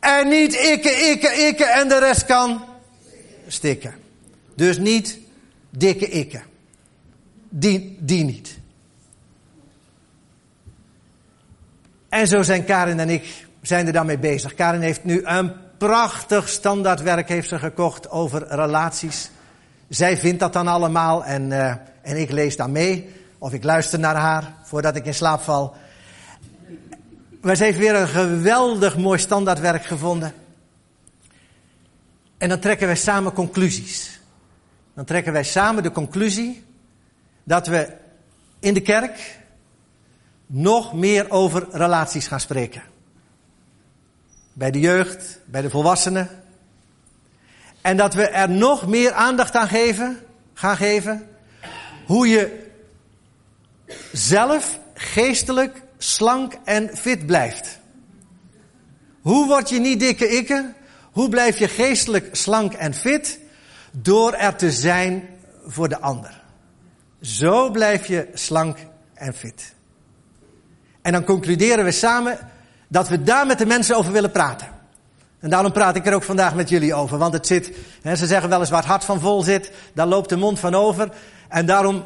En 0.00 0.28
niet 0.28 0.54
ikke, 0.54 0.90
ikke, 0.90 1.32
ikke 1.46 1.64
en 1.64 1.88
de 1.88 1.98
rest 1.98 2.24
kan 2.24 2.64
stikken. 3.46 3.94
Dus 4.54 4.78
niet 4.78 5.18
dikke 5.70 6.08
ikke. 6.08 6.42
Die, 7.56 7.96
die 8.00 8.24
niet. 8.24 8.58
En 12.08 12.26
zo 12.26 12.42
zijn 12.42 12.64
Karin 12.64 13.00
en 13.00 13.08
ik 13.08 13.46
zijn 13.62 13.86
er 13.86 13.92
dan 13.92 14.06
mee 14.06 14.18
bezig. 14.18 14.54
Karin 14.54 14.80
heeft 14.80 15.04
nu 15.04 15.24
een 15.24 15.52
prachtig 15.78 16.48
standaardwerk 16.48 17.28
heeft 17.28 17.48
ze 17.48 17.58
gekocht 17.58 18.10
over 18.10 18.46
relaties. 18.48 19.30
Zij 19.88 20.16
vindt 20.16 20.40
dat 20.40 20.52
dan 20.52 20.68
allemaal 20.68 21.24
en, 21.24 21.50
uh, 21.50 21.74
en 22.02 22.16
ik 22.16 22.30
lees 22.30 22.56
dan 22.56 22.72
mee. 22.72 23.10
Of 23.38 23.52
ik 23.52 23.64
luister 23.64 23.98
naar 23.98 24.16
haar 24.16 24.54
voordat 24.62 24.96
ik 24.96 25.06
in 25.06 25.14
slaap 25.14 25.40
val. 25.40 25.76
Maar 27.40 27.56
ze 27.56 27.64
heeft 27.64 27.78
weer 27.78 27.94
een 27.94 28.08
geweldig 28.08 28.96
mooi 28.96 29.18
standaardwerk 29.18 29.84
gevonden. 29.84 30.32
En 32.38 32.48
dan 32.48 32.60
trekken 32.60 32.86
wij 32.86 32.96
samen 32.96 33.32
conclusies. 33.32 34.20
Dan 34.94 35.04
trekken 35.04 35.32
wij 35.32 35.44
samen 35.44 35.82
de 35.82 35.92
conclusie 35.92 36.64
dat 37.44 37.66
we 37.66 37.92
in 38.58 38.74
de 38.74 38.80
kerk 38.80 39.38
nog 40.46 40.92
meer 40.92 41.30
over 41.30 41.66
relaties 41.70 42.26
gaan 42.26 42.40
spreken. 42.40 42.82
Bij 44.52 44.70
de 44.70 44.80
jeugd, 44.80 45.40
bij 45.44 45.62
de 45.62 45.70
volwassenen. 45.70 46.28
En 47.80 47.96
dat 47.96 48.14
we 48.14 48.28
er 48.28 48.50
nog 48.50 48.86
meer 48.86 49.12
aandacht 49.12 49.54
aan 49.54 49.68
geven, 49.68 50.18
gaan 50.54 50.76
geven. 50.76 51.28
Hoe 52.06 52.28
je 52.28 52.66
zelf 54.12 54.78
geestelijk 54.94 55.82
slank 55.98 56.58
en 56.64 56.96
fit 56.96 57.26
blijft. 57.26 57.78
Hoe 59.20 59.46
word 59.46 59.68
je 59.68 59.80
niet 59.80 60.00
dikke 60.00 60.28
ikke? 60.28 60.72
Hoe 61.12 61.28
blijf 61.28 61.58
je 61.58 61.68
geestelijk 61.68 62.36
slank 62.36 62.72
en 62.72 62.94
fit? 62.94 63.38
Door 63.90 64.32
er 64.32 64.56
te 64.56 64.72
zijn 64.72 65.28
voor 65.66 65.88
de 65.88 66.00
ander. 66.00 66.43
Zo 67.24 67.70
blijf 67.70 68.06
je 68.06 68.28
slank 68.34 68.78
en 69.14 69.34
fit. 69.34 69.74
En 71.02 71.12
dan 71.12 71.24
concluderen 71.24 71.84
we 71.84 71.90
samen 71.90 72.38
dat 72.88 73.08
we 73.08 73.22
daar 73.22 73.46
met 73.46 73.58
de 73.58 73.66
mensen 73.66 73.96
over 73.96 74.12
willen 74.12 74.30
praten. 74.30 74.68
En 75.40 75.50
daarom 75.50 75.72
praat 75.72 75.96
ik 75.96 76.06
er 76.06 76.14
ook 76.14 76.22
vandaag 76.22 76.54
met 76.54 76.68
jullie 76.68 76.94
over. 76.94 77.18
Want 77.18 77.32
het 77.32 77.46
zit, 77.46 77.76
hè, 78.02 78.16
ze 78.16 78.26
zeggen 78.26 78.48
wel 78.48 78.60
eens 78.60 78.70
waar 78.70 78.80
het 78.80 78.88
hart 78.88 79.04
van 79.04 79.20
vol 79.20 79.42
zit, 79.42 79.70
daar 79.94 80.06
loopt 80.06 80.28
de 80.28 80.36
mond 80.36 80.58
van 80.58 80.74
over. 80.74 81.10
En 81.48 81.66
daarom 81.66 82.04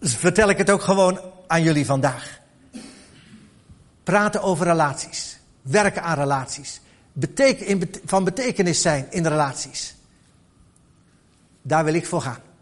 vertel 0.00 0.48
ik 0.48 0.58
het 0.58 0.70
ook 0.70 0.82
gewoon 0.82 1.20
aan 1.46 1.62
jullie 1.62 1.86
vandaag. 1.86 2.40
Praten 4.02 4.42
over 4.42 4.66
relaties. 4.66 5.38
Werken 5.62 6.02
aan 6.02 6.18
relaties. 6.18 6.80
Van 8.04 8.24
betekenis 8.24 8.82
zijn 8.82 9.06
in 9.10 9.26
relaties. 9.26 9.94
Daar 11.62 11.84
wil 11.84 11.94
ik 11.94 12.06
voor 12.06 12.22
gaan. 12.22 12.52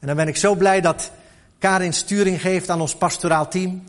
En 0.00 0.06
dan 0.06 0.16
ben 0.16 0.28
ik 0.28 0.36
zo 0.36 0.54
blij 0.54 0.80
dat 0.80 1.10
Karin 1.58 1.92
sturing 1.92 2.40
geeft 2.40 2.70
aan 2.70 2.80
ons 2.80 2.94
pastoraal 2.94 3.48
team. 3.48 3.82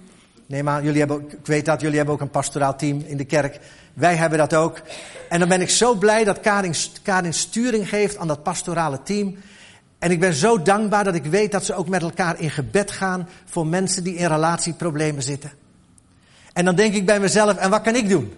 Nee, 0.45 0.63
maar 0.63 0.83
jullie 0.83 0.99
hebben, 0.99 1.25
ik 1.29 1.45
weet 1.45 1.65
dat 1.65 1.81
jullie 1.81 1.97
hebben 1.97 2.15
ook 2.15 2.21
een 2.21 2.29
pastoraal 2.29 2.75
team 2.75 3.03
in 3.05 3.17
de 3.17 3.25
kerk. 3.25 3.59
Wij 3.93 4.15
hebben 4.15 4.37
dat 4.37 4.53
ook. 4.53 4.81
En 5.29 5.39
dan 5.39 5.47
ben 5.47 5.61
ik 5.61 5.69
zo 5.69 5.95
blij 5.95 6.23
dat 6.23 6.39
Karin, 6.39 6.73
Karin 7.01 7.33
sturing 7.33 7.89
geeft 7.89 8.17
aan 8.17 8.27
dat 8.27 8.43
pastorale 8.43 9.03
team. 9.03 9.37
En 9.99 10.11
ik 10.11 10.19
ben 10.19 10.33
zo 10.33 10.61
dankbaar 10.61 11.03
dat 11.03 11.15
ik 11.15 11.25
weet 11.25 11.51
dat 11.51 11.65
ze 11.65 11.73
ook 11.73 11.87
met 11.87 12.01
elkaar 12.01 12.39
in 12.39 12.51
gebed 12.51 12.91
gaan 12.91 13.29
voor 13.45 13.67
mensen 13.67 14.03
die 14.03 14.15
in 14.15 14.27
relatieproblemen 14.27 15.23
zitten. 15.23 15.51
En 16.53 16.65
dan 16.65 16.75
denk 16.75 16.93
ik 16.93 17.05
bij 17.05 17.19
mezelf, 17.19 17.57
en 17.57 17.69
wat 17.69 17.81
kan 17.81 17.95
ik 17.95 18.09
doen? 18.09 18.33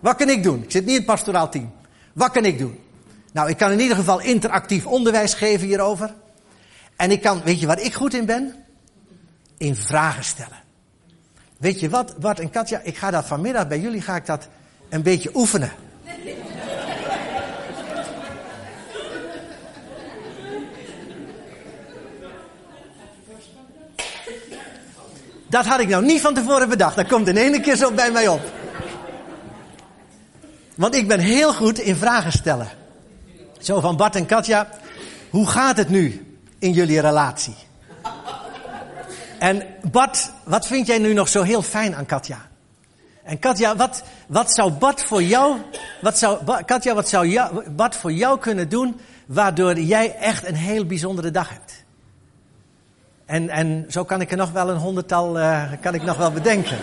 Wat 0.00 0.16
kan 0.16 0.28
ik 0.28 0.42
doen? 0.42 0.62
Ik 0.62 0.70
zit 0.70 0.82
niet 0.82 0.90
in 0.90 0.96
het 0.96 1.06
pastoraal 1.06 1.48
team. 1.48 1.72
Wat 2.12 2.30
kan 2.30 2.44
ik 2.44 2.58
doen? 2.58 2.78
Nou, 3.32 3.48
ik 3.48 3.56
kan 3.56 3.70
in 3.72 3.80
ieder 3.80 3.96
geval 3.96 4.20
interactief 4.20 4.86
onderwijs 4.86 5.34
geven 5.34 5.66
hierover. 5.66 6.14
En 6.98 7.10
ik 7.10 7.22
kan, 7.22 7.42
weet 7.44 7.60
je 7.60 7.66
waar 7.66 7.80
ik 7.80 7.94
goed 7.94 8.14
in 8.14 8.24
ben? 8.24 8.54
In 9.56 9.76
vragen 9.76 10.24
stellen. 10.24 10.62
Weet 11.56 11.80
je 11.80 11.88
wat, 11.88 12.18
Bart 12.18 12.40
en 12.40 12.50
Katja, 12.50 12.80
ik 12.82 12.96
ga 12.96 13.10
dat 13.10 13.26
vanmiddag 13.26 13.68
bij 13.68 13.80
jullie 13.80 14.00
ga 14.00 14.16
ik 14.16 14.26
dat 14.26 14.48
een 14.88 15.02
beetje 15.02 15.30
oefenen. 15.34 15.72
Dat 25.48 25.66
had 25.66 25.80
ik 25.80 25.88
nou 25.88 26.04
niet 26.04 26.20
van 26.20 26.34
tevoren 26.34 26.68
bedacht. 26.68 26.96
Dat 26.96 27.08
komt 27.08 27.28
in 27.28 27.36
één 27.36 27.62
keer 27.62 27.76
zo 27.76 27.92
bij 27.92 28.10
mij 28.10 28.28
op. 28.28 28.40
Want 30.74 30.94
ik 30.94 31.08
ben 31.08 31.20
heel 31.20 31.54
goed 31.54 31.78
in 31.78 31.96
vragen 31.96 32.32
stellen. 32.32 32.68
Zo 33.58 33.80
van 33.80 33.96
Bart 33.96 34.16
en 34.16 34.26
Katja, 34.26 34.68
hoe 35.30 35.46
gaat 35.46 35.76
het 35.76 35.88
nu 35.88 36.27
in 36.58 36.72
jullie 36.72 37.00
relatie? 37.00 37.56
En 39.38 39.62
Bart, 39.90 40.30
wat 40.44 40.66
vind 40.66 40.86
jij 40.86 40.98
nu 40.98 41.12
nog 41.12 41.28
zo 41.28 41.42
heel 41.42 41.62
fijn 41.62 41.96
aan 41.96 42.06
Katja? 42.06 42.38
En 43.22 43.38
Katja, 43.38 43.76
wat, 43.76 44.02
wat 44.26 44.52
zou 44.52 44.72
Bart 44.72 45.04
voor 45.04 45.22
jou, 45.22 45.56
wat 46.00 46.18
zou, 46.18 46.38
Katja, 46.64 46.94
wat 46.94 47.08
zou 47.08 47.26
jou, 47.26 47.70
Bart 47.70 47.96
voor 47.96 48.12
jou 48.12 48.38
kunnen 48.38 48.68
doen, 48.68 49.00
waardoor 49.26 49.78
jij 49.78 50.16
echt 50.16 50.46
een 50.46 50.54
heel 50.54 50.86
bijzondere 50.86 51.30
dag 51.30 51.48
hebt? 51.48 51.84
En, 53.26 53.48
en 53.48 53.84
zo 53.88 54.04
kan 54.04 54.20
ik 54.20 54.30
er 54.30 54.36
nog 54.36 54.50
wel 54.50 54.68
een 54.68 54.76
honderdtal, 54.76 55.38
uh, 55.38 55.62
kan 55.80 55.94
ik 55.94 56.02
nog 56.02 56.16
wel 56.16 56.30
bedenken. 56.30 56.78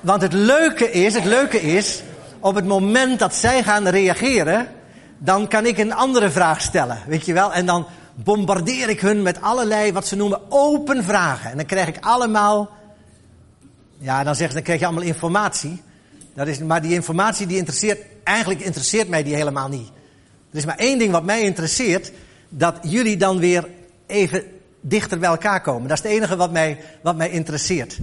Want 0.00 0.22
het 0.22 0.32
leuke 0.32 0.90
is, 0.90 1.14
het 1.14 1.24
leuke 1.24 1.60
is, 1.60 2.02
op 2.40 2.54
het 2.54 2.64
moment 2.64 3.18
dat 3.18 3.34
zij 3.34 3.62
gaan 3.62 3.88
reageren, 3.88 4.68
dan 5.18 5.48
kan 5.48 5.66
ik 5.66 5.78
een 5.78 5.94
andere 5.94 6.30
vraag 6.30 6.60
stellen, 6.60 6.98
weet 7.06 7.26
je 7.26 7.32
wel? 7.32 7.52
En 7.52 7.66
dan 7.66 7.86
bombardeer 8.24 8.88
ik 8.88 9.00
hun 9.00 9.22
met 9.22 9.40
allerlei, 9.40 9.92
wat 9.92 10.06
ze 10.06 10.16
noemen, 10.16 10.40
open 10.48 11.04
vragen. 11.04 11.50
En 11.50 11.56
dan 11.56 11.66
krijg 11.66 11.88
ik 11.88 11.96
allemaal, 12.00 12.70
ja, 13.98 14.24
dan 14.24 14.34
zeggen 14.34 14.48
ze, 14.48 14.54
dan 14.54 14.62
krijg 14.62 14.80
je 14.80 14.86
allemaal 14.86 15.04
informatie. 15.04 15.82
Dat 16.34 16.46
is, 16.46 16.58
maar 16.58 16.82
die 16.82 16.92
informatie 16.92 17.46
die 17.46 17.56
interesseert, 17.56 18.00
eigenlijk 18.24 18.60
interesseert 18.60 19.08
mij 19.08 19.22
die 19.22 19.34
helemaal 19.34 19.68
niet. 19.68 19.88
Er 20.50 20.58
is 20.58 20.64
maar 20.64 20.76
één 20.76 20.98
ding 20.98 21.12
wat 21.12 21.24
mij 21.24 21.42
interesseert, 21.42 22.12
dat 22.48 22.78
jullie 22.82 23.16
dan 23.16 23.38
weer 23.38 23.68
even 24.06 24.44
dichter 24.80 25.18
bij 25.18 25.28
elkaar 25.28 25.60
komen. 25.60 25.88
Dat 25.88 25.98
is 25.98 26.04
het 26.04 26.12
enige 26.12 26.36
wat 26.36 26.52
mij, 26.52 26.78
wat 27.02 27.16
mij 27.16 27.30
interesseert. 27.30 27.98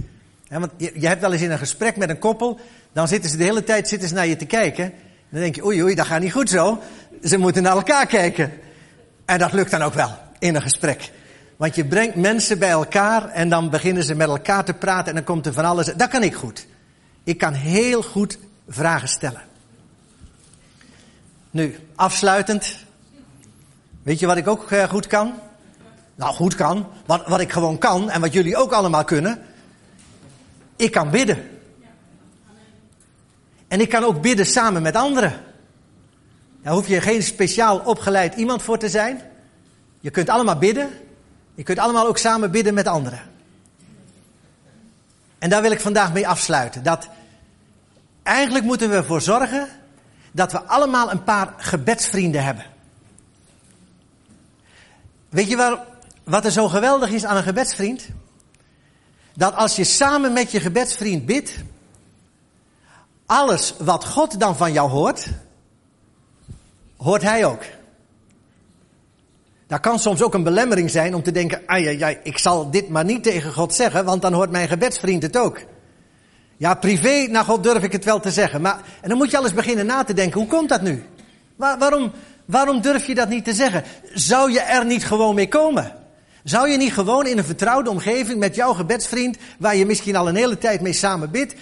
want 0.48 0.70
je, 0.76 0.92
je, 0.94 1.06
hebt 1.06 1.20
wel 1.20 1.32
eens 1.32 1.42
in 1.42 1.50
een 1.50 1.58
gesprek 1.58 1.96
met 1.96 2.10
een 2.10 2.18
koppel, 2.18 2.60
dan 2.92 3.08
zitten 3.08 3.30
ze 3.30 3.36
de 3.36 3.44
hele 3.44 3.64
tijd 3.64 3.88
zitten 3.88 4.08
ze 4.08 4.14
naar 4.14 4.26
je 4.26 4.36
te 4.36 4.44
kijken. 4.46 4.92
Dan 5.30 5.40
denk 5.40 5.54
je, 5.54 5.64
oei 5.64 5.82
oei, 5.82 5.94
dat 5.94 6.06
gaat 6.06 6.20
niet 6.20 6.32
goed 6.32 6.50
zo. 6.50 6.78
Ze 7.22 7.38
moeten 7.38 7.62
naar 7.62 7.76
elkaar 7.76 8.06
kijken. 8.06 8.52
En 9.26 9.38
dat 9.38 9.52
lukt 9.52 9.70
dan 9.70 9.82
ook 9.82 9.94
wel 9.94 10.18
in 10.38 10.54
een 10.54 10.62
gesprek. 10.62 11.12
Want 11.56 11.74
je 11.74 11.84
brengt 11.84 12.16
mensen 12.16 12.58
bij 12.58 12.70
elkaar 12.70 13.28
en 13.28 13.48
dan 13.48 13.70
beginnen 13.70 14.04
ze 14.04 14.14
met 14.14 14.28
elkaar 14.28 14.64
te 14.64 14.72
praten 14.72 15.08
en 15.08 15.14
dan 15.14 15.24
komt 15.24 15.46
er 15.46 15.52
van 15.52 15.64
alles. 15.64 15.86
Dat 15.86 16.08
kan 16.08 16.22
ik 16.22 16.34
goed. 16.34 16.66
Ik 17.24 17.38
kan 17.38 17.52
heel 17.52 18.02
goed 18.02 18.38
vragen 18.68 19.08
stellen. 19.08 19.42
Nu, 21.50 21.78
afsluitend. 21.94 22.76
Weet 24.02 24.18
je 24.18 24.26
wat 24.26 24.36
ik 24.36 24.48
ook 24.48 24.70
eh, 24.70 24.88
goed 24.88 25.06
kan? 25.06 25.34
Nou, 26.14 26.34
goed 26.34 26.54
kan. 26.54 26.86
Wat, 27.06 27.26
wat 27.26 27.40
ik 27.40 27.52
gewoon 27.52 27.78
kan 27.78 28.10
en 28.10 28.20
wat 28.20 28.32
jullie 28.32 28.56
ook 28.56 28.72
allemaal 28.72 29.04
kunnen. 29.04 29.42
Ik 30.76 30.90
kan 30.90 31.10
bidden. 31.10 31.50
En 33.68 33.80
ik 33.80 33.88
kan 33.88 34.04
ook 34.04 34.22
bidden 34.22 34.46
samen 34.46 34.82
met 34.82 34.96
anderen. 34.96 35.32
Daar 36.66 36.74
hoef 36.74 36.88
je 36.88 37.00
geen 37.00 37.22
speciaal 37.22 37.78
opgeleid 37.78 38.34
iemand 38.34 38.62
voor 38.62 38.78
te 38.78 38.88
zijn. 38.88 39.20
Je 40.00 40.10
kunt 40.10 40.28
allemaal 40.28 40.58
bidden. 40.58 40.90
Je 41.54 41.62
kunt 41.62 41.78
allemaal 41.78 42.06
ook 42.06 42.18
samen 42.18 42.50
bidden 42.50 42.74
met 42.74 42.86
anderen. 42.86 43.20
En 45.38 45.50
daar 45.50 45.62
wil 45.62 45.70
ik 45.70 45.80
vandaag 45.80 46.12
mee 46.12 46.28
afsluiten. 46.28 46.82
Dat 46.82 47.08
eigenlijk 48.22 48.64
moeten 48.64 48.88
we 48.88 48.96
ervoor 48.96 49.20
zorgen 49.20 49.68
dat 50.32 50.52
we 50.52 50.62
allemaal 50.62 51.10
een 51.10 51.24
paar 51.24 51.54
gebedsvrienden 51.56 52.44
hebben. 52.44 52.64
Weet 55.28 55.48
je 55.48 55.56
wel, 55.56 55.84
wat 56.24 56.44
er 56.44 56.52
zo 56.52 56.68
geweldig 56.68 57.10
is 57.10 57.24
aan 57.24 57.36
een 57.36 57.42
gebedsvriend? 57.42 58.08
Dat 59.34 59.54
als 59.54 59.76
je 59.76 59.84
samen 59.84 60.32
met 60.32 60.50
je 60.50 60.60
gebedsvriend 60.60 61.26
bidt, 61.26 61.52
alles 63.26 63.74
wat 63.78 64.04
God 64.04 64.40
dan 64.40 64.56
van 64.56 64.72
jou 64.72 64.90
hoort, 64.90 65.28
hoort 67.06 67.22
hij 67.22 67.44
ook. 67.44 67.62
Daar 69.66 69.80
kan 69.80 69.98
soms 69.98 70.22
ook 70.22 70.34
een 70.34 70.42
belemmering 70.42 70.90
zijn 70.90 71.14
om 71.14 71.22
te 71.22 71.32
denken, 71.32 71.62
ai, 71.66 72.02
ai, 72.02 72.18
ik 72.22 72.38
zal 72.38 72.70
dit 72.70 72.88
maar 72.88 73.04
niet 73.04 73.22
tegen 73.22 73.52
God 73.52 73.74
zeggen, 73.74 74.04
want 74.04 74.22
dan 74.22 74.32
hoort 74.32 74.50
mijn 74.50 74.68
gebedsvriend 74.68 75.22
het 75.22 75.36
ook. 75.36 75.60
Ja, 76.56 76.74
privé 76.74 77.26
naar 77.30 77.44
God 77.44 77.62
durf 77.62 77.82
ik 77.82 77.92
het 77.92 78.04
wel 78.04 78.20
te 78.20 78.30
zeggen. 78.30 78.60
Maar, 78.60 78.80
en 79.00 79.08
dan 79.08 79.18
moet 79.18 79.30
je 79.30 79.36
alles 79.36 79.54
beginnen 79.54 79.86
na 79.86 80.04
te 80.04 80.14
denken, 80.14 80.40
hoe 80.40 80.48
komt 80.48 80.68
dat 80.68 80.82
nu? 80.82 81.04
waarom, 81.56 82.12
waarom 82.44 82.80
durf 82.80 83.06
je 83.06 83.14
dat 83.14 83.28
niet 83.28 83.44
te 83.44 83.54
zeggen? 83.54 83.84
Zou 84.14 84.52
je 84.52 84.60
er 84.60 84.84
niet 84.84 85.04
gewoon 85.04 85.34
mee 85.34 85.48
komen? 85.48 85.92
Zou 86.44 86.70
je 86.70 86.76
niet 86.76 86.92
gewoon 86.92 87.26
in 87.26 87.38
een 87.38 87.44
vertrouwde 87.44 87.90
omgeving 87.90 88.38
met 88.38 88.54
jouw 88.54 88.72
gebedsvriend, 88.72 89.36
waar 89.58 89.76
je 89.76 89.86
misschien 89.86 90.16
al 90.16 90.28
een 90.28 90.36
hele 90.36 90.58
tijd 90.58 90.80
mee 90.80 90.92
samen 90.92 91.30
bidt, 91.30 91.54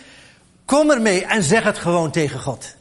kom 0.64 0.90
er 0.90 1.00
mee 1.00 1.24
en 1.24 1.42
zeg 1.42 1.62
het 1.62 1.78
gewoon 1.78 2.10
tegen 2.10 2.40
God. 2.40 2.74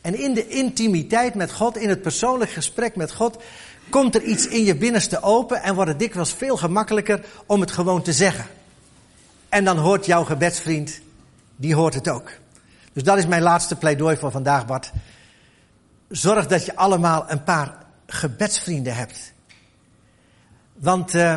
En 0.00 0.18
in 0.18 0.34
de 0.34 0.48
intimiteit 0.48 1.34
met 1.34 1.52
God, 1.52 1.76
in 1.76 1.88
het 1.88 2.02
persoonlijk 2.02 2.50
gesprek 2.50 2.96
met 2.96 3.12
God, 3.12 3.42
komt 3.88 4.14
er 4.14 4.22
iets 4.22 4.46
in 4.46 4.64
je 4.64 4.76
binnenste 4.76 5.22
open 5.22 5.62
en 5.62 5.74
wordt 5.74 5.90
het 5.90 5.98
dikwijls 5.98 6.32
veel 6.32 6.56
gemakkelijker 6.56 7.24
om 7.46 7.60
het 7.60 7.70
gewoon 7.70 8.02
te 8.02 8.12
zeggen. 8.12 8.46
En 9.48 9.64
dan 9.64 9.78
hoort 9.78 10.06
jouw 10.06 10.24
gebedsvriend, 10.24 11.00
die 11.56 11.74
hoort 11.74 11.94
het 11.94 12.08
ook. 12.08 12.30
Dus 12.92 13.02
dat 13.02 13.18
is 13.18 13.26
mijn 13.26 13.42
laatste 13.42 13.76
pleidooi 13.76 14.16
voor 14.16 14.30
vandaag, 14.30 14.66
Bart. 14.66 14.90
Zorg 16.08 16.46
dat 16.46 16.64
je 16.64 16.76
allemaal 16.76 17.24
een 17.30 17.44
paar 17.44 17.86
gebedsvrienden 18.06 18.94
hebt. 18.94 19.32
Want 20.72 21.14
uh, 21.14 21.34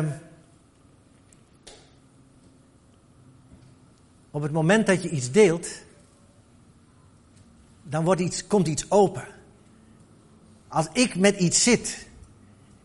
op 4.30 4.42
het 4.42 4.52
moment 4.52 4.86
dat 4.86 5.02
je 5.02 5.08
iets 5.08 5.30
deelt, 5.30 5.68
dan 7.94 8.04
wordt 8.04 8.20
iets, 8.20 8.46
komt 8.46 8.68
iets 8.68 8.90
open. 8.90 9.24
Als 10.68 10.86
ik 10.92 11.16
met 11.16 11.38
iets 11.38 11.62
zit 11.62 12.06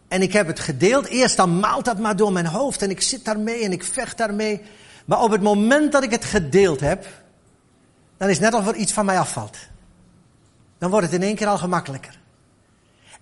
en 0.07 0.21
ik 0.21 0.33
heb 0.33 0.47
het 0.47 0.59
gedeeld, 0.59 1.07
eerst 1.07 1.37
dan 1.37 1.59
maalt 1.59 1.85
dat 1.85 1.99
maar 1.99 2.15
door 2.15 2.31
mijn 2.31 2.45
hoofd 2.45 2.81
en 2.81 2.89
ik 2.89 3.01
zit 3.01 3.25
daarmee 3.25 3.63
en 3.63 3.71
ik 3.71 3.83
vecht 3.83 4.17
daarmee. 4.17 4.61
Maar 5.05 5.21
op 5.21 5.31
het 5.31 5.41
moment 5.41 5.91
dat 5.91 6.03
ik 6.03 6.11
het 6.11 6.25
gedeeld 6.25 6.79
heb, 6.79 7.05
dan 8.17 8.29
is 8.29 8.39
net 8.39 8.53
alsof 8.53 8.69
er 8.73 8.75
iets 8.75 8.93
van 8.93 9.05
mij 9.05 9.19
afvalt. 9.19 9.57
dan 10.77 10.89
wordt 10.89 11.05
het 11.05 11.15
in 11.15 11.23
één 11.23 11.35
keer 11.35 11.47
al 11.47 11.57
gemakkelijker. 11.57 12.19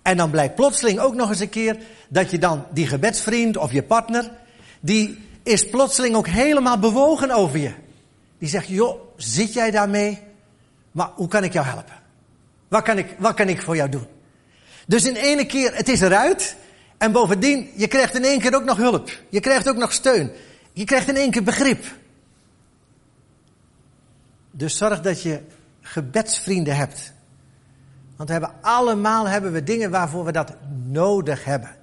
En 0.02 0.16
dan 0.16 0.30
blijkt 0.30 0.54
plotseling 0.54 0.98
ook 0.98 1.14
nog 1.14 1.28
eens 1.28 1.40
een 1.40 1.48
keer 1.48 1.78
dat 2.08 2.30
je 2.30 2.38
dan 2.38 2.64
die 2.70 2.86
gebedsvriend 2.86 3.56
of 3.56 3.72
je 3.72 3.82
partner, 3.82 4.30
die 4.80 5.18
is 5.42 5.68
plotseling 5.68 6.16
ook 6.16 6.28
helemaal 6.28 6.78
bewogen 6.78 7.30
over 7.30 7.58
je. 7.58 7.74
Die 8.38 8.48
zegt, 8.48 8.68
joh, 8.68 9.00
zit 9.16 9.52
jij 9.52 9.70
daarmee? 9.70 10.27
Maar 10.92 11.10
hoe 11.14 11.28
kan 11.28 11.44
ik 11.44 11.52
jou 11.52 11.66
helpen? 11.66 11.94
Wat 12.68 12.82
kan 12.82 12.98
ik, 12.98 13.14
wat 13.18 13.34
kan 13.34 13.48
ik 13.48 13.62
voor 13.62 13.76
jou 13.76 13.88
doen? 13.88 14.06
Dus 14.86 15.04
in 15.04 15.14
ene 15.14 15.46
keer, 15.46 15.74
het 15.74 15.88
is 15.88 16.00
eruit. 16.00 16.56
En 16.98 17.12
bovendien, 17.12 17.70
je 17.74 17.86
krijgt 17.86 18.14
in 18.14 18.24
één 18.24 18.40
keer 18.40 18.54
ook 18.54 18.64
nog 18.64 18.76
hulp. 18.76 19.10
Je 19.28 19.40
krijgt 19.40 19.68
ook 19.68 19.76
nog 19.76 19.92
steun. 19.92 20.32
Je 20.72 20.84
krijgt 20.84 21.08
in 21.08 21.16
één 21.16 21.30
keer 21.30 21.42
begrip. 21.42 21.84
Dus 24.50 24.76
zorg 24.76 25.00
dat 25.00 25.22
je 25.22 25.40
gebedsvrienden 25.80 26.76
hebt. 26.76 27.12
Want 28.16 28.28
we 28.28 28.34
hebben 28.34 28.54
allemaal 28.60 29.28
hebben 29.28 29.52
we 29.52 29.62
dingen 29.62 29.90
waarvoor 29.90 30.24
we 30.24 30.32
dat 30.32 30.54
nodig 30.86 31.44
hebben. 31.44 31.76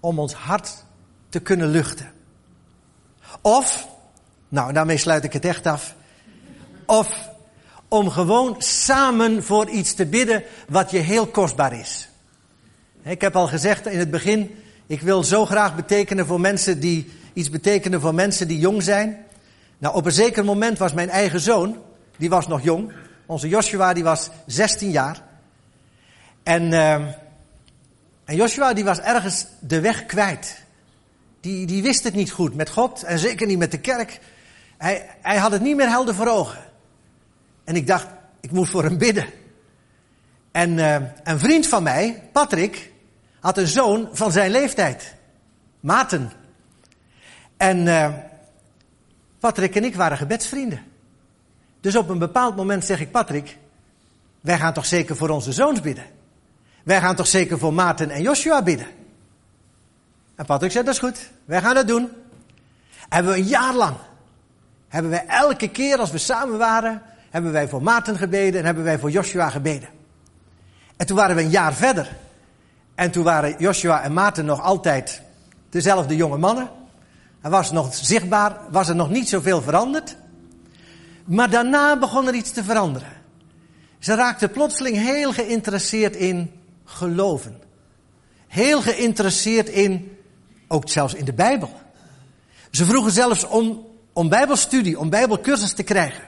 Om 0.00 0.18
ons 0.18 0.34
hart 0.34 0.84
te 1.28 1.40
kunnen 1.40 1.68
luchten. 1.68 2.12
Of, 3.40 3.88
nou 4.48 4.72
daarmee 4.72 4.96
sluit 4.96 5.24
ik 5.24 5.32
het 5.32 5.44
echt 5.44 5.66
af. 5.66 5.94
Of 6.86 7.28
om 7.88 8.10
gewoon 8.10 8.54
samen 8.58 9.44
voor 9.44 9.68
iets 9.68 9.94
te 9.94 10.06
bidden 10.06 10.44
wat 10.68 10.90
je 10.90 10.98
heel 10.98 11.26
kostbaar 11.26 11.78
is. 11.78 12.08
Ik 13.02 13.20
heb 13.20 13.36
al 13.36 13.46
gezegd 13.46 13.86
in 13.86 13.98
het 13.98 14.10
begin, 14.10 14.54
ik 14.86 15.00
wil 15.00 15.24
zo 15.24 15.46
graag 15.46 15.76
betekenen 15.76 16.26
voor 16.26 16.40
mensen 16.40 16.80
die 16.80 17.10
iets 17.32 17.50
betekenen 17.50 18.00
voor 18.00 18.14
mensen 18.14 18.48
die 18.48 18.58
jong 18.58 18.82
zijn. 18.82 19.24
Nou, 19.78 19.94
op 19.94 20.04
een 20.04 20.12
zeker 20.12 20.44
moment 20.44 20.78
was 20.78 20.92
mijn 20.92 21.10
eigen 21.10 21.40
zoon, 21.40 21.76
die 22.16 22.30
was 22.30 22.46
nog 22.46 22.62
jong. 22.62 22.92
Onze 23.26 23.48
Joshua, 23.48 23.92
die 23.92 24.04
was 24.04 24.30
16 24.46 24.90
jaar. 24.90 25.22
En, 26.42 26.72
uh, 26.72 26.92
en 28.24 28.36
Joshua, 28.36 28.72
die 28.72 28.84
was 28.84 28.98
ergens 28.98 29.46
de 29.60 29.80
weg 29.80 30.06
kwijt. 30.06 30.62
Die, 31.40 31.66
die 31.66 31.82
wist 31.82 32.04
het 32.04 32.14
niet 32.14 32.30
goed 32.30 32.54
met 32.54 32.70
God 32.70 33.02
en 33.02 33.18
zeker 33.18 33.46
niet 33.46 33.58
met 33.58 33.70
de 33.70 33.78
kerk. 33.78 34.20
Hij, 34.78 35.06
hij 35.20 35.36
had 35.36 35.52
het 35.52 35.62
niet 35.62 35.76
meer 35.76 35.88
helder 35.88 36.14
voor 36.14 36.26
ogen. 36.28 36.67
En 37.68 37.76
ik 37.76 37.86
dacht, 37.86 38.06
ik 38.40 38.50
moet 38.50 38.68
voor 38.68 38.82
hem 38.82 38.98
bidden. 38.98 39.26
En 40.50 40.70
uh, 40.70 40.96
een 41.24 41.38
vriend 41.38 41.66
van 41.66 41.82
mij, 41.82 42.22
Patrick, 42.32 42.92
had 43.40 43.58
een 43.58 43.66
zoon 43.66 44.08
van 44.12 44.32
zijn 44.32 44.50
leeftijd. 44.50 45.14
Maarten. 45.80 46.32
En 47.56 47.86
uh, 47.86 48.08
Patrick 49.38 49.74
en 49.74 49.84
ik 49.84 49.94
waren 49.94 50.16
gebedsvrienden. 50.16 50.82
Dus 51.80 51.96
op 51.96 52.08
een 52.08 52.18
bepaald 52.18 52.56
moment 52.56 52.84
zeg 52.84 53.00
ik, 53.00 53.10
Patrick, 53.10 53.56
wij 54.40 54.58
gaan 54.58 54.72
toch 54.72 54.86
zeker 54.86 55.16
voor 55.16 55.28
onze 55.28 55.52
zoons 55.52 55.80
bidden? 55.80 56.04
Wij 56.84 57.00
gaan 57.00 57.16
toch 57.16 57.26
zeker 57.26 57.58
voor 57.58 57.74
Maarten 57.74 58.10
en 58.10 58.22
Joshua 58.22 58.62
bidden? 58.62 58.86
En 60.34 60.46
Patrick 60.46 60.70
zei, 60.70 60.84
dat 60.84 60.94
is 60.94 61.00
goed, 61.00 61.30
wij 61.44 61.60
gaan 61.60 61.74
dat 61.74 61.86
doen. 61.86 62.08
Hebben 63.08 63.32
we 63.32 63.38
een 63.38 63.46
jaar 63.46 63.74
lang, 63.74 63.96
hebben 64.88 65.10
wij 65.10 65.26
elke 65.26 65.68
keer 65.68 65.98
als 65.98 66.10
we 66.10 66.18
samen 66.18 66.58
waren, 66.58 67.02
hebben 67.30 67.52
wij 67.52 67.68
voor 67.68 67.82
Maarten 67.82 68.16
gebeden 68.16 68.60
en 68.60 68.66
hebben 68.66 68.84
wij 68.84 68.98
voor 68.98 69.10
Joshua 69.10 69.50
gebeden. 69.50 69.88
En 70.96 71.06
toen 71.06 71.16
waren 71.16 71.36
we 71.36 71.42
een 71.42 71.50
jaar 71.50 71.74
verder. 71.74 72.16
En 72.94 73.10
toen 73.10 73.24
waren 73.24 73.54
Joshua 73.58 74.02
en 74.02 74.12
Maarten 74.12 74.44
nog 74.44 74.62
altijd 74.62 75.22
dezelfde 75.70 76.16
jonge 76.16 76.38
mannen. 76.38 76.68
Er 77.40 77.50
was 77.50 77.72
nog 77.72 77.94
zichtbaar, 77.94 78.56
was 78.70 78.88
er 78.88 78.96
nog 78.96 79.10
niet 79.10 79.28
zoveel 79.28 79.62
veranderd. 79.62 80.16
Maar 81.24 81.50
daarna 81.50 81.98
begon 81.98 82.26
er 82.26 82.34
iets 82.34 82.50
te 82.50 82.64
veranderen. 82.64 83.12
Ze 83.98 84.14
raakten 84.14 84.50
plotseling 84.50 84.96
heel 84.96 85.32
geïnteresseerd 85.32 86.16
in 86.16 86.50
geloven. 86.84 87.60
Heel 88.46 88.82
geïnteresseerd 88.82 89.68
in, 89.68 90.16
ook 90.68 90.88
zelfs 90.88 91.14
in 91.14 91.24
de 91.24 91.32
Bijbel. 91.32 91.70
Ze 92.70 92.84
vroegen 92.84 93.12
zelfs 93.12 93.44
om, 93.44 93.86
om 94.12 94.28
Bijbelstudie, 94.28 94.98
om 94.98 95.10
Bijbelcursus 95.10 95.72
te 95.72 95.82
krijgen. 95.82 96.27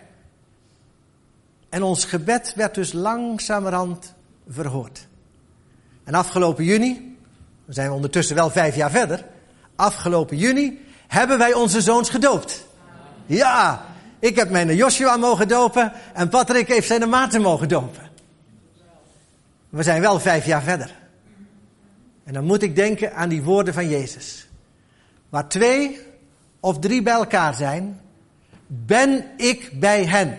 En 1.71 1.83
ons 1.83 2.05
gebed 2.05 2.53
werd 2.57 2.75
dus 2.75 2.93
langzamerhand 2.93 4.15
verhoord. 4.49 5.07
En 6.05 6.15
afgelopen 6.15 6.65
juni, 6.65 7.17
dan 7.65 7.75
zijn 7.75 7.89
we 7.89 7.95
ondertussen 7.95 8.37
wel 8.37 8.51
vijf 8.51 8.77
jaar 8.77 8.91
verder. 8.91 9.25
Afgelopen 9.77 10.37
juni 10.37 10.81
hebben 11.07 11.39
wij 11.39 11.55
onze 11.55 11.81
zoons 11.81 12.11
gedoopt. 12.11 12.67
Ja, 13.27 13.85
ik 14.19 14.37
heb 14.37 14.51
mijn 14.51 14.77
Joshua 14.77 15.17
mogen 15.17 15.49
dopen 15.49 15.93
en 16.15 16.29
Patrick 16.29 16.69
heeft 16.69 16.87
zijn 16.87 17.09
Maarten 17.09 17.43
mogen 17.43 17.69
dopen. 17.69 18.11
We 19.69 19.83
zijn 19.83 20.01
wel 20.01 20.21
vijf 20.21 20.47
jaar 20.47 20.63
verder. 20.63 20.99
En 22.25 22.33
dan 22.33 22.45
moet 22.45 22.63
ik 22.63 22.77
denken 22.77 23.15
aan 23.15 23.29
die 23.29 23.43
woorden 23.43 23.75
van 23.75 23.89
Jezus. 23.89 24.49
Waar 25.29 25.49
twee 25.49 26.01
of 26.61 26.79
drie 26.79 27.03
bij 27.03 27.15
elkaar 27.15 27.55
zijn, 27.55 28.01
ben 28.67 29.25
ik 29.37 29.71
bij 29.81 30.05
hen. 30.05 30.39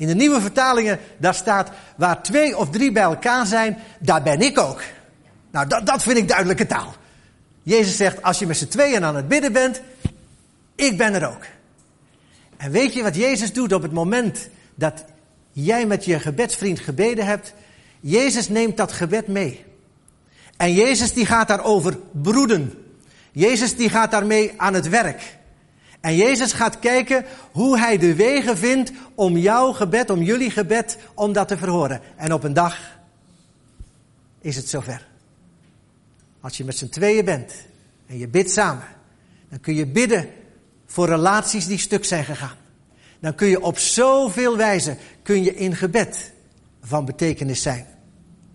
In 0.00 0.06
de 0.06 0.14
nieuwe 0.14 0.40
vertalingen, 0.40 0.98
daar 1.16 1.34
staat, 1.34 1.70
waar 1.96 2.22
twee 2.22 2.56
of 2.56 2.70
drie 2.70 2.92
bij 2.92 3.02
elkaar 3.02 3.46
zijn, 3.46 3.78
daar 3.98 4.22
ben 4.22 4.40
ik 4.40 4.58
ook. 4.58 4.82
Nou, 5.50 5.66
dat, 5.66 5.86
dat 5.86 6.02
vind 6.02 6.18
ik 6.18 6.28
duidelijke 6.28 6.66
taal. 6.66 6.94
Jezus 7.62 7.96
zegt, 7.96 8.22
als 8.22 8.38
je 8.38 8.46
met 8.46 8.56
z'n 8.56 8.68
tweeën 8.68 9.04
aan 9.04 9.16
het 9.16 9.28
bidden 9.28 9.52
bent, 9.52 9.80
ik 10.74 10.98
ben 10.98 11.14
er 11.14 11.28
ook. 11.28 11.42
En 12.56 12.70
weet 12.70 12.92
je 12.92 13.02
wat 13.02 13.16
Jezus 13.16 13.52
doet 13.52 13.72
op 13.72 13.82
het 13.82 13.92
moment 13.92 14.48
dat 14.74 15.04
jij 15.52 15.86
met 15.86 16.04
je 16.04 16.20
gebedsvriend 16.20 16.80
gebeden 16.80 17.26
hebt? 17.26 17.54
Jezus 18.00 18.48
neemt 18.48 18.76
dat 18.76 18.92
gebed 18.92 19.26
mee. 19.26 19.64
En 20.56 20.72
Jezus 20.72 21.12
die 21.12 21.26
gaat 21.26 21.48
daarover 21.48 21.98
broeden. 22.12 22.72
Jezus 23.32 23.76
die 23.76 23.90
gaat 23.90 24.10
daarmee 24.10 24.52
aan 24.56 24.74
het 24.74 24.88
werk. 24.88 25.38
En 26.00 26.16
Jezus 26.16 26.52
gaat 26.52 26.78
kijken 26.78 27.24
hoe 27.52 27.78
hij 27.78 27.98
de 27.98 28.14
wegen 28.14 28.58
vindt 28.58 28.92
om 29.14 29.36
jouw 29.36 29.72
gebed, 29.72 30.10
om 30.10 30.22
jullie 30.22 30.50
gebed, 30.50 30.98
om 31.14 31.32
dat 31.32 31.48
te 31.48 31.56
verhoren. 31.56 32.00
En 32.16 32.32
op 32.32 32.44
een 32.44 32.52
dag 32.52 32.98
is 34.40 34.56
het 34.56 34.68
zover. 34.68 35.08
Als 36.40 36.56
je 36.56 36.64
met 36.64 36.76
z'n 36.76 36.88
tweeën 36.88 37.24
bent 37.24 37.52
en 38.06 38.18
je 38.18 38.28
bidt 38.28 38.50
samen, 38.50 38.84
dan 39.48 39.60
kun 39.60 39.74
je 39.74 39.86
bidden 39.86 40.28
voor 40.86 41.08
relaties 41.08 41.66
die 41.66 41.78
stuk 41.78 42.04
zijn 42.04 42.24
gegaan. 42.24 42.56
Dan 43.20 43.34
kun 43.34 43.48
je 43.48 43.62
op 43.62 43.78
zoveel 43.78 44.56
wijzen, 44.56 44.98
kun 45.22 45.42
je 45.44 45.54
in 45.54 45.76
gebed 45.76 46.32
van 46.82 47.04
betekenis 47.04 47.62
zijn 47.62 47.86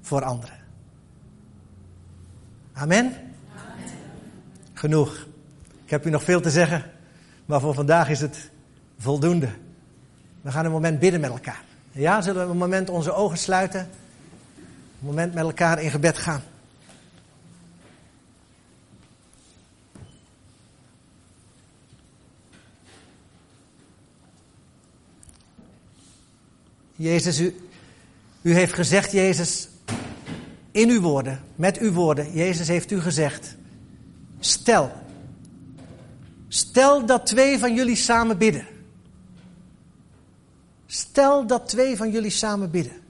voor 0.01 0.23
anderen. 0.23 0.59
Amen? 2.73 3.05
Amen. 3.05 3.13
Genoeg. 4.73 5.27
Ik 5.83 5.89
heb 5.89 6.05
u 6.05 6.09
nog 6.09 6.23
veel 6.23 6.41
te 6.41 6.49
zeggen. 6.49 6.94
Maar 7.45 7.59
voor 7.59 7.73
vandaag 7.73 8.09
is 8.09 8.21
het 8.21 8.49
voldoende. 8.97 9.49
We 10.41 10.51
gaan 10.51 10.65
een 10.65 10.71
moment 10.71 10.99
bidden 10.99 11.21
met 11.21 11.29
elkaar. 11.29 11.63
Ja, 11.91 12.21
zullen 12.21 12.45
we 12.45 12.51
een 12.51 12.57
moment 12.57 12.89
onze 12.89 13.13
ogen 13.13 13.37
sluiten? 13.37 13.79
Een 13.79 15.05
moment 15.05 15.33
met 15.33 15.43
elkaar 15.43 15.81
in 15.81 15.91
gebed 15.91 16.17
gaan. 16.17 16.43
Jezus, 26.95 27.39
u, 27.39 27.69
u 28.41 28.53
heeft 28.53 28.73
gezegd, 28.73 29.11
Jezus, 29.11 29.67
in 30.71 30.89
uw 30.89 31.01
woorden, 31.01 31.39
met 31.55 31.77
uw 31.77 31.91
woorden, 31.91 32.33
Jezus 32.33 32.67
heeft 32.67 32.91
u 32.91 33.01
gezegd, 33.01 33.55
stel 34.39 34.91
Stel 36.75 37.05
dat 37.05 37.25
twee 37.25 37.59
van 37.59 37.73
jullie 37.73 37.95
samen 37.95 38.37
bidden. 38.37 38.67
Stel 40.85 41.47
dat 41.47 41.67
twee 41.67 41.97
van 41.97 42.11
jullie 42.11 42.29
samen 42.29 42.71
bidden. 42.71 43.01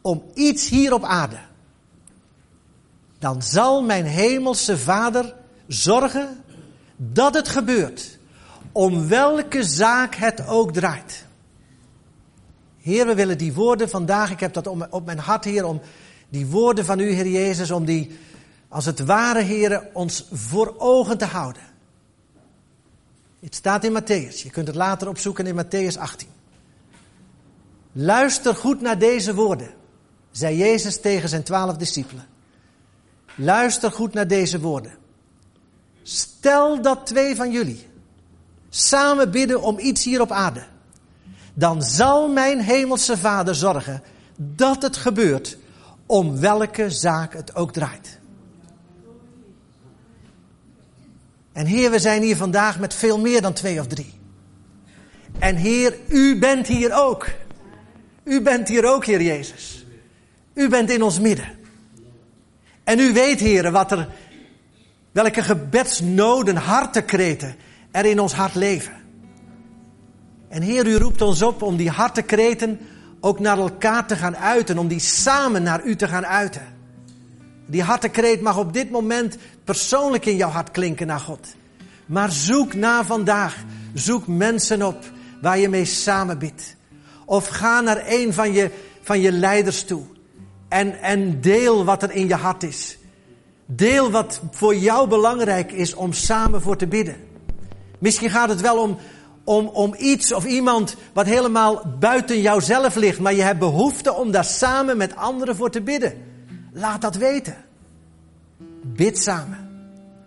Om 0.00 0.22
iets 0.34 0.68
hier 0.68 0.94
op 0.94 1.04
aarde. 1.04 1.38
Dan 3.18 3.42
zal 3.42 3.82
mijn 3.82 4.04
hemelse 4.04 4.78
Vader 4.78 5.34
zorgen 5.66 6.44
dat 6.96 7.34
het 7.34 7.48
gebeurt. 7.48 8.18
Om 8.72 9.08
welke 9.08 9.62
zaak 9.62 10.14
het 10.14 10.46
ook 10.46 10.72
draait. 10.72 11.26
Heer, 12.80 13.06
we 13.06 13.14
willen 13.14 13.38
die 13.38 13.52
woorden 13.52 13.90
vandaag, 13.90 14.30
ik 14.30 14.40
heb 14.40 14.52
dat 14.52 14.66
op 14.90 15.04
mijn 15.04 15.18
hart, 15.18 15.44
Heer, 15.44 15.64
om 15.64 15.80
die 16.28 16.46
woorden 16.46 16.84
van 16.84 16.98
u, 16.98 17.10
Heer 17.10 17.28
Jezus, 17.28 17.70
om 17.70 17.84
die 17.84 18.18
als 18.68 18.84
het 18.84 19.04
ware, 19.04 19.40
Heer, 19.40 19.88
ons 19.92 20.28
voor 20.30 20.74
ogen 20.78 21.18
te 21.18 21.26
houden. 21.26 21.70
Het 23.42 23.54
staat 23.54 23.84
in 23.84 24.02
Matthäus. 24.02 24.42
Je 24.42 24.50
kunt 24.50 24.66
het 24.66 24.76
later 24.76 25.08
opzoeken 25.08 25.46
in 25.46 25.64
Matthäus 25.64 25.98
18. 25.98 26.28
Luister 27.92 28.54
goed 28.54 28.80
naar 28.80 28.98
deze 28.98 29.34
woorden, 29.34 29.74
zei 30.30 30.56
Jezus 30.56 31.00
tegen 31.00 31.28
zijn 31.28 31.42
twaalf 31.42 31.76
discipelen. 31.76 32.26
Luister 33.34 33.92
goed 33.92 34.12
naar 34.12 34.26
deze 34.26 34.60
woorden. 34.60 34.92
Stel 36.02 36.82
dat 36.82 37.06
twee 37.06 37.36
van 37.36 37.50
jullie 37.50 37.86
samen 38.68 39.30
bidden 39.30 39.62
om 39.62 39.78
iets 39.78 40.04
hier 40.04 40.20
op 40.20 40.32
aarde. 40.32 40.64
Dan 41.54 41.82
zal 41.82 42.28
mijn 42.28 42.60
hemelse 42.60 43.16
Vader 43.16 43.54
zorgen 43.54 44.02
dat 44.36 44.82
het 44.82 44.96
gebeurt, 44.96 45.58
om 46.06 46.40
welke 46.40 46.90
zaak 46.90 47.32
het 47.32 47.54
ook 47.54 47.72
draait. 47.72 48.18
En 51.52 51.66
Heer, 51.66 51.90
we 51.90 51.98
zijn 51.98 52.22
hier 52.22 52.36
vandaag 52.36 52.78
met 52.78 52.94
veel 52.94 53.18
meer 53.18 53.42
dan 53.42 53.52
twee 53.52 53.80
of 53.80 53.86
drie. 53.86 54.20
En 55.38 55.56
Heer, 55.56 55.96
u 56.08 56.38
bent 56.38 56.66
hier 56.66 56.90
ook. 56.94 57.26
U 58.24 58.40
bent 58.40 58.68
hier 58.68 58.84
ook, 58.84 59.04
Heer 59.04 59.22
Jezus. 59.22 59.86
U 60.54 60.68
bent 60.68 60.90
in 60.90 61.02
ons 61.02 61.20
midden. 61.20 61.48
En 62.84 62.98
u 62.98 63.12
weet, 63.12 63.40
Heer, 63.40 63.70
wat 63.70 63.92
er, 63.92 64.08
welke 65.12 65.42
gebedsnoden, 65.42 66.56
hartekreten 66.56 67.54
er 67.90 68.04
in 68.04 68.20
ons 68.20 68.32
hart 68.32 68.54
leven. 68.54 68.92
En 70.48 70.62
Heer, 70.62 70.86
u 70.86 70.96
roept 70.96 71.22
ons 71.22 71.42
op 71.42 71.62
om 71.62 71.76
die 71.76 71.90
hartekreten 71.90 72.80
ook 73.20 73.38
naar 73.38 73.58
elkaar 73.58 74.06
te 74.06 74.16
gaan 74.16 74.36
uiten, 74.36 74.78
om 74.78 74.88
die 74.88 75.00
samen 75.00 75.62
naar 75.62 75.84
u 75.84 75.96
te 75.96 76.08
gaan 76.08 76.26
uiten. 76.26 76.62
Die 77.66 77.82
hartekreet 77.82 78.40
mag 78.40 78.58
op 78.58 78.72
dit 78.72 78.90
moment 78.90 79.36
persoonlijk 79.64 80.26
in 80.26 80.36
jouw 80.36 80.48
hart 80.48 80.70
klinken 80.70 81.06
naar 81.06 81.20
God. 81.20 81.54
Maar 82.06 82.32
zoek 82.32 82.74
na 82.74 83.04
vandaag, 83.04 83.56
zoek 83.94 84.26
mensen 84.26 84.82
op 84.82 85.04
waar 85.40 85.58
je 85.58 85.68
mee 85.68 85.84
samen 85.84 86.38
bidt. 86.38 86.76
Of 87.24 87.46
ga 87.46 87.80
naar 87.80 88.02
een 88.06 88.32
van 88.32 88.52
je, 88.52 88.70
van 89.02 89.20
je 89.20 89.32
leiders 89.32 89.84
toe 89.84 90.02
en, 90.68 91.00
en 91.00 91.40
deel 91.40 91.84
wat 91.84 92.02
er 92.02 92.10
in 92.10 92.28
je 92.28 92.34
hart 92.34 92.62
is. 92.62 92.98
Deel 93.66 94.10
wat 94.10 94.40
voor 94.50 94.76
jou 94.76 95.08
belangrijk 95.08 95.72
is 95.72 95.94
om 95.94 96.12
samen 96.12 96.62
voor 96.62 96.76
te 96.76 96.86
bidden. 96.86 97.16
Misschien 97.98 98.30
gaat 98.30 98.48
het 98.48 98.60
wel 98.60 98.78
om, 98.78 98.98
om, 99.44 99.66
om 99.66 99.94
iets 99.98 100.32
of 100.32 100.44
iemand 100.44 100.96
wat 101.12 101.26
helemaal 101.26 101.82
buiten 101.98 102.40
jouzelf 102.40 102.94
ligt, 102.94 103.18
maar 103.18 103.34
je 103.34 103.42
hebt 103.42 103.58
behoefte 103.58 104.12
om 104.12 104.30
daar 104.30 104.44
samen 104.44 104.96
met 104.96 105.16
anderen 105.16 105.56
voor 105.56 105.70
te 105.70 105.80
bidden. 105.80 106.14
Laat 106.72 107.00
dat 107.00 107.16
weten. 107.16 107.56
Bid 108.82 109.18
samen. 109.18 109.70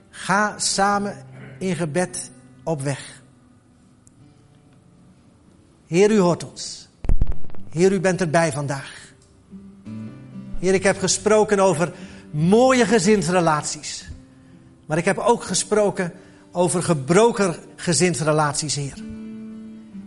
Ga 0.09 0.59
samen 0.59 1.25
in 1.59 1.75
gebed 1.75 2.31
op 2.63 2.81
weg. 2.81 3.21
Heer, 5.87 6.11
u 6.11 6.17
hoort 6.17 6.51
ons. 6.51 6.89
Heer, 7.69 7.91
u 7.91 7.99
bent 7.99 8.21
erbij 8.21 8.51
vandaag. 8.51 9.13
Heer, 10.59 10.73
ik 10.73 10.83
heb 10.83 10.99
gesproken 10.99 11.59
over 11.59 11.93
mooie 12.31 12.85
gezinsrelaties. 12.85 14.09
Maar 14.85 14.97
ik 14.97 15.05
heb 15.05 15.17
ook 15.17 15.43
gesproken 15.43 16.13
over 16.51 16.83
gebroken 16.83 17.55
gezinsrelaties, 17.75 18.75
Heer. 18.75 18.97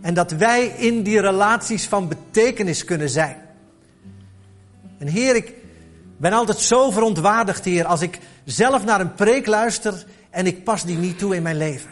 En 0.01 0.13
dat 0.13 0.31
wij 0.31 0.65
in 0.65 1.03
die 1.03 1.21
relaties 1.21 1.85
van 1.85 2.07
betekenis 2.07 2.85
kunnen 2.85 3.09
zijn. 3.09 3.37
En 4.97 5.07
Heer, 5.07 5.35
ik 5.35 5.53
ben 6.19 6.33
altijd 6.33 6.59
zo 6.59 6.91
verontwaardigd, 6.91 7.65
Heer, 7.65 7.85
als 7.85 8.01
ik 8.01 8.19
zelf 8.43 8.85
naar 8.85 8.99
een 8.99 9.13
preek 9.13 9.45
luister 9.45 10.05
en 10.29 10.45
ik 10.45 10.63
pas 10.63 10.83
die 10.83 10.97
niet 10.97 11.17
toe 11.17 11.35
in 11.35 11.41
mijn 11.41 11.57
leven. 11.57 11.91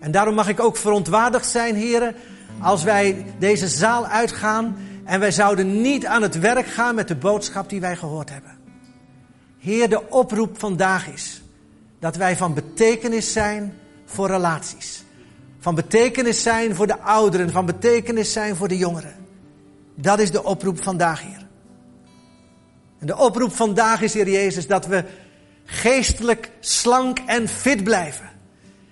En 0.00 0.10
daarom 0.10 0.34
mag 0.34 0.48
ik 0.48 0.60
ook 0.60 0.76
verontwaardigd 0.76 1.46
zijn, 1.46 1.76
Heer, 1.76 2.14
als 2.60 2.82
wij 2.82 3.26
deze 3.38 3.68
zaal 3.68 4.06
uitgaan 4.06 4.76
en 5.04 5.20
wij 5.20 5.30
zouden 5.30 5.80
niet 5.80 6.06
aan 6.06 6.22
het 6.22 6.38
werk 6.38 6.66
gaan 6.66 6.94
met 6.94 7.08
de 7.08 7.16
boodschap 7.16 7.68
die 7.68 7.80
wij 7.80 7.96
gehoord 7.96 8.30
hebben. 8.30 8.58
Heer, 9.58 9.88
de 9.88 10.10
oproep 10.10 10.58
vandaag 10.58 11.08
is 11.08 11.42
dat 11.98 12.16
wij 12.16 12.36
van 12.36 12.54
betekenis 12.54 13.32
zijn 13.32 13.74
voor 14.04 14.26
relaties. 14.26 15.04
Van 15.58 15.74
betekenis 15.74 16.42
zijn 16.42 16.74
voor 16.74 16.86
de 16.86 16.98
ouderen, 16.98 17.50
van 17.50 17.66
betekenis 17.66 18.32
zijn 18.32 18.56
voor 18.56 18.68
de 18.68 18.76
jongeren. 18.76 19.14
Dat 19.94 20.18
is 20.18 20.30
de 20.30 20.44
oproep 20.44 20.82
vandaag, 20.82 21.22
Heer. 21.22 21.37
En 22.98 23.06
de 23.06 23.16
oproep 23.16 23.52
vandaag 23.52 24.02
is, 24.02 24.14
Heer 24.14 24.30
Jezus, 24.30 24.66
dat 24.66 24.86
we 24.86 25.04
geestelijk 25.64 26.50
slank 26.60 27.18
en 27.18 27.48
fit 27.48 27.84
blijven. 27.84 28.28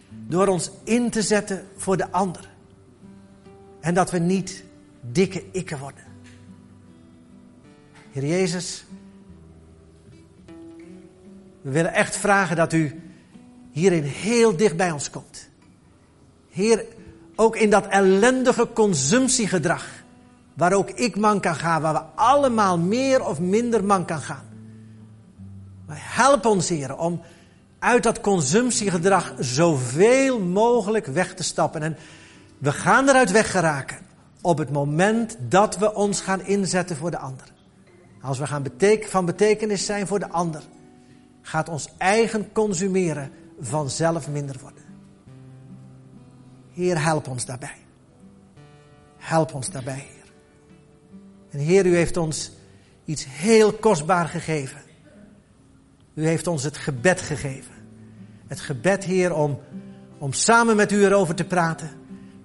Door 0.08 0.46
ons 0.46 0.70
in 0.84 1.10
te 1.10 1.22
zetten 1.22 1.66
voor 1.76 1.96
de 1.96 2.10
ander. 2.10 2.50
En 3.80 3.94
dat 3.94 4.10
we 4.10 4.18
niet 4.18 4.64
dikke 5.00 5.44
ikken 5.52 5.78
worden. 5.78 6.04
Heer 8.12 8.26
Jezus, 8.26 8.84
we 11.60 11.70
willen 11.70 11.92
echt 11.92 12.16
vragen 12.16 12.56
dat 12.56 12.72
u 12.72 13.00
hierin 13.70 14.02
heel 14.02 14.56
dicht 14.56 14.76
bij 14.76 14.90
ons 14.90 15.10
komt. 15.10 15.48
Heer, 16.50 16.84
ook 17.34 17.56
in 17.56 17.70
dat 17.70 17.86
ellendige 17.86 18.68
consumptiegedrag, 18.72 20.04
waar 20.56 20.72
ook 20.72 20.90
ik 20.90 21.16
man 21.16 21.40
kan 21.40 21.54
gaan, 21.54 21.82
waar 21.82 21.92
we 21.92 22.02
allemaal 22.14 22.78
meer 22.78 23.24
of 23.24 23.40
minder 23.40 23.84
man 23.84 24.04
kan 24.04 24.20
gaan. 24.20 24.44
Help 25.88 26.46
ons, 26.46 26.68
Heer, 26.68 26.96
om 26.96 27.20
uit 27.78 28.02
dat 28.02 28.20
consumptiegedrag 28.20 29.34
zoveel 29.38 30.40
mogelijk 30.40 31.06
weg 31.06 31.34
te 31.34 31.42
stappen. 31.42 31.82
En 31.82 31.96
we 32.58 32.72
gaan 32.72 33.08
eruit 33.08 33.30
weggeraken 33.30 33.98
op 34.40 34.58
het 34.58 34.70
moment 34.70 35.36
dat 35.48 35.78
we 35.78 35.94
ons 35.94 36.20
gaan 36.20 36.40
inzetten 36.40 36.96
voor 36.96 37.10
de 37.10 37.18
ander. 37.18 37.44
Als 38.22 38.38
we 38.38 38.46
gaan 38.46 38.64
van 39.00 39.24
betekenis 39.24 39.86
zijn 39.86 40.06
voor 40.06 40.18
de 40.18 40.28
ander, 40.28 40.62
gaat 41.42 41.68
ons 41.68 41.88
eigen 41.98 42.52
consumeren 42.52 43.30
vanzelf 43.60 44.28
minder 44.28 44.56
worden. 44.60 44.84
Heer, 46.72 47.02
help 47.02 47.28
ons 47.28 47.44
daarbij. 47.44 47.76
Help 49.16 49.54
ons 49.54 49.70
daarbij. 49.70 50.15
En 51.56 51.62
Heer, 51.62 51.86
u 51.86 51.96
heeft 51.96 52.16
ons 52.16 52.50
iets 53.04 53.26
heel 53.28 53.72
kostbaar 53.72 54.28
gegeven. 54.28 54.80
U 56.14 56.26
heeft 56.26 56.46
ons 56.46 56.62
het 56.62 56.76
gebed 56.76 57.20
gegeven. 57.20 57.74
Het 58.46 58.60
gebed, 58.60 59.04
Heer, 59.04 59.34
om, 59.34 59.58
om 60.18 60.32
samen 60.32 60.76
met 60.76 60.92
u 60.92 61.04
erover 61.04 61.34
te 61.34 61.44
praten. 61.44 61.90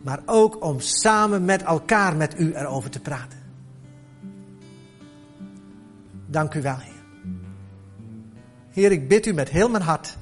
Maar 0.02 0.20
ook 0.26 0.64
om 0.64 0.80
samen 0.80 1.46
met 1.46 1.62
elkaar 1.62 2.16
met 2.16 2.40
u 2.40 2.54
erover 2.54 2.90
te 2.90 3.00
praten. 3.00 3.40
Dank 6.26 6.54
u 6.54 6.62
wel, 6.62 6.78
Heer. 6.78 7.04
Heer, 8.70 8.92
ik 8.92 9.08
bid 9.08 9.26
u 9.26 9.34
met 9.34 9.50
heel 9.50 9.70
mijn 9.70 9.84
hart 9.84 10.18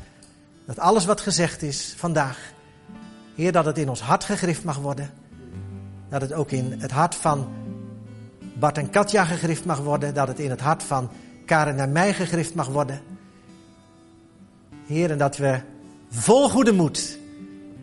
dat 0.65 0.79
alles 0.79 1.05
wat 1.05 1.21
gezegd 1.21 1.61
is 1.61 1.93
vandaag, 1.97 2.53
Heer, 3.35 3.51
dat 3.51 3.65
het 3.65 3.77
in 3.77 3.89
ons 3.89 4.01
hart 4.01 4.23
gegrift 4.23 4.63
mag 4.63 4.77
worden. 4.77 5.09
Dat 6.09 6.21
het 6.21 6.33
ook 6.33 6.51
in 6.51 6.75
het 6.79 6.91
hart 6.91 7.15
van 7.15 7.58
Bart 8.59 8.77
en 8.77 8.89
Katja 8.89 9.25
gegrift 9.25 9.65
mag 9.65 9.79
worden. 9.79 10.13
Dat 10.13 10.27
het 10.27 10.39
in 10.39 10.49
het 10.49 10.61
hart 10.61 10.83
van 10.83 11.09
Karen 11.45 11.79
en 11.79 11.91
mij 11.91 12.13
gegrift 12.13 12.55
mag 12.55 12.67
worden. 12.67 13.01
Heer, 14.85 15.11
en 15.11 15.17
dat 15.17 15.37
we 15.37 15.59
vol 16.09 16.49
goede 16.49 16.71
moed, 16.71 17.17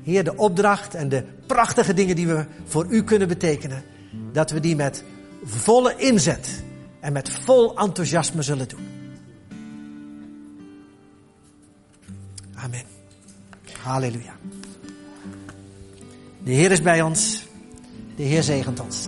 Heer, 0.03 0.25
de 0.25 0.37
opdracht 0.37 0.95
en 0.95 1.09
de 1.09 1.25
prachtige 1.47 1.95
dingen 1.95 2.17
die 2.17 2.27
we 2.27 2.45
voor 2.65 2.87
u 2.89 3.05
kunnen 3.05 3.29
betekenen, 3.29 3.85
dat 4.33 4.51
we 4.51 4.61
die 4.61 4.77
met 4.77 5.05
volle 5.45 5.97
inzet 5.97 6.63
en 7.01 7.13
met 7.13 7.31
vol 7.31 7.79
enthousiasme 7.79 8.43
zullen 8.43 8.69
doen. 8.69 8.87
Amen. 12.55 12.83
Halleluja. 13.83 14.33
De 16.43 16.53
Heer 16.53 16.71
is 16.71 16.83
bij 16.83 17.03
ons. 17.03 17.47
De 18.17 18.23
Heer 18.23 18.43
zegent 18.43 18.81
ons. 18.81 19.07